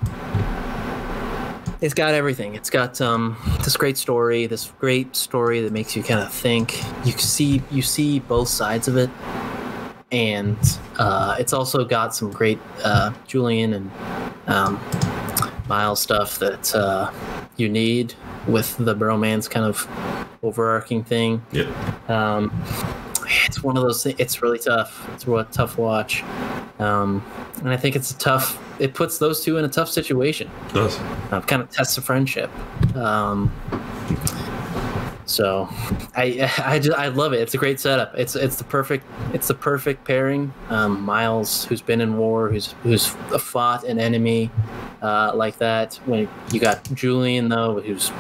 it's 1.81 1.95
got 1.95 2.15
everything. 2.15 2.55
It's 2.55 2.71
got 2.71 3.01
um, 3.01 3.37
this 3.65 3.77
great 3.77 3.97
story, 3.97 4.47
this 4.47 4.73
great 4.79 5.17
story 5.17 5.61
that 5.63 5.73
makes 5.73 5.97
you 5.97 6.03
kind 6.03 6.21
of 6.21 6.33
think. 6.33 6.83
You 7.05 7.13
see, 7.13 7.63
you 7.71 7.83
see 7.83 8.21
both 8.21 8.49
sides 8.49 8.87
of 8.89 8.97
it, 8.97 9.11
and 10.13 10.59
uh, 10.99 11.37
it's 11.39 11.53
also 11.53 11.85
got 11.85 12.15
some 12.15 12.31
great 12.31 12.59
uh, 12.85 13.13
Julian 13.27 13.75
and 13.75 13.91
um, 14.47 14.81
Miles 15.69 16.01
stuff 16.01 16.39
that 16.41 16.75
uh, 16.75 17.11
you 17.57 17.69
need 17.69 18.15
with 18.47 18.77
the 18.77 18.95
bromance 18.95 19.49
kind 19.49 19.65
of 19.65 19.89
overarching 20.43 21.05
thing. 21.05 21.45
Yeah. 21.53 21.71
Um, 22.09 22.51
it's 23.47 23.63
one 23.63 23.77
of 23.77 23.83
those 23.83 24.03
things. 24.03 24.17
It's 24.19 24.43
really 24.43 24.59
tough. 24.59 25.09
It's 25.15 25.27
a 25.27 25.47
tough 25.53 25.79
watch, 25.79 26.23
um, 26.79 27.25
and 27.59 27.71
I 27.71 27.77
think 27.77 27.97
it's 27.97 28.11
a 28.11 28.19
tough. 28.19 28.59
It 28.81 28.95
puts 28.95 29.19
those 29.19 29.45
two 29.45 29.57
in 29.59 29.65
a 29.65 29.69
tough 29.69 29.89
situation. 29.89 30.51
It 30.69 30.75
Does. 30.75 30.99
Uh, 31.31 31.41
kind 31.47 31.63
of 31.63 31.71
tests 31.71 31.97
a 31.99 32.03
friendship. 32.03 32.51
Um, 32.97 33.53
so, 35.31 35.69
I 36.17 36.51
I 36.65 36.79
just, 36.81 36.99
I 36.99 37.09
love 37.09 37.33
it. 37.33 37.41
It's 37.41 37.55
a 37.55 37.59
great 37.59 37.79
setup. 37.79 38.15
It's 38.17 38.35
it's 38.35 38.57
the 38.57 38.65
perfect 38.65 39.07
it's 39.33 39.49
the 39.49 39.55
perfect 39.55 40.05
pairing. 40.05 40.53
Um, 40.69 41.01
Miles, 41.03 41.65
who's 41.67 41.83
been 41.83 42.01
in 42.01 42.19
war, 42.19 42.49
who's 42.49 42.73
who's 42.83 43.07
fought 43.07 43.85
an 43.85 44.01
enemy 44.01 44.51
uh, 45.03 45.33
like 45.35 45.59
that. 45.59 45.95
When 46.07 46.29
you 46.53 46.61
got 46.61 46.83
Julian 46.95 47.49
though, 47.49 47.81
who's 47.81 48.11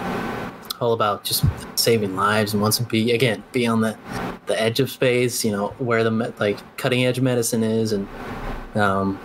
all 0.80 0.92
about 0.92 1.24
just 1.24 1.44
saving 1.74 2.16
lives 2.16 2.52
and 2.52 2.62
wants 2.62 2.78
to 2.78 2.82
be 2.84 3.12
again 3.12 3.42
be 3.52 3.66
on 3.66 3.80
the 3.80 3.96
the 4.46 4.60
edge 4.60 4.80
of 4.80 4.90
space 4.90 5.44
you 5.44 5.52
know 5.52 5.68
where 5.78 6.02
the 6.02 6.10
like 6.38 6.58
cutting 6.76 7.04
edge 7.04 7.20
medicine 7.20 7.62
is 7.62 7.92
and 7.92 8.08
um 8.76 9.18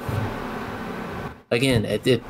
again 1.51 1.85
it, 1.85 2.05
it 2.05 2.21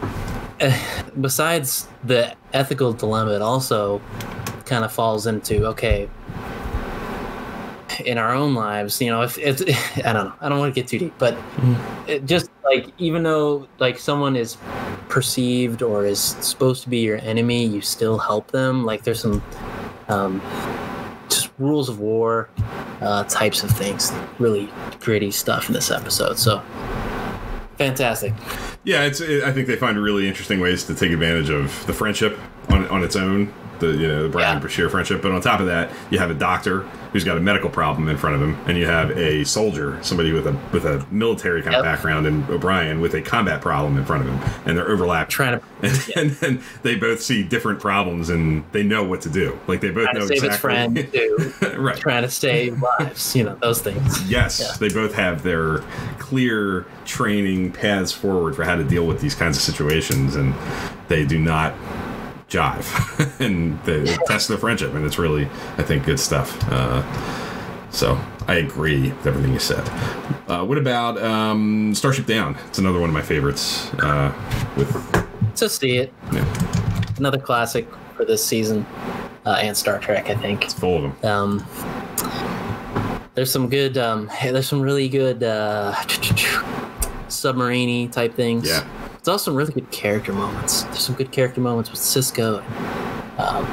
besides 1.21 1.87
the 2.03 2.35
ethical 2.53 2.93
dilemma, 2.93 3.33
it 3.33 3.41
also 3.41 4.01
kind 4.65 4.85
of 4.85 4.91
falls 4.91 5.27
into 5.27 5.65
okay. 5.67 6.09
In 8.03 8.17
our 8.17 8.33
own 8.33 8.53
lives, 8.55 9.01
you 9.01 9.09
know, 9.09 9.21
if 9.21 9.37
it's, 9.37 9.61
I 10.05 10.13
don't 10.13 10.25
know, 10.25 10.33
I 10.41 10.49
don't 10.49 10.59
want 10.59 10.73
to 10.73 10.81
get 10.81 10.87
too 10.89 10.99
deep, 10.99 11.13
but 11.17 11.37
it 12.07 12.25
just 12.25 12.49
like 12.63 12.87
even 12.97 13.23
though 13.23 13.67
like 13.79 13.97
someone 13.99 14.35
is 14.35 14.57
perceived 15.07 15.81
or 15.81 16.05
is 16.05 16.19
supposed 16.19 16.83
to 16.83 16.89
be 16.89 16.99
your 16.99 17.17
enemy, 17.17 17.65
you 17.65 17.81
still 17.81 18.17
help 18.17 18.51
them. 18.51 18.83
Like 18.85 19.03
there's 19.03 19.21
some 19.21 19.41
um, 20.09 20.41
just 21.29 21.51
rules 21.59 21.89
of 21.89 21.99
war 21.99 22.49
uh, 23.01 23.23
types 23.25 23.63
of 23.63 23.71
things. 23.71 24.11
Really 24.39 24.69
gritty 24.99 25.31
stuff 25.31 25.67
in 25.67 25.73
this 25.73 25.91
episode. 25.91 26.37
So 26.39 26.61
fantastic. 27.77 28.33
Yeah, 28.83 29.03
it's. 29.03 29.19
It, 29.21 29.43
I 29.43 29.51
think 29.51 29.67
they 29.67 29.75
find 29.75 29.97
really 30.01 30.27
interesting 30.27 30.59
ways 30.59 30.83
to 30.85 30.95
take 30.95 31.11
advantage 31.11 31.49
of 31.49 31.85
the 31.87 31.93
friendship 31.93 32.37
on 32.69 32.87
on 32.87 33.03
its 33.03 33.15
own. 33.15 33.53
The 33.79 33.87
you 33.87 34.07
know 34.07 34.23
the 34.23 34.29
Brian 34.29 34.47
Yeah. 34.47 34.55
and 34.55 34.63
Bashir 34.63 34.89
friendship, 34.89 35.21
but 35.21 35.31
on 35.31 35.41
top 35.41 35.59
of 35.59 35.65
that, 35.65 35.91
you 36.09 36.19
have 36.19 36.29
a 36.31 36.35
doctor 36.35 36.87
who's 37.15 37.23
got 37.23 37.37
a 37.37 37.39
medical 37.39 37.69
problem 37.69 38.09
in 38.09 38.17
front 38.17 38.35
of 38.35 38.41
him, 38.41 38.57
and 38.67 38.77
you 38.77 38.85
have 38.85 39.09
a 39.11 39.45
soldier, 39.45 39.97
somebody 40.03 40.33
with 40.33 40.45
a 40.45 40.51
with 40.73 40.83
a 40.83 41.01
military 41.11 41.61
kind 41.61 41.73
of 41.73 41.81
background, 41.81 42.27
and 42.27 42.43
O'Brien 42.49 42.99
with 42.99 43.13
a 43.13 43.21
combat 43.21 43.61
problem 43.61 43.97
in 43.97 44.03
front 44.03 44.27
of 44.27 44.33
him, 44.33 44.53
and 44.65 44.77
they're 44.77 44.89
overlapping. 44.89 45.31
Trying 45.31 45.59
to 45.61 45.65
and, 45.81 46.11
and 46.17 46.31
then 46.31 46.61
they 46.83 46.95
both 46.95 47.21
see 47.21 47.41
different 47.41 47.79
problems, 47.79 48.29
and 48.29 48.65
they 48.73 48.83
know 48.83 49.01
what 49.05 49.21
to 49.21 49.29
do. 49.29 49.57
Like 49.65 49.79
they 49.79 49.91
both 49.91 50.09
trying 50.09 50.15
know 50.15 50.27
to 50.27 50.27
save 50.27 50.43
its 50.43 50.55
exactly. 50.57 50.59
friend 50.59 51.13
too. 51.71 51.77
right. 51.81 51.95
trying 51.95 52.23
to 52.23 52.29
save 52.29 52.81
lives. 52.81 53.33
You 53.33 53.45
know 53.45 53.55
those 53.61 53.81
things. 53.81 54.29
Yes, 54.29 54.59
Yeah. 54.59 54.75
they 54.77 54.93
both 54.93 55.13
have 55.13 55.41
their 55.41 55.77
clear 56.19 56.85
training 57.05 57.71
paths 57.71 58.11
forward 58.11 58.57
for 58.57 58.65
how 58.65 58.75
to 58.75 58.83
deal 58.83 59.07
with 59.07 59.21
these 59.21 59.35
kinds 59.35 59.55
of 59.55 59.63
situations, 59.63 60.35
and 60.35 60.53
they 61.07 61.25
do 61.25 61.39
not 61.39 61.73
jive, 62.49 63.39
and 63.39 63.81
they 63.83 64.05
test 64.27 64.47
their 64.47 64.57
friendship, 64.57 64.93
and 64.93 65.05
it's 65.05 65.17
really, 65.17 65.45
I 65.77 65.83
think, 65.83 66.05
good 66.05 66.19
stuff. 66.19 66.57
Uh, 66.71 67.03
so 67.91 68.19
I 68.47 68.55
agree 68.55 69.09
with 69.09 69.27
everything 69.27 69.53
you 69.53 69.59
said. 69.59 69.87
Uh, 70.47 70.63
what 70.65 70.77
about 70.77 71.21
um, 71.21 71.93
Starship 71.95 72.25
Down? 72.25 72.55
It's 72.67 72.77
another 72.79 72.99
one 72.99 73.09
of 73.09 73.13
my 73.13 73.21
favorites. 73.21 73.91
Uh, 73.95 74.33
with 74.77 74.91
So 75.55 75.67
see 75.67 75.97
it. 75.97 76.13
yeah, 76.31 77.13
Another 77.17 77.39
classic 77.39 77.87
for 78.15 78.25
this 78.25 78.45
season 78.45 78.85
uh, 79.45 79.57
and 79.61 79.75
Star 79.75 79.99
Trek. 79.99 80.29
I 80.29 80.35
think. 80.35 80.65
It's 80.65 80.73
full 80.73 81.05
of 81.05 81.21
them. 81.21 81.31
Um, 81.31 81.65
there's 83.35 83.51
some 83.51 83.69
good. 83.69 83.97
Um, 83.97 84.27
hey, 84.29 84.51
there's 84.53 84.67
some 84.67 84.81
really 84.81 85.09
good 85.09 85.41
uh, 85.43 85.95
submarine 87.27 88.09
type 88.11 88.33
things. 88.35 88.67
Yeah. 88.67 88.87
There's 89.25 89.33
also 89.33 89.45
some 89.49 89.55
really 89.55 89.73
good 89.73 89.89
character 89.89 90.31
moments. 90.33 90.83
There's 90.83 90.99
some 90.99 91.15
good 91.15 91.31
character 91.31 91.59
moments 91.59 91.89
with 91.89 91.99
Sisko 91.99 92.61
and 92.61 93.39
um, 93.39 93.65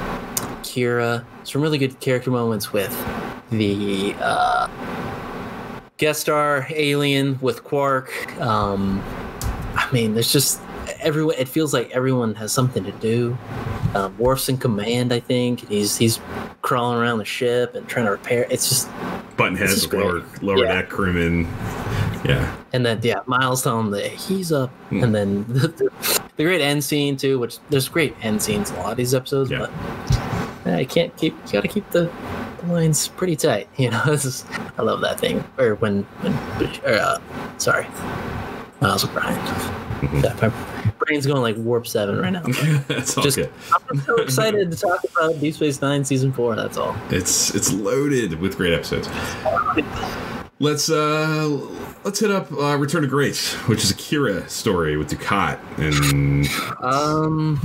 Kira. 0.62 1.26
Some 1.44 1.60
really 1.60 1.76
good 1.76 2.00
character 2.00 2.30
moments 2.30 2.72
with 2.72 2.88
the 3.50 4.14
uh, 4.18 4.66
guest 5.98 6.22
star 6.22 6.66
alien 6.70 7.38
with 7.42 7.64
Quark. 7.64 8.10
Um, 8.40 9.02
I 9.76 9.86
mean, 9.92 10.14
there's 10.14 10.32
just 10.32 10.58
everyone. 11.00 11.34
It 11.36 11.48
feels 11.48 11.74
like 11.74 11.90
everyone 11.90 12.34
has 12.36 12.50
something 12.50 12.82
to 12.84 12.92
do. 12.92 13.36
Um, 13.94 14.16
Worf's 14.16 14.48
in 14.48 14.56
command, 14.56 15.12
I 15.12 15.20
think. 15.20 15.68
He's 15.68 15.98
he's 15.98 16.18
crawling 16.62 16.96
around 16.98 17.18
the 17.18 17.26
ship 17.26 17.74
and 17.74 17.86
trying 17.86 18.06
to 18.06 18.12
repair. 18.12 18.46
It's 18.48 18.70
just 18.70 18.88
Button 19.36 19.56
heads 19.56 19.86
with 19.86 19.92
lower, 20.00 20.22
lower 20.40 20.64
Yeah. 20.64 20.72
deck 20.80 20.88
crewmen. 20.88 21.46
Yeah. 22.24 22.54
and 22.72 22.84
then 22.86 23.00
yeah, 23.02 23.20
Miles 23.26 23.62
telling 23.62 23.86
him 23.86 23.90
that 23.92 24.06
he's 24.06 24.52
up, 24.52 24.70
Hmm. 24.90 25.02
and 25.04 25.14
then 25.14 25.44
the, 25.48 25.68
the, 25.68 26.22
the 26.36 26.44
great 26.44 26.60
end 26.60 26.82
scene 26.84 27.16
too. 27.16 27.38
Which 27.38 27.58
there's 27.70 27.88
great 27.88 28.14
end 28.22 28.42
scenes 28.42 28.70
in 28.70 28.76
a 28.76 28.80
lot 28.80 28.90
of 28.92 28.96
these 28.96 29.14
episodes, 29.14 29.50
Yeah. 29.50 29.66
but 30.64 30.78
you 30.80 30.86
can't 30.86 31.16
keep. 31.16 31.34
You 31.46 31.52
got 31.52 31.62
to 31.62 31.68
keep 31.68 31.88
the, 31.90 32.10
the 32.60 32.72
lines 32.72 33.08
pretty 33.08 33.36
tight. 33.36 33.68
You 33.76 33.90
know, 33.90 34.02
this 34.06 34.24
is 34.24 34.44
I 34.78 34.82
love 34.82 35.00
that 35.00 35.18
thing. 35.20 35.42
Or 35.58 35.74
when 35.76 36.02
when 36.20 36.32
or, 36.84 36.98
uh, 36.98 37.18
sorry, 37.58 37.86
Miles 38.80 39.04
O'Brien. 39.04 39.36
Mm-hmm. 39.36 40.18
Yeah, 40.24 40.34
my 40.48 40.90
brain's 40.98 41.26
going 41.26 41.42
like 41.42 41.56
warp 41.58 41.86
seven 41.86 42.18
right 42.18 42.30
now. 42.32 42.42
That's 42.88 43.16
all 43.16 43.22
Just- 43.22 43.36
good. 43.36 43.52
I'm 43.90 44.00
so 44.00 44.16
excited 44.16 44.70
to 44.70 44.76
talk 44.76 45.00
about 45.16 45.38
Deep 45.40 45.54
Space 45.54 45.80
Nine 45.80 46.04
season 46.04 46.32
four. 46.32 46.54
That's 46.56 46.76
all. 46.76 46.96
It's 47.10 47.54
it's 47.54 47.72
loaded 47.72 48.40
with 48.40 48.56
great 48.56 48.72
episodes. 48.72 49.08
Let's 50.62 50.88
uh 50.88 51.48
let's 52.04 52.20
hit 52.20 52.30
up 52.30 52.52
uh, 52.52 52.76
Return 52.76 53.02
to 53.02 53.08
Grace, 53.08 53.52
which 53.66 53.82
is 53.82 53.90
a 53.90 53.94
Kira 53.94 54.48
story 54.48 54.96
with 54.96 55.10
Dukat 55.10 55.58
and 55.76 56.46
Um, 56.80 57.60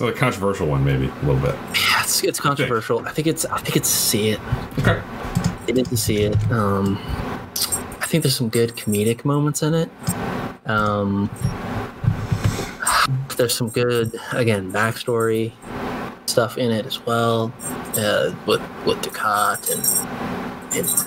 well, 0.00 0.08
a 0.08 0.12
controversial 0.12 0.66
one 0.66 0.84
maybe 0.84 1.06
a 1.06 1.14
little 1.24 1.36
bit. 1.40 1.54
yeah, 1.54 2.02
it's, 2.02 2.24
it's 2.24 2.40
controversial. 2.40 3.06
I 3.06 3.12
think 3.12 3.28
it's 3.28 3.44
I 3.44 3.58
think 3.58 3.76
it's 3.76 3.88
see 3.88 4.30
it. 4.30 4.40
Okay. 4.80 5.00
I 5.00 5.72
to 5.84 5.96
see 5.96 6.24
it. 6.24 6.50
Um, 6.50 6.98
I 8.00 8.06
think 8.06 8.24
there's 8.24 8.34
some 8.34 8.48
good 8.48 8.70
comedic 8.70 9.24
moments 9.24 9.62
in 9.62 9.72
it. 9.72 9.88
Um, 10.66 11.30
there's 13.36 13.54
some 13.54 13.68
good 13.68 14.12
again 14.32 14.72
backstory 14.72 15.52
stuff 16.26 16.58
in 16.58 16.72
it 16.72 16.84
as 16.84 17.06
well, 17.06 17.54
uh, 17.96 18.34
with 18.44 18.60
with 18.84 18.98
Dukat 19.02 19.70
and 19.70 20.25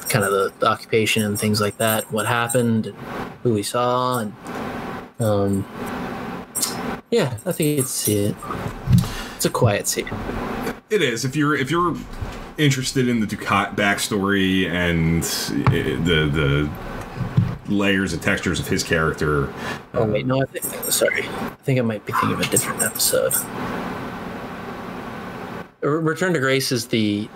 kind 0.09 0.25
of 0.25 0.31
the, 0.31 0.53
the 0.59 0.67
occupation 0.67 1.23
and 1.23 1.39
things 1.39 1.61
like 1.61 1.77
that. 1.77 2.11
What 2.11 2.25
happened, 2.25 2.87
and 2.87 2.95
who 3.43 3.53
we 3.53 3.63
saw, 3.63 4.19
and 4.19 4.33
um, 5.19 5.65
yeah, 7.11 7.37
I 7.45 7.51
think 7.51 7.79
it's 7.79 8.07
it. 8.07 8.35
It's 9.35 9.45
a 9.45 9.49
quiet 9.49 9.87
scene. 9.87 10.09
It 10.89 11.01
is. 11.01 11.25
If 11.25 11.35
you're 11.35 11.55
if 11.55 11.71
you're 11.71 11.95
interested 12.57 13.07
in 13.07 13.19
the 13.19 13.27
Dukat 13.27 13.75
backstory 13.75 14.69
and 14.69 15.23
uh, 15.67 16.03
the 16.05 16.29
the 16.29 16.69
layers 17.73 18.13
and 18.13 18.21
textures 18.21 18.59
of 18.59 18.67
his 18.67 18.83
character, 18.83 19.53
Oh 19.93 20.05
wait, 20.05 20.25
no, 20.25 20.41
I 20.41 20.45
think 20.45 20.65
sorry. 20.91 21.23
I 21.23 21.55
think 21.63 21.79
I 21.79 21.83
might 21.83 22.05
be 22.05 22.13
thinking 22.13 22.33
of 22.33 22.39
a 22.41 22.47
different 22.49 22.81
episode. 22.81 23.33
Return 25.81 26.33
to 26.33 26.39
Grace 26.39 26.71
is 26.71 26.87
the. 26.87 27.29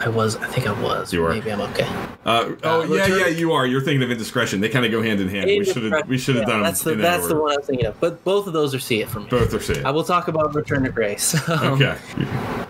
I 0.00 0.08
was. 0.08 0.36
I 0.36 0.46
think 0.46 0.66
I 0.68 0.80
was. 0.80 1.12
You 1.12 1.22
were. 1.22 1.30
Maybe 1.30 1.50
I'm 1.50 1.60
okay. 1.60 1.84
uh, 2.24 2.54
oh 2.62 2.82
Uh, 2.82 2.94
yeah, 2.94 3.06
yeah, 3.06 3.26
you 3.26 3.52
are. 3.52 3.66
You're 3.66 3.80
thinking 3.80 4.02
of 4.02 4.10
Indiscretion. 4.10 4.60
They 4.60 4.68
kind 4.68 4.84
of 4.84 4.92
go 4.92 5.02
hand 5.02 5.20
in 5.20 5.28
hand. 5.28 5.46
We 5.46 5.64
should 5.64 5.90
have 5.92 6.08
we 6.08 6.18
should 6.18 6.36
have 6.36 6.46
Yeah, 6.48 6.54
done 6.54 6.62
That's 6.62 6.82
them 6.82 6.92
the 6.92 6.92
in 6.92 6.98
that 7.02 7.16
that's 7.16 7.28
the 7.28 7.34
one 7.34 7.52
I 7.52 7.56
was 7.56 7.66
thinking 7.66 7.86
of. 7.86 7.98
But 8.00 8.22
both 8.22 8.46
of 8.46 8.52
those 8.52 8.74
are 8.74 8.78
see 8.78 9.00
it 9.00 9.08
for 9.08 9.20
me. 9.20 9.26
Both 9.28 9.52
are 9.54 9.60
saying. 9.60 9.84
I 9.84 9.90
will 9.90 10.04
talk 10.04 10.28
about 10.28 10.54
Return 10.54 10.84
to 10.84 10.90
Grace. 10.90 11.34
Um, 11.48 11.72
Okay. 11.74 11.96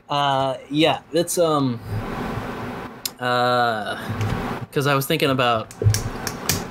Uh, 0.09 0.57
yeah, 0.70 1.01
that's 1.12 1.37
um. 1.39 1.79
Uh, 3.20 3.97
because 4.61 4.87
I 4.87 4.95
was 4.95 5.07
thinking 5.07 5.31
about. 5.31 5.72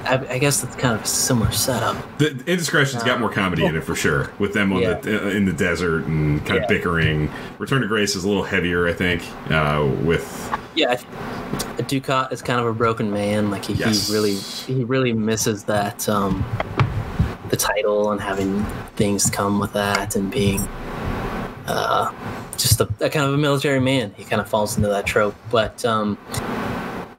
I, 0.08 0.34
I 0.34 0.38
guess 0.40 0.64
it's 0.64 0.76
kind 0.76 0.96
of 0.96 1.04
a 1.04 1.08
similar 1.08 1.52
setup. 1.52 1.96
The 2.18 2.30
Indiscretion's 2.48 3.04
got 3.04 3.20
more 3.20 3.30
comedy 3.32 3.66
in 3.66 3.76
it 3.76 3.84
for 3.84 3.96
sure, 3.96 4.32
with 4.40 4.54
them 4.54 4.72
on 4.74 4.82
Yeah. 4.82 4.94
the 4.96 5.30
in 5.36 5.46
the 5.46 5.54
desert 5.54 6.06
and 6.06 6.46
kind 6.46 6.62
of 6.64 6.68
bickering. 6.70 7.30
Return 7.60 7.82
to 7.82 7.88
Grace 7.88 8.16
is 8.16 8.24
a 8.24 8.28
little 8.28 8.44
heavier, 8.44 8.88
I 8.88 8.94
think. 8.94 9.24
Uh, 9.52 9.88
with 10.04 10.24
Yeah, 10.76 10.96
Dukat 11.78 12.32
is 12.32 12.42
kind 12.42 12.60
of 12.60 12.66
a 12.68 12.74
broken 12.74 13.12
man. 13.12 13.50
Like 13.52 13.66
he, 13.66 13.74
Yes. 13.74 14.08
he 14.08 14.14
really 14.14 14.36
he 14.36 14.84
really 14.84 15.14
misses 15.14 15.64
that 15.66 16.08
um 16.10 16.46
the 17.50 17.58
title 17.58 18.12
and 18.12 18.20
having 18.20 18.64
things 18.96 19.30
come 19.30 19.60
with 19.60 19.72
that 19.74 20.16
and 20.16 20.30
being 20.32 20.60
uh 21.68 22.12
just 22.58 22.80
a, 22.82 22.86
a 23.00 23.10
kind 23.10 23.26
of 23.26 23.34
a 23.34 23.38
military 23.38 23.80
man. 23.80 24.14
He 24.18 24.24
kind 24.24 24.42
of 24.42 24.50
falls 24.50 24.78
into 24.78 24.90
that 24.90 25.06
trope. 25.06 25.36
But 25.52 25.84
um 25.86 26.18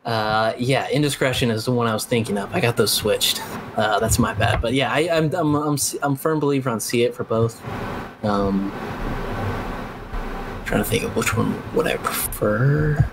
uh 0.09 0.55
yeah, 0.57 0.89
indiscretion 0.89 1.51
is 1.51 1.67
the 1.67 1.73
one 1.73 1.87
I 1.87 1.93
was 1.93 2.07
thinking 2.07 2.39
of. 2.39 2.55
I 2.55 2.61
got 2.61 2.79
those 2.79 2.91
switched. 2.91 3.43
Uh, 3.77 4.01
that's 4.01 4.19
my 4.19 4.33
bad. 4.33 4.63
But 4.63 4.73
yeah, 4.73 4.91
I, 4.91 5.01
I'm 5.13 5.33
I'm 5.35 5.55
I'm 5.55 5.77
I'm 6.03 6.17
firm 6.17 6.41
believer 6.41 6.71
on 6.71 6.81
see 6.81 7.03
it 7.03 7.15
for 7.15 7.25
both. 7.25 7.63
Um, 8.25 8.73
trying 10.65 10.83
to 10.83 10.89
think 10.89 11.05
of 11.05 11.15
which 11.15 11.37
one 11.37 11.63
would 11.75 11.87
I 11.87 11.99
prefer. 11.99 13.07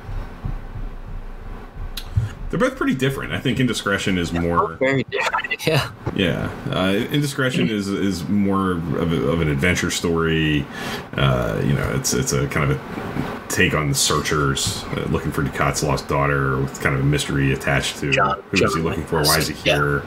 They're 2.49 2.59
both 2.59 2.75
pretty 2.77 2.95
different. 2.95 3.33
I 3.33 3.39
think 3.39 3.59
Indiscretion 3.59 4.17
is 4.17 4.31
more. 4.31 4.75
Very 4.75 5.03
different. 5.03 5.67
Yeah. 5.67 5.91
Yeah, 6.15 6.49
uh, 6.71 6.91
Indiscretion 7.11 7.69
is 7.69 7.87
is 7.87 8.27
more 8.29 8.71
of, 8.71 9.11
a, 9.11 9.27
of 9.27 9.41
an 9.41 9.49
adventure 9.49 9.91
story. 9.91 10.65
Uh, 11.13 11.61
you 11.65 11.73
know, 11.73 11.91
it's 11.95 12.13
it's 12.13 12.33
a 12.33 12.47
kind 12.47 12.71
of 12.71 12.77
a 12.77 13.45
take 13.49 13.73
on 13.73 13.89
the 13.89 13.95
searchers 13.95 14.83
uh, 14.95 15.07
looking 15.09 15.31
for 15.31 15.43
Dukat's 15.43 15.83
lost 15.83 16.07
daughter, 16.07 16.57
with 16.57 16.79
kind 16.81 16.95
of 16.95 17.01
a 17.01 17.05
mystery 17.05 17.51
attached 17.53 17.97
to 17.99 18.11
John- 18.11 18.41
who 18.51 18.63
is 18.63 18.75
he 18.75 18.81
looking 18.81 19.05
for? 19.05 19.23
Why 19.23 19.37
is 19.37 19.47
he 19.47 19.53
Wayne-esque, 19.53 19.65
yeah. 19.65 19.75
here? 19.75 20.03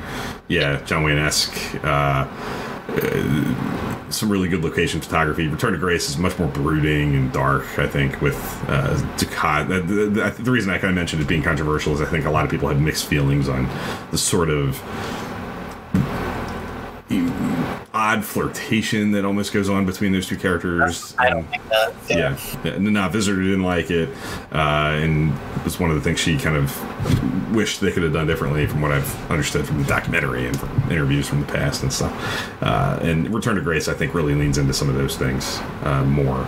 Yeah, 0.49 0.81
John 0.85 1.03
Wayne 1.03 1.19
esque. 1.19 1.55
Uh, 2.89 4.11
some 4.11 4.31
really 4.31 4.49
good 4.49 4.65
location 4.65 5.01
photography. 5.01 5.47
Return 5.49 5.73
to 5.73 5.79
Grace 5.79 6.09
is 6.09 6.17
much 6.17 6.39
more 6.39 6.49
brooding 6.49 7.15
and 7.15 7.31
dark. 7.33 7.79
I 7.79 7.87
think 7.87 8.21
with 8.23 8.37
uh, 8.69 8.97
Dukat. 9.17 9.69
The, 9.69 9.81
the, 9.83 10.43
the, 10.43 10.51
reason 10.51 10.71
I 10.71 10.79
kind 10.79 10.91
of 10.91 10.95
mentioned 10.95 11.21
it 11.21 11.29
being 11.29 11.43
controversial 11.43 11.93
is 11.93 12.01
I 12.01 12.07
think 12.07 12.25
a 12.25 12.31
lot 12.31 12.45
of 12.45 12.51
people 12.51 12.69
have 12.69 12.81
mixed 12.81 13.07
feelings 13.07 13.49
on 13.49 13.69
the 14.11 14.19
sort 14.19 14.49
of 14.49 14.83
odd 17.95 18.25
flirtation 18.25 19.13
that 19.13 19.25
almost 19.25 19.53
goes 19.53 19.69
on 19.69 19.87
between 19.87 20.13
those 20.13 20.27
two 20.27 20.37
characters. 20.37 21.15
I 21.19 21.31
don't 21.31 21.45
think 21.45 21.67
that. 21.69 21.95
yeah, 22.09 22.39
yeah. 22.65 22.73
The 22.73 22.79
Nana 22.79 23.09
Visitor 23.09 23.43
didn't 23.43 23.63
like 23.63 23.91
it, 23.91 24.09
uh, 24.53 24.99
and 25.01 25.33
it 25.57 25.65
was 25.65 25.81
one 25.81 25.91
of 25.91 25.97
the 25.97 26.03
things 26.03 26.21
she 26.21 26.37
kind 26.37 26.57
of 26.57 27.55
wished 27.55 27.81
they 27.81 27.91
could 27.91 28.03
have 28.03 28.13
done 28.13 28.27
differently, 28.27 28.67
from 28.67 28.83
what 28.83 28.93
I've 28.93 29.31
understood 29.31 29.67
from 29.67 29.83
the 29.83 29.89
documentary 29.89 30.47
and 30.47 30.59
from 30.59 30.69
interviews 30.91 31.27
from 31.27 31.41
the 31.41 31.47
past 31.47 31.83
and 31.83 31.93
stuff. 31.93 32.63
Uh, 32.63 32.99
and 33.03 33.33
Return 33.35 33.57
to 33.57 33.63
Grace, 33.63 33.89
I 33.89 33.95
think, 33.95 34.15
really 34.15 34.35
leans 34.35 34.59
into 34.59 34.75
some 34.75 34.89
of 34.89 34.95
those 34.95 35.17
things 35.17 35.59
uh, 35.83 36.05
more, 36.05 36.47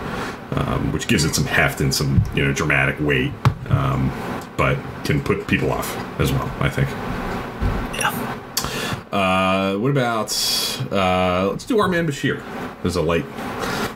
um, 0.51 0.91
which 0.91 1.07
gives 1.07 1.25
it 1.25 1.33
some 1.33 1.45
heft 1.45 1.81
and 1.81 1.93
some 1.93 2.23
you 2.35 2.45
know 2.45 2.53
dramatic 2.53 2.99
weight, 2.99 3.31
um, 3.69 4.11
but 4.57 4.77
can 5.03 5.21
put 5.23 5.47
people 5.47 5.71
off 5.71 5.97
as 6.19 6.31
well. 6.31 6.51
I 6.59 6.69
think. 6.69 6.89
Yeah. 7.99 8.37
Uh, 9.11 9.75
what 9.75 9.91
about 9.91 10.31
uh, 10.91 11.49
let's 11.49 11.65
do 11.65 11.79
our 11.79 11.87
man 11.87 12.07
Bashir. 12.07 12.41
There's 12.81 12.95
a 12.95 13.01
light 13.01 13.25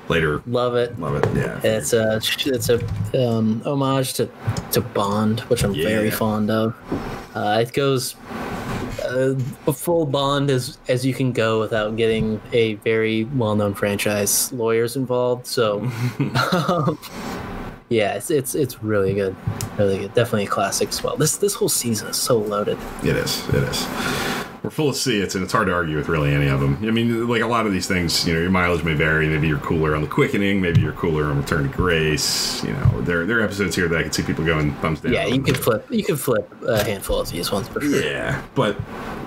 later. 0.10 0.42
Love 0.46 0.76
it. 0.76 1.00
Love 1.00 1.16
it. 1.16 1.36
Yeah. 1.36 1.60
It's 1.64 1.94
a 1.94 2.22
it's 2.46 2.70
a 2.70 2.86
um, 3.28 3.62
homage 3.66 4.14
to, 4.14 4.30
to 4.72 4.82
Bond, 4.82 5.42
which 5.42 5.64
I'm 5.64 5.74
very 5.74 6.12
fond 6.12 6.52
of. 6.52 6.76
Uh, 7.34 7.60
it 7.62 7.74
goes 7.74 8.16
uh, 9.06 9.36
a 9.68 9.74
full 9.74 10.06
Bond 10.06 10.50
as 10.50 10.78
as 10.88 11.06
you 11.06 11.14
can 11.14 11.32
go 11.32 11.60
without 11.60 11.96
getting 11.96 12.42
a 12.54 12.76
very 12.76 13.26
well 13.26 13.56
known 13.56 13.74
franchise 13.74 14.52
lawyers 14.52 14.96
involved. 14.96 15.48
So, 15.48 15.80
um, 16.52 17.00
yeah, 17.90 18.16
it's, 18.16 18.30
it's 18.30 18.56
it's 18.56 18.84
really 18.84 19.14
good, 19.14 19.36
really 19.78 20.00
good. 20.00 20.14
Definitely 20.14 20.46
a 20.46 20.50
classic 20.50 20.90
as 20.90 21.02
well. 21.02 21.16
This 21.16 21.38
this 21.38 21.54
whole 21.54 21.70
season 21.70 22.08
is 22.10 22.18
so 22.18 22.38
loaded. 22.38 22.78
It 23.04 23.16
is. 23.16 23.48
It 23.50 23.64
is. 23.64 24.45
We're 24.66 24.72
full 24.72 24.90
of 24.90 24.96
seats, 24.96 25.36
and 25.36 25.44
it's 25.44 25.54
hard 25.54 25.68
to 25.68 25.74
argue 25.74 25.96
with 25.96 26.10
really 26.10 26.34
any 26.34 26.48
of 26.48 26.60
them. 26.60 26.80
I 26.82 26.90
mean, 26.90 27.28
like 27.28 27.44
a 27.44 27.48
lot 27.48 27.68
of 27.68 27.72
these 27.72 27.88
things, 27.88 28.26
you 28.26 28.34
know, 28.34 28.40
your 28.40 28.50
mileage 28.50 28.84
may 28.84 28.96
vary. 28.96 29.28
Maybe 29.28 29.48
you're 29.48 29.60
cooler 29.60 29.96
on 29.96 30.02
the 30.02 30.08
quickening. 30.08 30.60
Maybe 30.60 30.82
you're 30.82 30.94
cooler 30.94 31.26
on 31.26 31.38
Return 31.38 31.70
to 31.70 31.78
Grace. 31.78 32.64
You 32.64 32.74
know, 32.74 33.02
there 33.02 33.28
there 33.28 33.38
are 33.38 33.42
episodes 33.44 33.76
here 33.76 33.88
that 33.88 33.96
I 33.96 34.02
can 34.02 34.12
see 34.12 34.24
people 34.24 34.44
going 34.44 34.74
thumbs 34.78 35.02
down. 35.02 35.14
Yeah, 35.14 35.28
you 35.28 35.40
could 35.40 35.60
flip 35.60 35.86
you 35.92 36.04
could 36.04 36.20
flip 36.20 36.52
a 36.64 36.84
handful 36.84 37.20
of 37.20 37.30
these 37.30 37.52
ones 37.52 37.68
for 37.68 37.80
sure. 37.80 38.04
Yeah, 38.04 38.42
but 38.56 38.76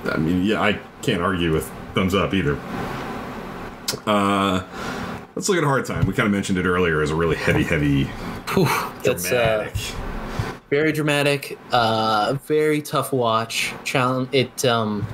I 0.07 0.17
mean, 0.17 0.43
yeah, 0.43 0.61
I 0.61 0.81
can't 1.03 1.23
argue 1.23 1.53
with 1.53 1.71
thumbs 1.95 2.17
up 2.17 2.35
either. 2.35 2.59
Uh, 4.07 4.65
let's 5.37 5.49
look 5.49 5.59
at 5.59 5.63
Hard 5.63 5.87
Time. 5.87 6.05
We 6.05 6.15
kind 6.15 6.27
of 6.27 6.33
mentioned 6.33 6.59
it 6.59 6.67
earlier 6.67 7.01
as 7.01 7.13
a 7.13 7.15
really 7.15 7.37
heavy, 7.37 7.63
heavy, 7.63 8.11
That's 9.05 9.31
uh, 9.31 9.69
dramatic. 9.69 9.77
Very 10.71 10.93
dramatic 10.93 11.59
uh 11.73 12.37
very 12.47 12.83
tough 12.83 13.13
watch. 13.13 13.73
Challenge 13.85 14.29
it 14.33 14.65
um 14.65 15.07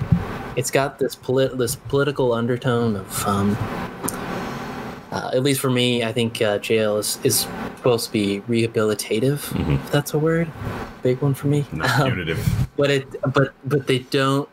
it's 0.56 0.70
got 0.70 0.98
this 0.98 1.14
polit- 1.14 1.56
this 1.58 1.76
political 1.76 2.32
undertone 2.32 2.96
of 2.96 3.26
um 3.26 3.56
uh, 5.12 5.30
at 5.32 5.42
least 5.44 5.60
for 5.60 5.70
me 5.70 6.02
i 6.02 6.12
think 6.12 6.42
uh, 6.42 6.58
jail 6.58 6.96
is, 6.96 7.20
is 7.22 7.46
supposed 7.76 8.06
to 8.06 8.12
be 8.12 8.40
rehabilitative 8.48 9.38
Mhm. 9.54 9.76
if 9.76 9.90
that's 9.92 10.12
a 10.14 10.18
word. 10.18 10.50
Big 11.02 11.20
one 11.20 11.34
for 11.34 11.46
me. 11.48 11.66
Not 11.70 12.00
Um, 12.00 12.36
but 12.76 12.90
it 12.90 13.06
but 13.32 13.52
but 13.64 13.86
they 13.86 13.98
don't 14.00 14.48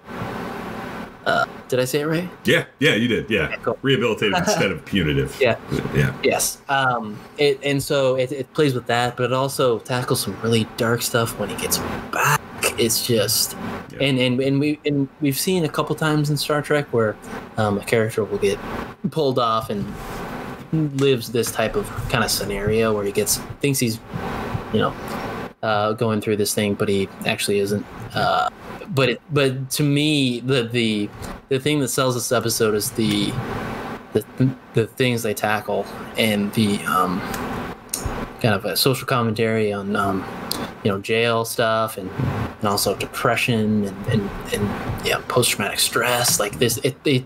uh 1.26 1.46
did 1.68 1.80
i 1.80 1.86
say 1.86 2.02
it 2.02 2.06
right 2.08 2.30
Yeah, 2.46 2.66
yeah, 2.80 2.96
you 2.96 3.08
did. 3.08 3.30
Yeah, 3.30 3.56
cool. 3.58 3.76
rehabilitative 3.84 4.38
instead 4.46 4.72
of 4.72 4.84
punitive. 4.86 5.38
Yeah. 5.40 5.58
yeah. 5.96 6.14
Yes. 6.24 6.62
Um, 6.68 7.18
it, 7.38 7.60
and 7.64 7.82
so 7.82 8.16
it, 8.16 8.32
it 8.32 8.52
plays 8.54 8.74
with 8.74 8.88
that, 8.88 9.16
but 9.16 9.26
it 9.26 9.34
also 9.34 9.80
tackles 9.80 10.22
some 10.22 10.36
really 10.42 10.68
dark 10.78 11.02
stuff 11.02 11.38
when 11.40 11.50
he 11.50 11.56
gets 11.58 11.78
back. 12.12 12.42
It's 12.80 13.06
just, 13.06 13.56
Yeah. 13.92 14.00
and, 14.02 14.18
and, 14.20 14.40
and, 14.42 14.60
we, 14.60 14.80
and 14.86 15.08
we've 15.22 15.38
seen 15.40 15.64
a 15.64 15.70
couple 15.70 15.96
times 15.96 16.30
in 16.30 16.38
Star 16.38 16.62
Trek 16.62 16.88
where 16.92 17.16
um, 17.58 17.78
a 17.78 17.84
character 17.86 18.24
will 18.24 18.38
get 18.40 18.58
pulled 19.12 19.38
off 19.40 19.70
and 19.70 19.86
lives 21.00 21.32
this 21.32 21.52
type 21.52 21.76
of 21.76 21.88
kind 22.10 22.24
of 22.24 22.32
scenario 22.32 22.94
where 22.94 23.04
he 23.06 23.12
gets, 23.12 23.38
thinks 23.62 23.80
he's, 23.80 24.00
you 24.74 24.80
know, 24.80 24.94
uh, 25.64 25.94
going 25.94 26.20
through 26.22 26.38
this 26.38 26.54
thing, 26.54 26.74
but 26.74 26.90
he 26.90 27.08
actually 27.26 27.60
isn't. 27.60 27.86
Uh, 28.16 28.50
but 28.90 29.10
it, 29.10 29.22
but 29.32 29.70
to 29.72 29.84
me, 29.84 30.40
the, 30.42 30.64
the, 30.64 31.10
the 31.50 31.60
thing 31.60 31.80
that 31.80 31.90
sells 31.90 32.16
this 32.16 32.32
episode 32.32 32.76
is 32.76 32.92
the, 32.92 33.32
the, 34.14 34.26
the 34.74 34.88
things 34.88 35.24
they 35.24 35.34
tackle 35.34 35.86
and 36.18 36.54
the 36.54 36.80
um, 36.86 37.20
kind 38.42 38.56
of 38.56 38.66
a 38.66 38.76
social 38.76 39.08
commentary 39.08 39.72
on 39.72 39.96
um, 39.96 40.26
you 40.84 40.92
know 40.92 41.00
jail 41.00 41.46
stuff 41.46 41.98
and, 41.98 42.10
and 42.10 42.66
also 42.66 42.96
depression 42.96 43.86
and 43.86 44.08
and, 44.08 44.30
and 44.54 45.06
yeah 45.06 45.22
post 45.28 45.52
traumatic 45.52 45.80
stress 45.80 46.40
like 46.40 46.58
this 46.60 46.78
it, 46.84 47.02
they 47.04 47.24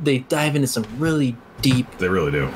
they 0.00 0.18
dive 0.20 0.56
into 0.56 0.68
some 0.68 0.84
really 0.98 1.36
deep 1.60 1.86
They 1.98 2.08
really 2.08 2.32
do. 2.32 2.50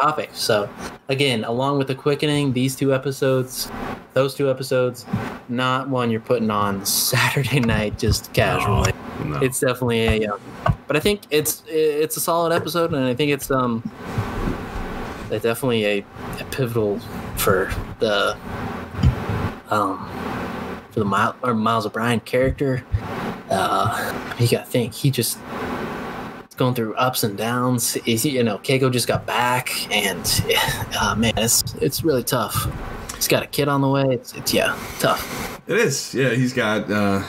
topics 0.00 0.38
so 0.38 0.68
again 1.08 1.44
along 1.44 1.78
with 1.78 1.88
the 1.88 1.94
quickening 1.94 2.52
these 2.52 2.74
two 2.74 2.94
episodes 2.94 3.70
those 4.14 4.34
two 4.34 4.50
episodes 4.50 5.06
not 5.48 5.88
one 5.88 6.10
you're 6.10 6.20
putting 6.20 6.50
on 6.50 6.84
saturday 6.84 7.60
night 7.60 7.98
just 7.98 8.32
casually. 8.32 8.92
No. 9.24 9.38
it's 9.40 9.60
definitely 9.60 10.24
a 10.24 10.32
um, 10.32 10.40
but 10.86 10.96
i 10.96 11.00
think 11.00 11.22
it's 11.30 11.62
it's 11.66 12.16
a 12.16 12.20
solid 12.20 12.52
episode 12.54 12.94
and 12.94 13.04
i 13.04 13.14
think 13.14 13.30
it's 13.30 13.50
um 13.50 13.82
it's 15.30 15.44
definitely 15.44 15.84
a, 15.84 15.98
a 16.40 16.44
pivotal 16.50 16.98
for 17.36 17.72
the 18.00 18.36
um 19.70 20.08
for 20.90 20.98
the 20.98 21.04
Miles, 21.04 21.36
or 21.42 21.54
Miles 21.54 21.86
O'Brien 21.86 22.20
character. 22.20 22.84
Uh 23.48 24.34
you 24.38 24.48
gotta 24.48 24.66
think 24.66 24.92
he 24.92 25.10
just 25.10 25.38
going 26.56 26.74
through 26.74 26.94
ups 26.94 27.22
and 27.22 27.38
downs. 27.38 27.96
Is 28.06 28.24
you 28.24 28.42
know 28.42 28.58
Keiko 28.58 28.92
just 28.92 29.06
got 29.08 29.24
back 29.26 29.70
and 29.94 30.18
uh, 31.00 31.14
man 31.16 31.32
it's 31.36 31.62
it's 31.74 32.04
really 32.04 32.24
tough 32.24 32.66
he's 33.20 33.28
got 33.28 33.42
a 33.42 33.46
kid 33.46 33.68
on 33.68 33.82
the 33.82 33.88
way 33.88 34.04
it's, 34.10 34.34
it's 34.34 34.54
yeah 34.54 34.78
tough 34.98 35.60
It 35.68 35.76
is. 35.78 36.14
Yeah, 36.14 36.30
he's 36.30 36.52
got. 36.52 36.90
Uh, 36.90 37.22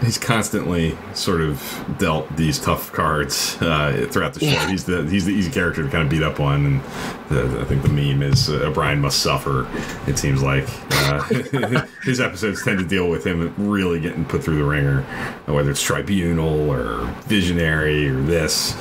he's 0.00 0.18
constantly 0.18 0.96
sort 1.14 1.40
of 1.40 1.84
dealt 1.98 2.34
these 2.36 2.58
tough 2.58 2.92
cards 2.92 3.56
uh, 3.60 4.08
throughout 4.10 4.34
the 4.34 4.40
show. 4.40 4.46
Yeah. 4.46 4.68
He's 4.68 4.84
the 4.84 5.04
he's 5.04 5.26
the 5.26 5.32
easy 5.32 5.50
character 5.50 5.84
to 5.84 5.88
kind 5.88 6.02
of 6.02 6.08
beat 6.10 6.24
up 6.24 6.40
on, 6.40 6.66
and 6.66 6.80
the, 7.28 7.60
I 7.60 7.64
think 7.66 7.82
the 7.82 7.88
meme 7.88 8.22
is 8.22 8.50
uh, 8.50 8.64
O'Brien 8.64 9.00
must 9.00 9.20
suffer. 9.20 9.68
It 10.08 10.18
seems 10.18 10.42
like 10.42 10.66
uh, 10.90 11.22
his 12.02 12.20
episodes 12.20 12.64
tend 12.64 12.80
to 12.80 12.84
deal 12.84 13.08
with 13.08 13.24
him 13.24 13.54
really 13.56 14.00
getting 14.00 14.24
put 14.24 14.42
through 14.42 14.56
the 14.58 14.64
ringer, 14.64 15.02
whether 15.46 15.70
it's 15.70 15.82
Tribunal 15.82 16.68
or 16.70 17.06
Visionary 17.26 18.08
or 18.08 18.20
this. 18.22 18.74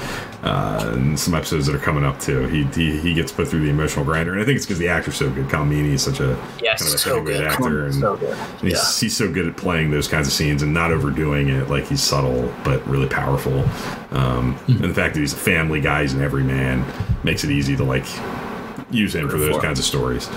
Uh, 0.44 0.92
and 0.94 1.20
some 1.20 1.34
episodes 1.34 1.66
that 1.66 1.76
are 1.76 1.80
coming 1.80 2.04
up 2.04 2.20
too. 2.20 2.46
He, 2.48 2.64
he 2.66 3.00
he 3.00 3.14
gets 3.16 3.32
put 3.32 3.48
through 3.48 3.62
the 3.62 3.70
emotional 3.72 4.06
grinder, 4.06 4.34
and 4.34 4.42
I 4.42 4.46
think 4.46 4.56
it's 4.58 4.66
because 4.68 4.78
the 4.78 4.88
actor's 4.88 5.16
so 5.16 5.32
good. 5.32 5.48
Colm 5.48 5.68
Meaney 5.70 5.94
is 5.94 6.04
such 6.04 6.20
a 6.20 6.38
yes 6.62 6.80
kind 6.80 6.90
of 6.90 6.96
a 6.96 6.98
so 7.00 7.24
good 7.24 7.44
actor, 7.48 7.86
and 7.86 7.96
so 7.96 8.16
good 8.18 8.38
and 8.38 8.62
He's, 8.62 8.74
yeah 8.74 9.00
he's 9.08 9.18
so 9.18 9.32
good 9.32 9.48
at 9.48 9.58
playing 9.58 9.90
those 9.90 10.08
kinds 10.08 10.28
of 10.28 10.34
scenes 10.34 10.62
and 10.62 10.74
not 10.74 10.92
overdoing 10.92 11.50
it. 11.50 11.70
Like 11.70 11.88
he's 11.88 12.04
subtle 12.04 12.54
but 12.64 12.86
really 12.88 13.10
powerful. 13.10 13.62
Um, 14.12 14.56
Mm-hmm. 14.68 14.84
And 14.84 14.92
the 14.92 14.94
fact 14.94 15.16
that 15.16 15.22
he's 15.22 15.34
a 15.34 15.38
family 15.38 15.82
guy, 15.82 16.02
he's 16.04 16.14
an 16.14 16.22
everyman, 16.22 16.86
makes 17.24 17.44
it 17.44 17.50
easy 17.50 17.76
to 17.78 17.84
like 17.84 18.06
use 18.92 19.16
him 19.16 19.28
for 19.30 19.38
those 19.38 19.56
For. 19.56 19.62
kinds 19.62 19.80
of 19.80 19.86
stories. 19.86 20.28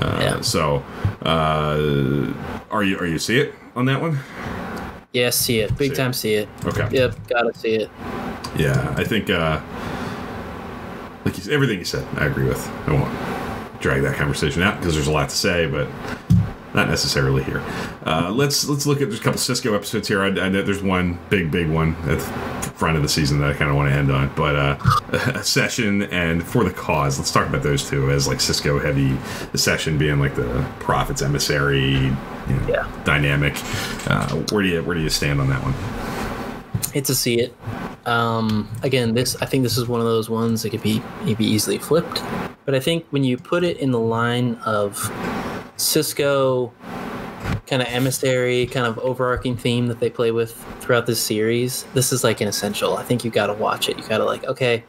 Uh, 0.00 0.18
Yeah. 0.20 0.40
So, 0.40 0.84
uh, 1.22 2.32
are 2.70 2.84
you 2.84 2.98
are 2.98 3.06
you 3.06 3.18
see 3.18 3.38
it 3.40 3.54
on 3.74 3.86
that 3.86 4.00
one? 4.00 4.18
Yes, 5.12 5.36
see 5.36 5.60
it. 5.60 5.76
Big 5.78 5.90
See 5.90 5.94
it. 5.94 5.96
time 5.96 6.12
see 6.12 6.34
it. 6.34 6.48
Okay. 6.64 6.88
Yep, 6.90 7.28
gotta 7.28 7.54
see 7.58 7.74
it. 7.76 7.90
Yeah, 8.56 8.94
I 8.96 9.04
think 9.04 9.30
uh, 9.30 9.60
like 11.24 11.44
you, 11.44 11.52
everything 11.52 11.78
you 11.78 11.84
said, 11.84 12.06
I 12.18 12.26
agree 12.26 12.44
with. 12.44 12.66
I 12.86 12.92
won't 12.92 13.80
drag 13.80 14.02
that 14.02 14.16
conversation 14.16 14.62
out 14.62 14.78
because 14.78 14.94
there's 14.94 15.06
a 15.06 15.12
lot 15.12 15.28
to 15.30 15.36
say, 15.36 15.66
but 15.66 15.88
not 16.74 16.88
necessarily 16.88 17.42
here. 17.44 17.62
Uh, 18.04 18.30
let's 18.34 18.68
let's 18.68 18.86
look 18.86 19.00
at 19.00 19.08
there's 19.08 19.20
a 19.20 19.22
couple 19.22 19.38
Sisko 19.40 19.74
episodes 19.74 20.08
here. 20.08 20.20
I, 20.22 20.26
I 20.28 20.48
know 20.48 20.62
there's 20.62 20.82
one 20.82 21.18
big 21.30 21.50
big 21.50 21.68
one 21.70 21.94
at 22.02 22.18
the 22.18 22.70
front 22.78 22.96
of 22.96 23.02
the 23.02 23.08
season 23.08 23.40
that 23.40 23.50
I 23.50 23.54
kind 23.54 23.70
of 23.70 23.76
want 23.76 23.90
to 23.90 23.96
end 23.96 24.10
on, 24.12 24.30
but 24.36 24.56
uh, 24.56 24.78
Accession 25.34 26.02
and 26.04 26.46
for 26.46 26.64
the 26.64 26.70
cause. 26.72 27.18
Let's 27.18 27.32
talk 27.32 27.48
about 27.48 27.62
those 27.62 27.88
two 27.88 28.10
as 28.10 28.28
like 28.28 28.38
Sisko 28.38 28.82
heavy. 28.84 29.08
The 29.08 29.54
Accession 29.54 29.96
being 29.96 30.18
like 30.20 30.34
the 30.34 30.66
prophet's 30.80 31.22
emissary 31.22 32.14
you 32.48 32.56
know, 32.56 32.68
Yeah. 32.68 32.86
dynamic. 33.04 33.54
Uh, 34.08 34.28
where 34.50 34.62
do 34.62 34.68
you 34.68 34.82
where 34.82 34.94
do 34.96 35.02
you 35.02 35.10
stand 35.10 35.40
on 35.40 35.48
that 35.50 35.60
one? 35.62 35.74
It's 36.94 37.10
a 37.10 37.14
see 37.14 37.40
it. 37.40 37.54
Um, 38.06 38.68
again, 38.82 39.14
this 39.14 39.36
I 39.42 39.46
think 39.46 39.62
this 39.62 39.76
is 39.76 39.86
one 39.88 40.00
of 40.00 40.06
those 40.06 40.30
ones 40.30 40.62
that 40.62 40.70
could 40.70 40.82
be 40.82 41.02
maybe 41.24 41.44
easily 41.44 41.78
flipped. 41.78 42.22
But 42.64 42.74
I 42.74 42.80
think 42.80 43.04
when 43.10 43.24
you 43.24 43.36
put 43.36 43.64
it 43.64 43.78
in 43.78 43.90
the 43.90 43.98
line 44.00 44.54
of 44.64 44.96
Sisko 45.76 46.70
kind 47.66 47.82
of 47.82 47.88
emissary, 47.88 48.66
kind 48.66 48.86
of 48.86 48.98
overarching 48.98 49.56
theme 49.56 49.86
that 49.88 50.00
they 50.00 50.08
play 50.10 50.30
with 50.30 50.52
throughout 50.80 51.06
this 51.06 51.20
series, 51.20 51.84
this 51.94 52.12
is 52.12 52.24
like 52.24 52.40
an 52.40 52.48
essential. 52.48 52.96
I 52.96 53.02
think 53.02 53.24
you 53.24 53.30
got 53.30 53.46
to 53.48 53.54
watch 53.54 53.88
it. 53.88 53.98
You 53.98 54.04
got 54.08 54.18
to 54.18 54.24
like, 54.24 54.44
okay, 54.44 54.84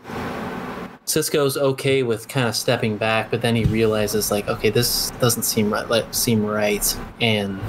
Sisko's 1.10 1.58
okay 1.58 2.04
with 2.04 2.28
kind 2.28 2.48
of 2.48 2.56
stepping 2.56 2.96
back, 2.96 3.32
but 3.32 3.42
then 3.42 3.56
he 3.56 3.66
realizes 3.66 4.30
like, 4.30 4.48
okay, 4.48 4.70
this 4.70 5.10
doesn't 5.20 5.42
seem 5.42 5.74
right, 5.74 5.90
like, 5.90 6.06
seem 6.14 6.46
right, 6.46 6.96
and 7.20 7.60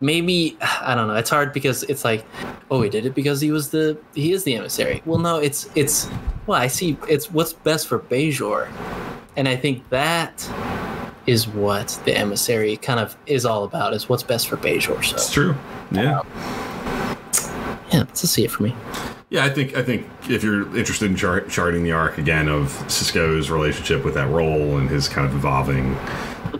maybe 0.00 0.56
I 0.62 0.94
don't 0.94 1.06
know. 1.06 1.16
It's 1.16 1.28
hard 1.28 1.52
because 1.52 1.82
it's 1.82 2.02
like 2.02 2.24
oh, 2.70 2.80
he 2.80 2.88
did 2.88 3.04
it 3.04 3.14
because 3.14 3.42
he 3.42 3.50
was 3.50 3.68
the 3.68 3.98
he 4.14 4.32
is 4.32 4.44
the 4.44 4.54
emissary. 4.54 5.02
Well, 5.04 5.18
no, 5.18 5.36
it's 5.36 5.68
it's 5.74 6.08
well, 6.46 6.58
I 6.58 6.68
see. 6.68 6.96
It's 7.06 7.30
what's 7.30 7.52
best 7.52 7.88
for 7.88 7.98
Bajor, 7.98 8.72
and 9.36 9.46
I 9.46 9.56
think 9.56 9.86
that 9.90 10.48
is 11.26 11.46
what 11.46 11.88
the 12.06 12.16
emissary 12.16 12.78
kind 12.78 13.00
of 13.00 13.18
is 13.26 13.44
all 13.44 13.64
about. 13.64 13.92
Is 13.92 14.08
what's 14.08 14.22
best 14.22 14.48
for 14.48 14.56
Bajor. 14.56 15.04
So 15.04 15.16
It's 15.16 15.30
true. 15.30 15.54
Yeah. 15.90 16.22
yeah, 17.92 18.04
that's 18.04 18.22
a 18.22 18.26
see 18.26 18.44
it 18.44 18.50
for 18.50 18.62
me. 18.62 18.74
Yeah, 19.28 19.44
I 19.44 19.50
think 19.50 19.76
I 19.76 19.82
think 19.82 20.06
if 20.28 20.44
you're 20.44 20.62
interested 20.76 21.10
in 21.10 21.16
chart, 21.16 21.48
charting 21.48 21.82
the 21.82 21.92
arc 21.92 22.16
again 22.18 22.48
of 22.48 22.68
Sisko's 22.86 23.50
relationship 23.50 24.04
with 24.04 24.14
that 24.14 24.28
role 24.30 24.78
and 24.78 24.88
his 24.88 25.08
kind 25.08 25.26
of 25.26 25.34
evolving 25.34 25.96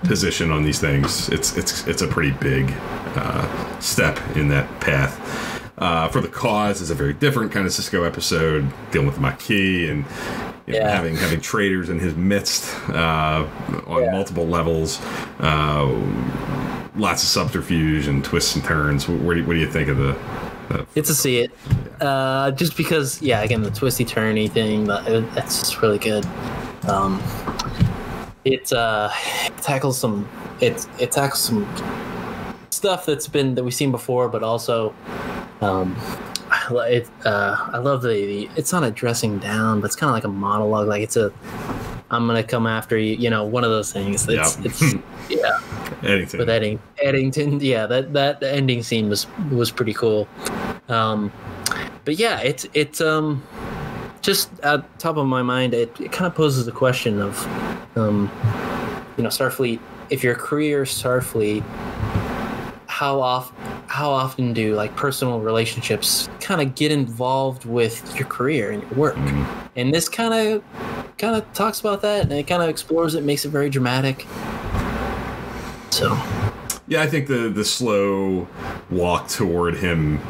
position 0.02 0.50
on 0.50 0.64
these 0.64 0.80
things, 0.80 1.28
it's 1.28 1.56
it's 1.56 1.86
it's 1.86 2.02
a 2.02 2.08
pretty 2.08 2.32
big 2.32 2.72
uh, 3.14 3.78
step 3.80 4.18
in 4.36 4.48
that 4.48 4.68
path. 4.80 5.62
Uh, 5.78 6.08
for 6.08 6.20
the 6.20 6.28
cause 6.28 6.80
is 6.80 6.90
a 6.90 6.94
very 6.94 7.12
different 7.12 7.52
kind 7.52 7.66
of 7.66 7.72
Sisko 7.72 8.04
episode, 8.06 8.66
dealing 8.90 9.06
with 9.06 9.16
the 9.16 9.20
Maquis 9.20 9.88
and 9.90 10.04
you 10.66 10.72
know, 10.72 10.78
Yeah. 10.80 10.90
having 10.90 11.14
having 11.16 11.40
traitors 11.40 11.88
in 11.88 12.00
his 12.00 12.16
midst 12.16 12.74
uh, 12.90 13.46
on 13.86 14.02
Yeah. 14.02 14.10
multiple 14.10 14.46
levels. 14.48 15.00
Uh, 15.38 15.86
lots 16.96 17.22
of 17.22 17.28
subterfuge 17.28 18.08
and 18.08 18.24
twists 18.24 18.56
and 18.56 18.64
turns. 18.64 19.06
What, 19.06 19.34
do 19.34 19.40
you, 19.40 19.46
what 19.46 19.52
do 19.54 19.60
you 19.60 19.70
think 19.70 19.88
of 19.88 19.98
the? 19.98 20.16
It's 20.94 21.10
a 21.10 21.14
see 21.14 21.38
it. 21.38 21.50
Uh, 22.00 22.50
just 22.50 22.76
because, 22.76 23.20
yeah, 23.22 23.42
again, 23.42 23.62
the 23.62 23.70
twisty 23.70 24.04
turny 24.04 24.50
thing, 24.50 24.84
that, 24.86 25.04
that's 25.34 25.60
just 25.60 25.80
really 25.82 25.98
good. 25.98 26.26
Um, 26.88 27.22
it, 28.44 28.72
uh, 28.72 29.10
it 29.44 29.56
tackles 29.58 29.98
some, 29.98 30.28
it, 30.60 30.86
it 30.98 31.12
tackles 31.12 31.40
some 31.40 31.66
stuff 32.70 33.06
that's 33.06 33.26
been, 33.28 33.54
that 33.54 33.64
we've 33.64 33.74
seen 33.74 33.90
before, 33.90 34.28
but 34.28 34.42
also, 34.42 34.94
um, 35.60 35.96
I 36.50 36.68
lo- 36.70 36.82
it, 36.82 37.08
uh, 37.24 37.56
I 37.72 37.78
love 37.78 38.02
the, 38.02 38.08
the, 38.08 38.50
it's 38.56 38.72
not 38.72 38.84
a 38.84 38.90
dressing 38.90 39.38
down, 39.38 39.80
but 39.80 39.86
it's 39.86 39.96
kind 39.96 40.10
of 40.10 40.14
like 40.14 40.24
a 40.24 40.28
monologue. 40.28 40.86
Like 40.86 41.02
it's 41.02 41.16
a, 41.16 41.32
I'm 42.10 42.26
going 42.28 42.40
to 42.40 42.48
come 42.48 42.66
after 42.68 42.96
you, 42.96 43.16
you 43.16 43.30
know, 43.30 43.44
one 43.44 43.64
of 43.64 43.70
those 43.70 43.92
things. 43.92 44.28
It's, 44.28 44.56
Yeah. 44.58 44.64
it's, 44.64 44.94
yeah 45.28 45.60
Anything. 46.02 46.38
with 46.38 46.48
Edding, 46.50 46.78
Eddington. 47.02 47.60
Yeah, 47.60 47.86
that 47.86 48.12
that 48.12 48.42
ending 48.42 48.82
scene 48.82 49.08
was 49.08 49.26
was 49.50 49.70
pretty 49.70 49.94
cool. 49.94 50.28
Um, 50.88 51.32
but 52.04 52.16
yeah, 52.16 52.40
it's 52.40 52.66
it's 52.74 53.00
um 53.00 53.42
just 54.20 54.50
at 54.60 54.98
top 54.98 55.16
of 55.16 55.26
my 55.26 55.42
mind. 55.42 55.74
It, 55.74 55.98
it 56.00 56.12
kind 56.12 56.26
of 56.26 56.34
poses 56.34 56.66
the 56.66 56.72
question 56.72 57.20
of 57.20 57.46
um 57.96 58.30
you 59.16 59.22
know 59.22 59.30
Starfleet. 59.30 59.80
If 60.10 60.22
your 60.22 60.34
career 60.34 60.82
is 60.82 60.90
Starfleet, 60.90 61.64
how 62.86 63.20
off 63.20 63.52
how 63.88 64.10
often 64.10 64.52
do 64.52 64.74
like 64.74 64.94
personal 64.96 65.40
relationships 65.40 66.28
kind 66.40 66.60
of 66.60 66.74
get 66.74 66.92
involved 66.92 67.64
with 67.64 68.16
your 68.16 68.28
career 68.28 68.70
and 68.70 68.82
your 68.82 68.92
work? 68.92 69.18
And 69.76 69.92
this 69.92 70.08
kind 70.08 70.34
of 70.34 70.62
kind 71.18 71.34
of 71.34 71.50
talks 71.54 71.80
about 71.80 72.02
that 72.02 72.22
and 72.22 72.32
it 72.32 72.46
kind 72.46 72.62
of 72.62 72.68
explores 72.68 73.14
it, 73.14 73.24
makes 73.24 73.44
it 73.44 73.48
very 73.48 73.70
dramatic. 73.70 74.26
So. 75.96 76.12
Yeah, 76.88 77.00
I 77.00 77.06
think 77.06 77.26
the 77.26 77.48
the 77.48 77.64
slow 77.64 78.46
walk 78.90 79.28
toward 79.28 79.78
him 79.78 80.20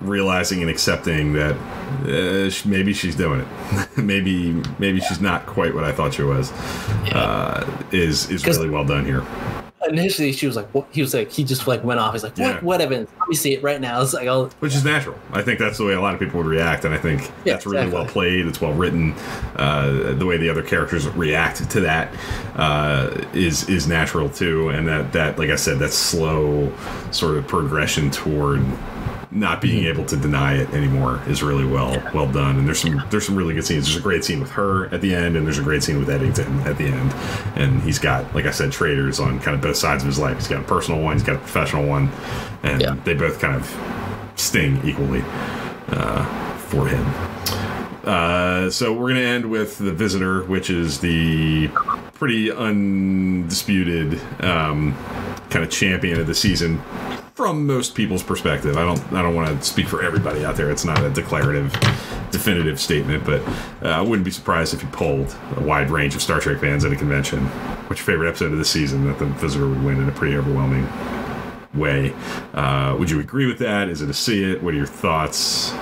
realizing 0.00 0.60
and 0.60 0.70
accepting 0.70 1.32
that 1.32 1.56
uh, 2.04 2.68
maybe 2.68 2.92
she's 2.92 3.16
doing 3.16 3.40
it, 3.40 3.96
maybe 3.96 4.62
maybe 4.78 5.00
she's 5.00 5.20
not 5.20 5.44
quite 5.44 5.74
what 5.74 5.82
I 5.82 5.90
thought 5.90 6.14
she 6.14 6.22
was, 6.22 6.52
uh, 7.12 7.68
is 7.90 8.30
is 8.30 8.46
really 8.46 8.70
well 8.70 8.84
done 8.84 9.04
here. 9.04 9.26
Initially 9.88 10.32
she 10.32 10.46
was 10.46 10.56
like 10.56 10.66
what 10.74 10.86
he 10.90 11.00
was 11.00 11.14
like 11.14 11.30
he 11.30 11.44
just 11.44 11.66
like 11.66 11.82
went 11.84 11.98
off 12.00 12.12
he's 12.12 12.22
like 12.22 12.36
what 12.38 12.46
Yeah. 12.48 12.60
what 12.60 12.80
evidence 12.80 13.10
let 13.18 13.28
me 13.28 13.34
see 13.34 13.52
it 13.54 13.62
right 13.62 13.80
now 13.80 14.00
it's 14.02 14.12
like 14.14 14.26
oh 14.28 14.50
Which 14.60 14.74
is 14.74 14.84
natural. 14.84 15.16
I 15.32 15.42
think 15.42 15.58
that's 15.58 15.78
the 15.78 15.84
way 15.84 15.92
a 15.94 16.00
lot 16.00 16.14
of 16.14 16.20
people 16.20 16.38
would 16.38 16.46
react, 16.46 16.84
and 16.84 16.94
I 16.94 16.98
think 16.98 17.22
Yeah, 17.44 17.54
that's 17.54 17.66
really 17.66 17.90
well 17.90 18.06
played. 18.06 18.46
It's 18.46 18.60
well 18.60 18.72
written. 18.72 19.12
Uh, 19.56 20.14
the 20.14 20.26
way 20.26 20.36
the 20.36 20.48
other 20.50 20.62
characters 20.62 21.06
react 21.08 21.68
to 21.70 21.80
that 21.80 22.14
uh, 22.56 23.10
is 23.32 23.68
is 23.68 23.86
natural 23.86 24.28
too, 24.28 24.68
and 24.70 24.86
that 24.88 25.12
that 25.12 25.38
like 25.38 25.50
I 25.50 25.56
said, 25.56 25.78
that 25.80 25.92
slow 25.92 26.72
sort 27.10 27.36
of 27.36 27.46
progression 27.46 28.10
toward 28.10 28.62
not 29.30 29.60
being 29.60 29.84
able 29.84 30.04
to 30.06 30.16
deny 30.16 30.56
it 30.56 30.70
anymore 30.70 31.20
is 31.26 31.42
really 31.42 31.66
well 31.66 32.02
well 32.14 32.30
done. 32.30 32.56
And 32.58 32.66
there's 32.66 32.80
some 32.80 33.02
there's 33.10 33.26
some 33.26 33.36
really 33.36 33.54
good 33.54 33.64
scenes. 33.64 33.84
There's 33.86 33.96
a 33.98 34.00
great 34.02 34.24
scene 34.24 34.40
with 34.40 34.50
her 34.52 34.86
at 34.92 35.00
the 35.02 35.14
end, 35.14 35.36
and 35.36 35.44
there's 35.46 35.58
a 35.58 35.62
great 35.62 35.82
scene 35.82 35.98
with 35.98 36.08
Eddington 36.08 36.60
at 36.60 36.78
the 36.78 36.84
end. 36.86 37.12
And 37.56 37.82
he's 37.82 37.98
got, 37.98 38.34
like 38.34 38.46
I 38.46 38.50
said, 38.50 38.72
traders 38.72 39.20
on 39.20 39.38
kind 39.40 39.54
of 39.54 39.60
both 39.60 39.76
sides 39.76 40.02
of 40.02 40.06
his 40.06 40.18
life. 40.18 40.36
He's 40.36 40.48
got 40.48 40.60
a 40.60 40.64
personal 40.64 41.00
one, 41.02 41.14
he's 41.16 41.22
got 41.26 41.36
a 41.36 41.40
professional 41.40 41.86
one, 41.86 42.10
and 42.62 42.80
Yeah. 42.80 42.96
they 43.04 43.14
both 43.14 43.38
kind 43.38 43.54
of 43.54 44.32
sting 44.36 44.80
equally 44.84 45.22
uh, 45.88 46.24
for 46.56 46.86
him. 46.86 47.04
Uh, 48.08 48.70
so 48.70 48.90
we're 48.90 49.08
gonna 49.08 49.20
end 49.20 49.44
with 49.50 49.76
the 49.76 49.92
visitor, 49.92 50.42
which 50.44 50.70
is 50.70 50.98
the 51.00 51.68
pretty 52.14 52.50
undisputed 52.50 54.18
um, 54.42 54.96
kind 55.50 55.62
of 55.62 55.70
champion 55.70 56.18
of 56.18 56.26
the 56.26 56.34
season 56.34 56.80
from 57.34 57.66
most 57.66 57.94
people's 57.94 58.22
perspective. 58.22 58.78
I 58.78 58.84
don't 58.86 59.12
I 59.12 59.20
don't 59.20 59.34
want 59.34 59.48
to 59.50 59.62
speak 59.62 59.88
for 59.88 60.02
everybody 60.02 60.42
out 60.42 60.56
there. 60.56 60.70
It's 60.70 60.86
not 60.86 61.04
a 61.04 61.10
declarative, 61.10 61.70
definitive 62.30 62.80
statement, 62.80 63.26
but 63.26 63.42
uh, 63.82 63.90
I 63.90 64.00
wouldn't 64.00 64.24
be 64.24 64.30
surprised 64.30 64.72
if 64.72 64.82
you 64.82 64.88
polled 64.88 65.36
a 65.56 65.60
wide 65.60 65.90
range 65.90 66.14
of 66.14 66.22
Star 66.22 66.40
Trek 66.40 66.60
fans 66.60 66.86
at 66.86 66.92
a 66.92 66.96
convention. 66.96 67.44
What's 67.88 68.00
your 68.00 68.06
favorite 68.06 68.30
episode 68.30 68.52
of 68.52 68.58
the 68.58 68.64
season? 68.64 69.06
That 69.06 69.18
the 69.18 69.26
visitor 69.26 69.68
would 69.68 69.84
win 69.84 70.00
in 70.00 70.08
a 70.08 70.12
pretty 70.12 70.34
overwhelming 70.34 70.88
way. 71.74 72.14
Uh, 72.54 72.96
would 72.98 73.10
you 73.10 73.20
agree 73.20 73.46
with 73.46 73.58
that? 73.58 73.90
Is 73.90 74.00
it 74.00 74.08
a 74.08 74.14
see 74.14 74.50
it? 74.50 74.62
What 74.62 74.72
are 74.72 74.78
your 74.78 74.86
thoughts? 74.86 75.74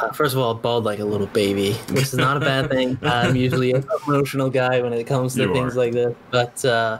Uh, 0.00 0.12
first 0.12 0.34
of 0.34 0.40
all 0.40 0.54
bawled 0.54 0.84
like 0.84 0.98
a 0.98 1.04
little 1.04 1.26
baby 1.28 1.72
which 1.90 2.04
is 2.04 2.14
not 2.14 2.36
a 2.36 2.40
bad 2.40 2.70
thing 2.70 2.98
i'm 3.02 3.36
usually 3.36 3.72
an 3.72 3.84
emotional 4.06 4.50
guy 4.50 4.80
when 4.80 4.92
it 4.92 5.04
comes 5.04 5.34
to 5.34 5.42
You 5.42 5.52
things 5.52 5.74
are. 5.74 5.78
like 5.78 5.92
this 5.92 6.14
but 6.30 6.64
uh 6.64 6.98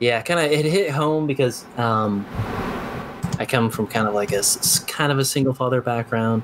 yeah 0.00 0.22
kind 0.22 0.40
of 0.40 0.50
it 0.50 0.64
hit 0.64 0.90
home 0.90 1.26
because 1.26 1.64
um 1.76 2.26
I 3.40 3.46
come 3.46 3.70
from 3.70 3.86
kind 3.86 4.08
of 4.08 4.14
like 4.14 4.32
a 4.32 4.42
kind 4.88 5.12
of 5.12 5.18
a 5.20 5.24
single 5.24 5.54
father 5.54 5.80
background, 5.80 6.42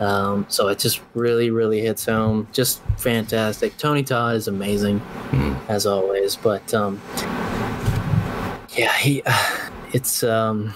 um, 0.00 0.44
so 0.48 0.66
it 0.66 0.80
just 0.80 1.00
really, 1.14 1.50
really 1.50 1.80
hits 1.80 2.06
home. 2.06 2.48
Just 2.50 2.82
fantastic. 2.96 3.76
Tony 3.76 4.02
Todd 4.02 4.34
is 4.34 4.48
amazing, 4.48 5.00
as 5.68 5.86
always. 5.86 6.34
But 6.34 6.74
um, 6.74 7.00
yeah, 8.76 8.92
he, 8.96 9.22
it's 9.92 10.24
um, 10.24 10.74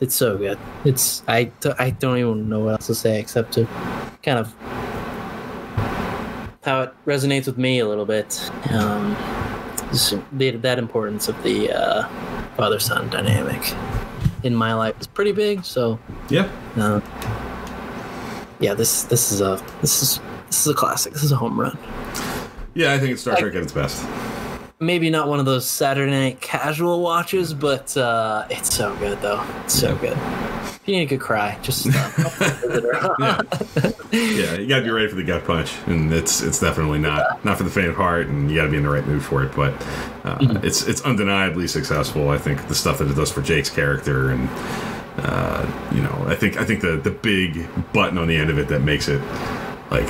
it's 0.00 0.14
so 0.14 0.36
good. 0.36 0.58
It's 0.84 1.22
I, 1.28 1.44
d- 1.44 1.72
I 1.78 1.90
don't 1.90 2.18
even 2.18 2.48
know 2.48 2.60
what 2.60 2.72
else 2.72 2.86
to 2.88 2.94
say 2.94 3.20
except 3.20 3.52
to 3.54 3.66
kind 4.22 4.38
of 4.38 4.54
how 6.62 6.82
it 6.82 6.92
resonates 7.06 7.46
with 7.46 7.58
me 7.58 7.78
a 7.78 7.88
little 7.88 8.04
bit. 8.06 8.50
Um, 8.70 9.16
the, 10.32 10.50
that 10.62 10.78
importance 10.78 11.28
of 11.28 11.42
the 11.42 11.72
uh, 11.72 12.08
father 12.56 12.78
son 12.78 13.08
dynamic 13.10 13.74
in 14.44 14.54
my 14.54 14.72
life 14.74 14.98
is 15.00 15.06
pretty 15.06 15.32
big. 15.32 15.64
So 15.64 15.98
Yeah. 16.28 16.48
uh, 16.76 17.00
yeah, 18.60 18.74
this 18.74 19.04
this 19.04 19.32
is 19.32 19.40
a 19.40 19.62
this 19.80 20.02
is 20.02 20.20
this 20.48 20.60
is 20.60 20.66
a 20.68 20.74
classic. 20.74 21.12
This 21.14 21.22
is 21.24 21.32
a 21.32 21.36
home 21.36 21.58
run. 21.58 21.78
Yeah, 22.74 22.92
I 22.92 22.98
think 22.98 23.12
it's 23.12 23.22
Star 23.22 23.36
Trek 23.36 23.54
at 23.54 23.62
its 23.62 23.72
best. 23.72 24.04
Maybe 24.82 25.10
not 25.10 25.28
one 25.28 25.38
of 25.38 25.44
those 25.44 25.68
Saturday 25.68 26.10
night 26.10 26.40
casual 26.40 27.02
watches, 27.02 27.52
but 27.52 27.94
uh, 27.98 28.46
it's 28.48 28.74
so 28.74 28.96
good 28.96 29.20
though. 29.20 29.44
It's 29.64 29.74
so 29.74 29.94
good. 29.96 30.16
If 30.16 30.80
you 30.86 30.96
need 30.96 31.02
a 31.02 31.06
good 31.06 31.20
cry, 31.20 31.58
just 31.60 31.90
stop. 31.90 32.12
Yeah. 33.18 33.42
Yeah, 34.12 34.54
you 34.54 34.66
got 34.66 34.78
to 34.78 34.84
be 34.84 34.90
ready 34.90 35.08
for 35.08 35.14
the 35.16 35.22
gut 35.22 35.44
punch, 35.44 35.74
and 35.86 36.12
it's 36.12 36.40
it's 36.42 36.58
definitely 36.58 36.98
not 36.98 37.44
not 37.44 37.58
for 37.58 37.64
the 37.64 37.70
faint 37.70 37.88
of 37.88 37.96
heart, 37.96 38.26
and 38.26 38.50
you 38.50 38.56
got 38.56 38.64
to 38.64 38.70
be 38.70 38.78
in 38.78 38.82
the 38.82 38.88
right 38.88 39.06
mood 39.06 39.22
for 39.22 39.44
it. 39.44 39.54
But 39.54 39.74
uh, 40.24 40.38
it's 40.62 40.82
it's 40.88 41.02
undeniably 41.02 41.68
successful. 41.68 42.30
I 42.30 42.38
think 42.38 42.66
the 42.66 42.74
stuff 42.74 42.98
that 42.98 43.08
it 43.08 43.14
does 43.14 43.30
for 43.30 43.42
Jake's 43.42 43.70
character, 43.70 44.30
and 44.30 44.48
uh, 45.18 45.90
you 45.94 46.00
know, 46.00 46.24
I 46.26 46.34
think 46.34 46.56
I 46.56 46.64
think 46.64 46.80
the 46.80 46.96
the 46.96 47.10
big 47.10 47.68
button 47.92 48.18
on 48.18 48.26
the 48.26 48.36
end 48.36 48.50
of 48.50 48.58
it 48.58 48.68
that 48.68 48.80
makes 48.80 49.08
it 49.08 49.20
like 49.90 50.08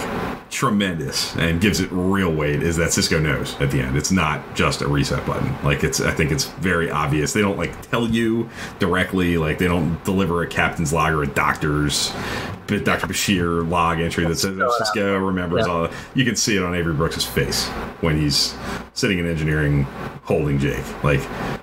tremendous 0.50 1.34
and 1.36 1.60
gives 1.60 1.80
it 1.80 1.88
real 1.92 2.32
weight 2.32 2.62
is 2.62 2.76
that 2.76 2.88
Sisko 2.90 3.22
knows 3.22 3.58
at 3.60 3.70
the 3.70 3.80
end. 3.80 3.96
It's 3.96 4.10
not 4.10 4.54
just 4.54 4.82
a 4.82 4.88
reset 4.88 5.24
button. 5.26 5.54
Like 5.64 5.84
it's 5.84 6.00
I 6.00 6.10
think 6.10 6.32
it's 6.32 6.44
very 6.44 6.90
obvious. 6.90 7.32
They 7.32 7.40
don't 7.40 7.56
like 7.56 7.88
tell 7.90 8.06
you 8.08 8.48
directly, 8.78 9.36
like 9.38 9.58
they 9.58 9.68
don't 9.68 10.02
deliver 10.04 10.42
a 10.42 10.46
captain's 10.46 10.92
log 10.92 11.12
or 11.12 11.22
a 11.22 11.26
doctor's 11.26 12.12
but 12.66 12.84
Dr. 12.84 13.08
Bashir 13.08 13.68
log 13.68 13.98
entry 13.98 14.24
that 14.26 14.36
says 14.36 14.56
oh, 14.60 14.80
Sisko 14.80 15.24
remembers 15.26 15.66
Yeah. 15.66 15.72
all 15.72 15.88
you 16.14 16.24
can 16.24 16.36
see 16.36 16.56
it 16.56 16.62
on 16.62 16.74
Avery 16.74 16.94
Brooks' 16.94 17.24
face 17.24 17.66
when 18.00 18.16
he's 18.16 18.54
sitting 18.94 19.18
in 19.18 19.26
engineering 19.26 19.84
holding 20.22 20.58
Jake. 20.58 20.84
Like 21.02 21.20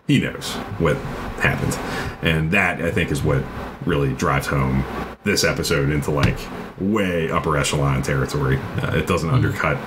he 0.08 0.20
knows 0.20 0.54
what 0.80 0.98
happened. 1.40 1.76
And 2.22 2.52
that 2.52 2.82
I 2.82 2.92
think 2.92 3.12
is 3.12 3.22
what 3.24 3.44
really 3.86 4.14
drives 4.14 4.48
home 4.48 4.84
this 5.24 5.44
episode 5.44 5.90
into 5.90 6.12
like 6.12 6.38
way 6.80 7.30
upper 7.32 7.58
echelon 7.58 8.02
territory. 8.02 8.58
Uh, 8.82 8.96
it 8.98 9.08
doesn't 9.08 9.30
undercut 9.30 9.78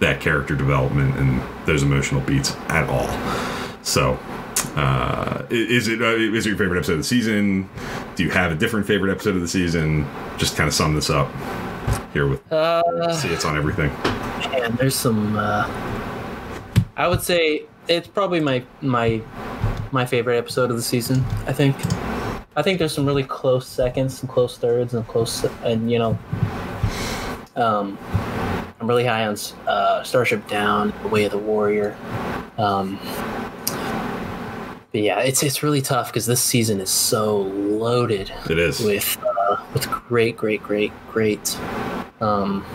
that 0.00 0.20
character 0.20 0.54
development 0.54 1.16
and 1.16 1.42
those 1.66 1.82
emotional 1.82 2.20
beats 2.22 2.54
at 2.68 2.88
all. 2.88 3.08
So, 3.82 4.18
uh, 4.76 5.46
is 5.50 5.88
it 5.88 6.00
uh, 6.02 6.06
is 6.16 6.46
it 6.46 6.50
your 6.50 6.58
favorite 6.58 6.78
episode 6.78 6.92
of 6.94 6.98
the 6.98 7.04
season? 7.04 7.68
Do 8.16 8.24
you 8.24 8.30
have 8.30 8.52
a 8.52 8.54
different 8.54 8.86
favorite 8.86 9.10
episode 9.12 9.34
of 9.36 9.40
the 9.40 9.48
season? 9.48 10.06
Just 10.36 10.56
kind 10.56 10.68
of 10.68 10.74
sum 10.74 10.94
this 10.94 11.10
up 11.10 11.30
here 12.12 12.26
with 12.26 12.52
Uh, 12.52 13.12
see 13.14 13.28
it's 13.28 13.44
on 13.44 13.56
everything. 13.56 13.88
man, 14.52 14.74
there's 14.76 14.94
some. 14.96 15.36
Uh, 15.36 15.68
I 16.96 17.06
would 17.08 17.22
say 17.22 17.64
it's 17.86 18.08
probably 18.08 18.40
my 18.40 18.64
my 18.80 19.22
my 19.92 20.04
favorite 20.04 20.36
episode 20.36 20.70
of 20.70 20.76
the 20.76 20.82
season. 20.82 21.24
I 21.46 21.52
think. 21.52 21.76
I 22.58 22.62
think 22.62 22.80
there's 22.80 22.92
some 22.92 23.06
really 23.06 23.22
close 23.22 23.68
seconds, 23.68 24.18
some 24.18 24.28
close 24.28 24.58
thirds, 24.58 24.92
and 24.92 25.06
close, 25.06 25.44
and 25.62 25.88
you 25.88 26.00
know, 26.00 26.18
um, 27.54 27.96
I'm 28.80 28.88
really 28.88 29.04
high 29.04 29.28
on 29.28 29.36
uh, 29.68 30.02
Starship 30.02 30.44
Down, 30.48 30.92
The 31.02 31.08
Way 31.08 31.24
of 31.24 31.30
the 31.30 31.38
Warrior. 31.38 31.96
Um, 32.58 32.98
but 34.90 35.02
yeah, 35.02 35.20
it's 35.20 35.44
it's 35.44 35.62
really 35.62 35.80
tough 35.80 36.08
because 36.08 36.26
this 36.26 36.42
season 36.42 36.80
is 36.80 36.90
so 36.90 37.42
loaded 37.42 38.32
It 38.50 38.58
is. 38.58 38.80
with 38.80 39.16
uh, 39.24 39.64
with 39.72 39.88
great, 39.88 40.36
great, 40.36 40.60
great, 40.60 40.90
great, 41.12 41.56
um, 42.20 42.66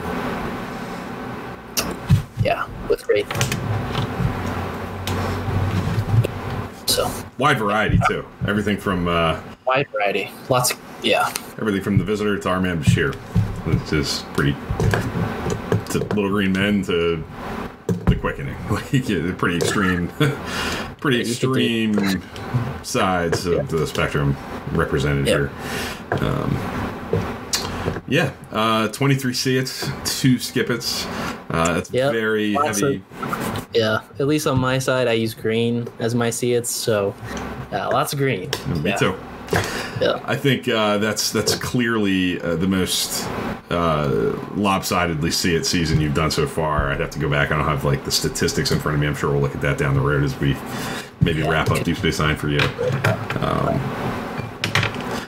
yeah, 2.41 2.69
with 2.87 3.05
great. 3.05 3.25
So 6.89 7.11
Wide 7.37 7.57
variety 7.57 7.99
too. 8.07 8.25
Everything 8.47 8.77
from 8.77 9.09
uh, 9.09 9.41
wide 9.65 9.87
variety, 9.89 10.29
lots. 10.49 10.71
Of, 10.71 10.79
yeah, 11.03 11.27
everything 11.59 11.81
from 11.81 11.97
the 11.97 12.03
visitor 12.03 12.37
to 12.37 12.49
our 12.49 12.61
man 12.61 12.83
Bashir, 12.83 13.13
which 13.65 13.93
is 13.93 14.23
pretty. 14.33 14.55
To 15.91 15.99
Little 15.99 16.29
Green 16.29 16.53
Men 16.53 16.81
to 16.83 17.23
the 18.07 18.15
Quickening, 18.15 18.55
like 18.71 18.91
yeah, 19.07 19.31
pretty 19.37 19.57
extreme, 19.57 20.07
pretty 20.99 21.17
You 21.19 21.23
could 21.25 21.39
do- 21.41 21.53
extreme 21.53 22.23
sides 22.83 23.45
of 23.45 23.69
the 23.69 23.85
spectrum 23.85 24.35
represented 24.71 25.27
here. 25.27 25.51
Um, 26.11 26.57
yeah, 28.07 28.31
uh, 28.51 28.87
23 28.89 29.33
see 29.33 29.57
it's 29.57 29.87
two 30.05 30.39
skip 30.39 30.69
it's. 30.69 31.05
Uh, 31.49 31.75
it's 31.77 31.91
Yep, 31.91 32.11
very 32.13 32.53
lots 32.53 32.81
of- 32.81 32.93
heavy. 32.93 33.03
yeah. 33.75 33.99
At 34.19 34.25
least 34.27 34.47
on 34.47 34.59
my 34.59 34.79
side, 34.79 35.07
I 35.07 35.13
use 35.13 35.33
green 35.35 35.87
as 35.99 36.15
my 36.15 36.31
see 36.31 36.59
so 36.63 37.13
yeah, 37.71 37.85
lots 37.87 38.13
of 38.13 38.19
green. 38.19 38.49
Me 38.81 38.89
yeah. 38.89 38.95
too. 38.95 39.15
Yeah. 40.01 40.19
I 40.25 40.35
think 40.35 40.67
uh, 40.67 40.97
that's 40.97 41.31
that's 41.31 41.55
clearly 41.55 42.41
uh, 42.41 42.55
the 42.55 42.67
most 42.67 43.27
uh, 43.69 44.35
lopsidedly 44.55 45.31
see 45.31 45.55
it 45.55 45.65
season 45.65 46.01
you've 46.01 46.13
done 46.15 46.31
so 46.31 46.47
far. 46.47 46.91
I'd 46.91 46.99
have 46.99 47.11
to 47.11 47.19
go 47.19 47.29
back. 47.29 47.51
I 47.51 47.57
don't 47.57 47.65
have 47.65 47.83
like 47.85 48.03
the 48.03 48.11
statistics 48.11 48.71
in 48.71 48.79
front 48.79 48.95
of 48.95 49.01
me. 49.01 49.07
I'm 49.07 49.15
sure 49.15 49.31
we'll 49.31 49.41
look 49.41 49.55
at 49.55 49.61
that 49.61 49.77
down 49.77 49.93
the 49.93 50.01
road 50.01 50.23
as 50.23 50.37
we 50.39 50.55
maybe 51.21 51.39
Yeah, 51.41 51.49
wrap 51.49 51.69
up. 51.71 51.83
Deep 51.83 51.97
Space 51.97 52.19
Nine 52.19 52.35
for 52.35 52.49
you. 52.49 52.59
Um, 53.39 53.79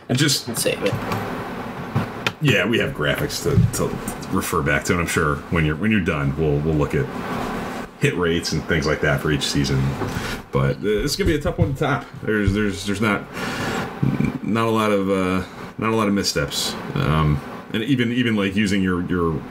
and 0.10 0.18
just 0.18 0.56
Save 0.58 0.84
it. 0.84 0.94
yeah, 2.42 2.68
we 2.68 2.78
have 2.80 2.94
graphics 2.94 3.44
to, 3.44 3.78
to 3.78 4.36
refer 4.36 4.62
back 4.62 4.84
to, 4.86 4.94
and 4.94 5.02
I'm 5.02 5.08
sure 5.08 5.38
when 5.52 5.66
you're 5.66 5.76
when 5.76 5.92
you're 5.92 6.02
done, 6.02 6.36
we'll 6.38 6.60
we'll 6.60 6.76
look 6.76 6.94
at 6.96 7.06
hit 8.00 8.16
rates 8.18 8.52
and 8.52 8.64
things 8.66 8.86
like 8.86 9.02
that 9.02 9.22
for 9.22 9.32
each 9.32 9.44
season. 9.44 9.82
But 10.52 10.78
uh, 10.78 10.80
it's 11.04 11.16
gonna 11.16 11.30
be 11.30 11.36
a 11.36 11.42
tough 11.42 11.58
one 11.58 11.74
to 11.74 11.80
top. 11.80 12.06
There's 12.24 12.54
there's 12.54 12.86
there's 12.86 13.02
not 13.02 13.24
not 14.46 14.68
a 14.68 14.72
lot 14.72 14.92
of 14.92 15.10
uh, 15.10 15.44
not 15.78 15.92
a 15.92 15.96
lot 15.96 16.08
of 16.08 16.14
missteps. 16.14 16.74
Um, 16.94 17.42
and 17.74 17.84
even 17.84 18.12
even 18.14 18.36
like 18.36 18.56
using 18.56 18.82
your 18.82 19.02
your 19.10 19.42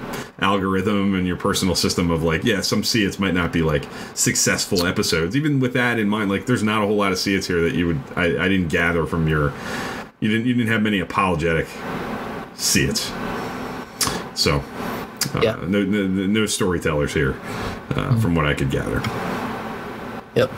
algorithm 0.41 1.15
and 1.15 1.27
your 1.27 1.37
personal 1.37 1.75
system 1.75 2.11
of 2.11 2.23
like 2.23 2.43
yeah 2.45 2.61
some 2.61 2.83
see 2.83 3.05
its 3.05 3.19
might 3.19 3.35
not 3.35 3.53
be 3.53 3.61
like 3.61 3.85
successful 4.15 4.87
episodes 4.87 5.37
even 5.37 5.61
with 5.61 5.75
that 5.75 5.99
in 5.99 6.09
mind 6.09 6.31
like 6.31 6.47
there's 6.47 6.63
not 6.63 6.83
a 6.83 6.87
whole 6.87 6.97
lot 6.97 7.13
of 7.13 7.19
see 7.19 7.35
its 7.35 7.47
here 7.47 7.61
that 7.63 7.75
you 7.75 7.87
would 7.87 8.01
I, 8.17 8.45
I 8.45 8.49
didn't 8.49 8.69
gather 8.69 9.05
from 9.05 9.29
your 9.29 9.53
you 10.21 10.29
didn't 10.31 10.47
you 10.47 10.55
didn't 10.55 10.71
have 10.73 10.81
many 10.81 11.01
apologetic 11.01 11.67
see 12.55 12.85
its 12.85 13.13
so 14.35 14.63
uh, 15.35 15.41
Yeah. 15.43 15.57
no, 15.67 15.85
no 15.85 16.07
no 16.07 16.47
storytellers 16.47 17.13
here 17.13 17.39
uh, 17.91 18.19
from 18.21 18.35
what 18.35 18.47
I 18.47 18.55
could 18.55 18.71
gather 18.71 19.03
Yep. 20.35 20.51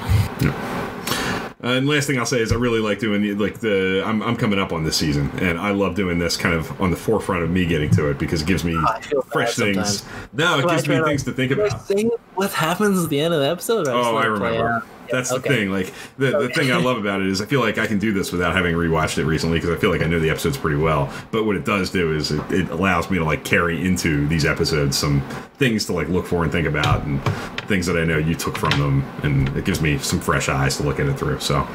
Uh, 1.64 1.68
and 1.68 1.88
last 1.88 2.06
thing 2.06 2.18
I'll 2.18 2.26
say 2.26 2.40
is 2.40 2.52
I 2.52 2.56
really 2.56 2.80
like 2.80 2.98
doing 2.98 3.38
like 3.38 3.60
the 3.60 4.02
I'm, 4.04 4.22
I'm 4.22 4.36
coming 4.36 4.58
up 4.58 4.72
on 4.72 4.84
this 4.84 4.96
season 4.96 5.30
and 5.38 5.58
I 5.58 5.70
love 5.70 5.94
doing 5.94 6.18
this 6.18 6.36
kind 6.36 6.54
of 6.54 6.78
on 6.80 6.90
the 6.90 6.96
forefront 6.96 7.42
of 7.42 7.50
me 7.50 7.64
getting 7.64 7.90
to 7.92 8.10
it 8.10 8.18
because 8.18 8.42
it 8.42 8.46
gives 8.46 8.64
me 8.64 8.76
I 8.76 9.00
bad 9.00 9.24
fresh 9.32 9.54
things. 9.54 10.00
sometimes. 10.02 10.32
No, 10.32 10.58
it 10.58 10.68
gives 10.68 10.88
me 10.88 11.02
things 11.02 11.24
to 11.24 11.32
think 11.32 11.52
about. 11.52 11.86
say 11.86 12.04
what 12.34 12.52
happens 12.52 13.02
at 13.02 13.10
the 13.10 13.20
end 13.20 13.32
of 13.32 13.40
the 13.40 13.48
episode? 13.48 13.86
just 13.86 13.96
Oh, 13.96 14.16
I 14.16 14.26
remember. 14.26 14.84
That's 15.10 15.32
okay. 15.32 15.48
the 15.48 15.54
thing. 15.54 15.70
Like 15.70 15.92
the, 16.18 16.30
the 16.38 16.48
thing 16.50 16.70
I 16.72 16.76
love 16.76 16.98
about 16.98 17.20
it 17.20 17.28
is 17.28 17.40
I 17.40 17.46
feel 17.46 17.60
like 17.60 17.78
I 17.78 17.86
can 17.86 17.98
do 17.98 18.12
this 18.12 18.32
without 18.32 18.54
having 18.54 18.74
rewatched 18.74 19.18
it 19.18 19.24
recently 19.24 19.58
because 19.58 19.70
I 19.76 19.78
feel 19.80 19.90
like 19.90 20.02
I 20.02 20.06
know 20.06 20.18
the 20.20 20.30
episodes 20.30 20.56
pretty 20.56 20.76
well. 20.76 21.12
But 21.30 21.44
what 21.44 21.56
it 21.56 21.64
does 21.64 21.90
do 21.90 22.14
is 22.14 22.30
it, 22.30 22.42
it 22.52 22.70
allows 22.70 23.10
me 23.10 23.18
to 23.18 23.24
like 23.24 23.44
carry 23.44 23.84
into 23.86 24.26
these 24.28 24.44
episodes 24.44 24.96
some 24.96 25.20
things 25.54 25.86
to 25.86 25.92
like 25.92 26.08
look 26.08 26.26
for 26.26 26.42
and 26.42 26.52
think 26.52 26.66
about 26.66 27.04
and 27.04 27.22
things 27.68 27.86
that 27.86 27.96
I 27.96 28.04
know 28.04 28.18
you 28.18 28.34
took 28.34 28.56
from 28.56 28.70
them, 28.78 29.04
and 29.22 29.48
it 29.56 29.64
gives 29.64 29.80
me 29.80 29.98
some 29.98 30.20
fresh 30.20 30.48
eyes 30.48 30.76
to 30.76 30.82
look 30.82 31.00
at 31.00 31.06
it 31.06 31.18
through. 31.18 31.40
So 31.40 31.66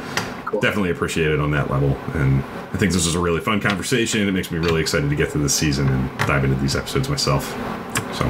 Cool. 0.45 0.59
definitely 0.59 0.91
appreciate 0.91 1.31
it 1.31 1.39
on 1.39 1.51
that 1.51 1.71
level. 1.71 1.97
And 2.13 2.43
I 2.73 2.77
think 2.77 2.91
this 2.91 3.05
was 3.05 3.15
a 3.15 3.19
really 3.19 3.39
fun 3.39 3.61
conversation. 3.61 4.27
It 4.27 4.33
makes 4.33 4.51
me 4.51 4.57
really 4.57 4.81
excited 4.81 5.09
to 5.09 5.15
get 5.15 5.29
to 5.31 5.37
this 5.37 5.53
season 5.55 5.87
and 5.87 6.17
dive 6.27 6.43
into 6.43 6.57
these 6.57 6.75
episodes 6.75 7.07
myself. 7.07 7.45
So, 8.13 8.25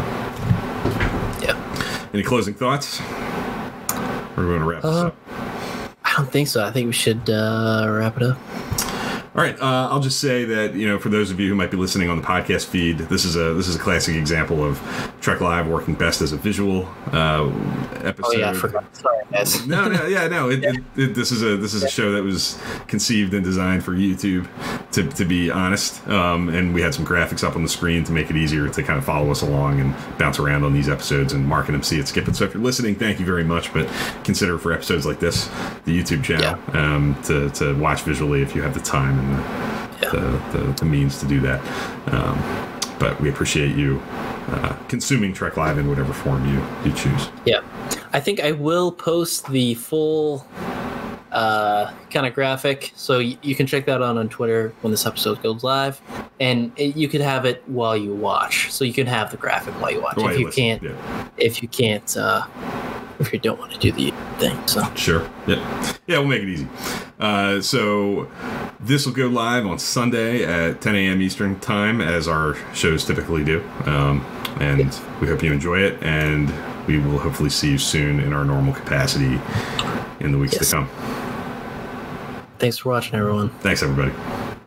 Yeah. 1.42 2.10
any 2.14 2.22
closing 2.22 2.54
thoughts? 2.54 3.00
Or 4.38 4.44
are 4.44 4.48
we 4.48 4.52
going 4.58 4.62
to 4.62 4.66
wrap 4.66 4.82
this 4.82 4.92
Uh, 4.92 5.08
up? 5.08 5.16
I 6.04 6.14
don't 6.18 6.32
think 6.32 6.48
so. 6.48 6.64
I 6.64 6.72
think 6.72 6.88
we 6.88 6.94
should 6.94 7.30
uh, 7.30 7.86
wrap 7.90 8.18
it 8.18 8.24
up. 8.24 8.38
All 9.34 9.42
right, 9.42 9.58
uh, 9.62 9.88
I'll 9.90 10.02
just 10.02 10.20
say 10.20 10.44
that 10.44 10.74
you 10.76 10.86
know, 10.86 11.00
for 11.00 11.08
those 11.08 11.32
of 11.32 11.40
you 11.40 11.48
who 11.48 11.56
might 11.56 11.72
be 11.72 11.78
listening 11.78 12.10
on 12.10 12.18
the 12.20 12.24
podcast 12.28 12.66
feed, 12.66 12.98
this 12.98 13.24
is 13.24 13.38
a 13.38 13.54
this 13.54 13.68
is 13.70 13.78
a 13.78 13.80
classic 13.80 14.16
example 14.16 14.62
of 14.62 14.78
Trek 15.22 15.40
Live 15.40 15.68
working 15.68 15.94
best 15.94 16.22
as 16.22 16.32
a 16.32 16.38
visual 16.38 16.90
uh, 17.12 17.48
episode. 18.04 18.26
Oh 18.26 18.32
yeah, 18.32 18.50
I 18.50 18.54
forgot. 18.54 18.96
Sorry, 18.96 19.24
guys. 19.32 19.68
no, 19.68 19.88
no, 19.88 20.08
yeah, 20.08 20.28
no. 20.28 20.50
It, 20.50 20.64
it, 20.64 20.84
it, 20.98 21.16
this 21.16 21.32
is 21.32 21.44
a 21.44 21.56
this 21.58 21.76
is 21.76 21.84
a 21.84 21.90
show 21.90 22.12
that 22.12 22.24
was 22.24 22.60
conceived 22.88 23.34
and 23.36 23.44
designed 23.44 23.84
for 23.86 23.92
YouTube. 23.92 24.48
To, 24.92 25.08
to 25.08 25.24
be 25.24 25.50
honest, 25.50 26.06
um, 26.10 26.50
and 26.50 26.74
we 26.74 26.82
had 26.82 26.94
some 26.94 27.06
graphics 27.06 27.48
up 27.48 27.56
on 27.56 27.64
the 27.64 27.70
screen 27.70 28.04
to 28.04 28.12
make 28.12 28.30
it 28.30 28.36
easier 28.36 28.68
to 28.68 28.84
kind 28.84 29.00
of 29.00 29.06
follow 29.06 29.32
us 29.32 29.42
along 29.42 29.80
and 29.80 29.96
bounce 30.18 30.38
around 30.38 30.66
on 30.66 30.74
these 30.74 30.90
episodes 30.90 31.32
and 31.32 31.46
mark 31.46 31.68
them, 31.68 31.82
see 31.82 31.98
it, 31.98 32.10
skip 32.10 32.28
it. 32.28 32.36
So 32.36 32.44
if 32.44 32.54
you're 32.54 32.64
listening, 32.64 32.96
thank 32.96 33.18
you 33.18 33.26
very 33.26 33.46
much. 33.46 33.72
But 33.72 33.88
consider 34.26 34.58
for 34.58 34.74
episodes 34.74 35.06
like 35.06 35.22
this, 35.22 35.46
the 35.86 35.98
YouTube 35.98 36.26
channel, 36.26 36.60
um, 36.76 37.16
to 37.24 37.50
to 37.52 37.78
watch 37.80 38.02
visually 38.02 38.42
if 38.42 38.54
you 38.54 38.64
have 38.64 38.74
the 38.74 38.82
time 38.82 39.18
and 39.20 39.38
the 39.38 39.82
the, 40.02 40.58
the, 40.58 40.74
the 40.80 40.86
means 40.86 41.20
to 41.20 41.28
do 41.28 41.40
that. 41.42 41.62
Um, 42.12 42.71
but 43.02 43.20
we 43.20 43.30
appreciate 43.30 43.76
you 43.76 44.00
uh, 44.50 44.78
consuming 44.88 45.34
Trek 45.34 45.58
Live 45.58 45.80
in 45.80 45.90
whatever 45.90 46.14
form 46.14 46.46
you 46.46 46.64
you 46.86 46.96
choose. 46.96 47.30
Yeah, 47.46 47.62
I 48.14 48.20
think 48.20 48.40
I 48.40 48.52
will 48.52 48.92
post 48.92 49.48
the 49.48 49.74
full 49.74 50.46
uh, 51.32 51.92
kind 52.10 52.26
of 52.26 52.34
graphic, 52.34 52.92
so 52.96 53.20
y- 53.20 53.38
you 53.42 53.56
can 53.56 53.66
check 53.66 53.86
that 53.86 54.02
out 54.02 54.18
on 54.18 54.30
Twitter 54.30 54.74
when 54.82 54.92
this 54.92 55.06
episode 55.06 55.42
goes 55.42 55.64
live, 55.64 56.02
and 56.40 56.72
it, 56.76 56.96
you 56.96 57.08
could 57.08 57.22
have 57.22 57.46
it 57.46 57.64
while 57.68 57.96
you 57.96 58.14
watch. 58.14 58.72
So 58.72 58.84
you 58.84 58.94
can 58.94 59.08
have 59.08 59.32
the 59.32 59.38
graphic 59.38 59.74
while 59.82 59.92
you 59.92 60.02
watch. 60.02 60.18
While 60.18 60.30
if 60.30 60.40
you 60.40 60.50
can't, 60.50 60.82
yeah. 60.84 61.28
if 61.38 61.62
you 61.62 61.68
can't, 61.68 62.18
uh, 62.18 62.46
if 63.20 63.32
you 63.32 63.40
don't 63.40 63.60
want 63.60 63.72
to 63.72 63.80
do 63.80 63.92
the 63.92 64.14
thing, 64.40 64.68
so 64.68 64.84
Sure. 64.96 65.30
Yeah. 65.48 65.98
Yeah, 66.08 66.20
we'll 66.20 66.28
make 66.28 66.44
it 66.44 66.50
easy. 66.50 66.68
Uh, 67.20 67.62
so 67.62 68.30
this 68.80 69.06
will 69.06 69.14
go 69.14 69.28
live 69.28 69.66
on 69.66 69.80
Sunday 69.80 70.44
at 70.44 70.82
10 70.82 70.96
a.m. 70.96 71.22
Eastern 71.22 71.60
time, 71.60 72.02
as 72.02 72.28
our 72.28 72.56
shows 72.74 73.06
typically 73.06 73.44
do. 73.44 73.64
Um, 73.86 74.26
and 74.60 75.00
we 75.22 75.28
hope 75.28 75.44
you 75.44 75.54
enjoy 75.54 75.80
it, 75.80 76.02
and 76.02 76.50
we 76.88 77.00
will 77.00 77.18
hopefully 77.20 77.50
see 77.50 77.72
you 77.72 77.78
soon 77.78 78.20
in 78.20 78.34
our 78.34 78.44
normal 78.46 78.74
capacity 78.74 79.40
in 80.20 80.32
the 80.32 80.38
weeks 80.38 80.54
Yes. 80.54 80.70
to 80.70 80.76
come. 80.78 80.90
thanks 82.60 82.78
for 82.78 82.90
watching, 82.90 83.16
everyone. 83.16 83.50
Thanks, 83.62 83.82
everybody. 83.84 84.12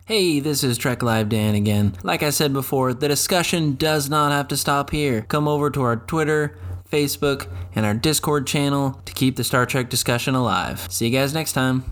Hey, 0.05 0.39
this 0.39 0.63
is 0.63 0.77
Trek 0.77 1.01
Live 1.01 1.29
Dan 1.29 1.55
again. 1.55 1.93
Like 2.03 2.21
I 2.23 2.29
said 2.29 2.53
before, 2.53 2.93
the 2.93 3.07
discussion 3.07 3.75
does 3.75 4.09
not 4.09 4.31
have 4.31 4.47
to 4.49 4.57
stop 4.57 4.91
here. 4.91 5.21
Come 5.23 5.47
over 5.47 5.69
to 5.71 5.81
our 5.81 5.95
Twitter, 5.95 6.57
Facebook, 6.91 7.47
and 7.73 7.85
our 7.85 7.93
Discord 7.95 8.45
channel 8.45 9.01
to 9.05 9.13
keep 9.13 9.35
the 9.35 9.43
Star 9.43 9.65
Trek 9.65 9.89
discussion 9.89 10.35
alive. 10.35 10.85
See 10.91 11.07
you 11.07 11.17
guys 11.17 11.33
next 11.33 11.53
time. 11.53 11.83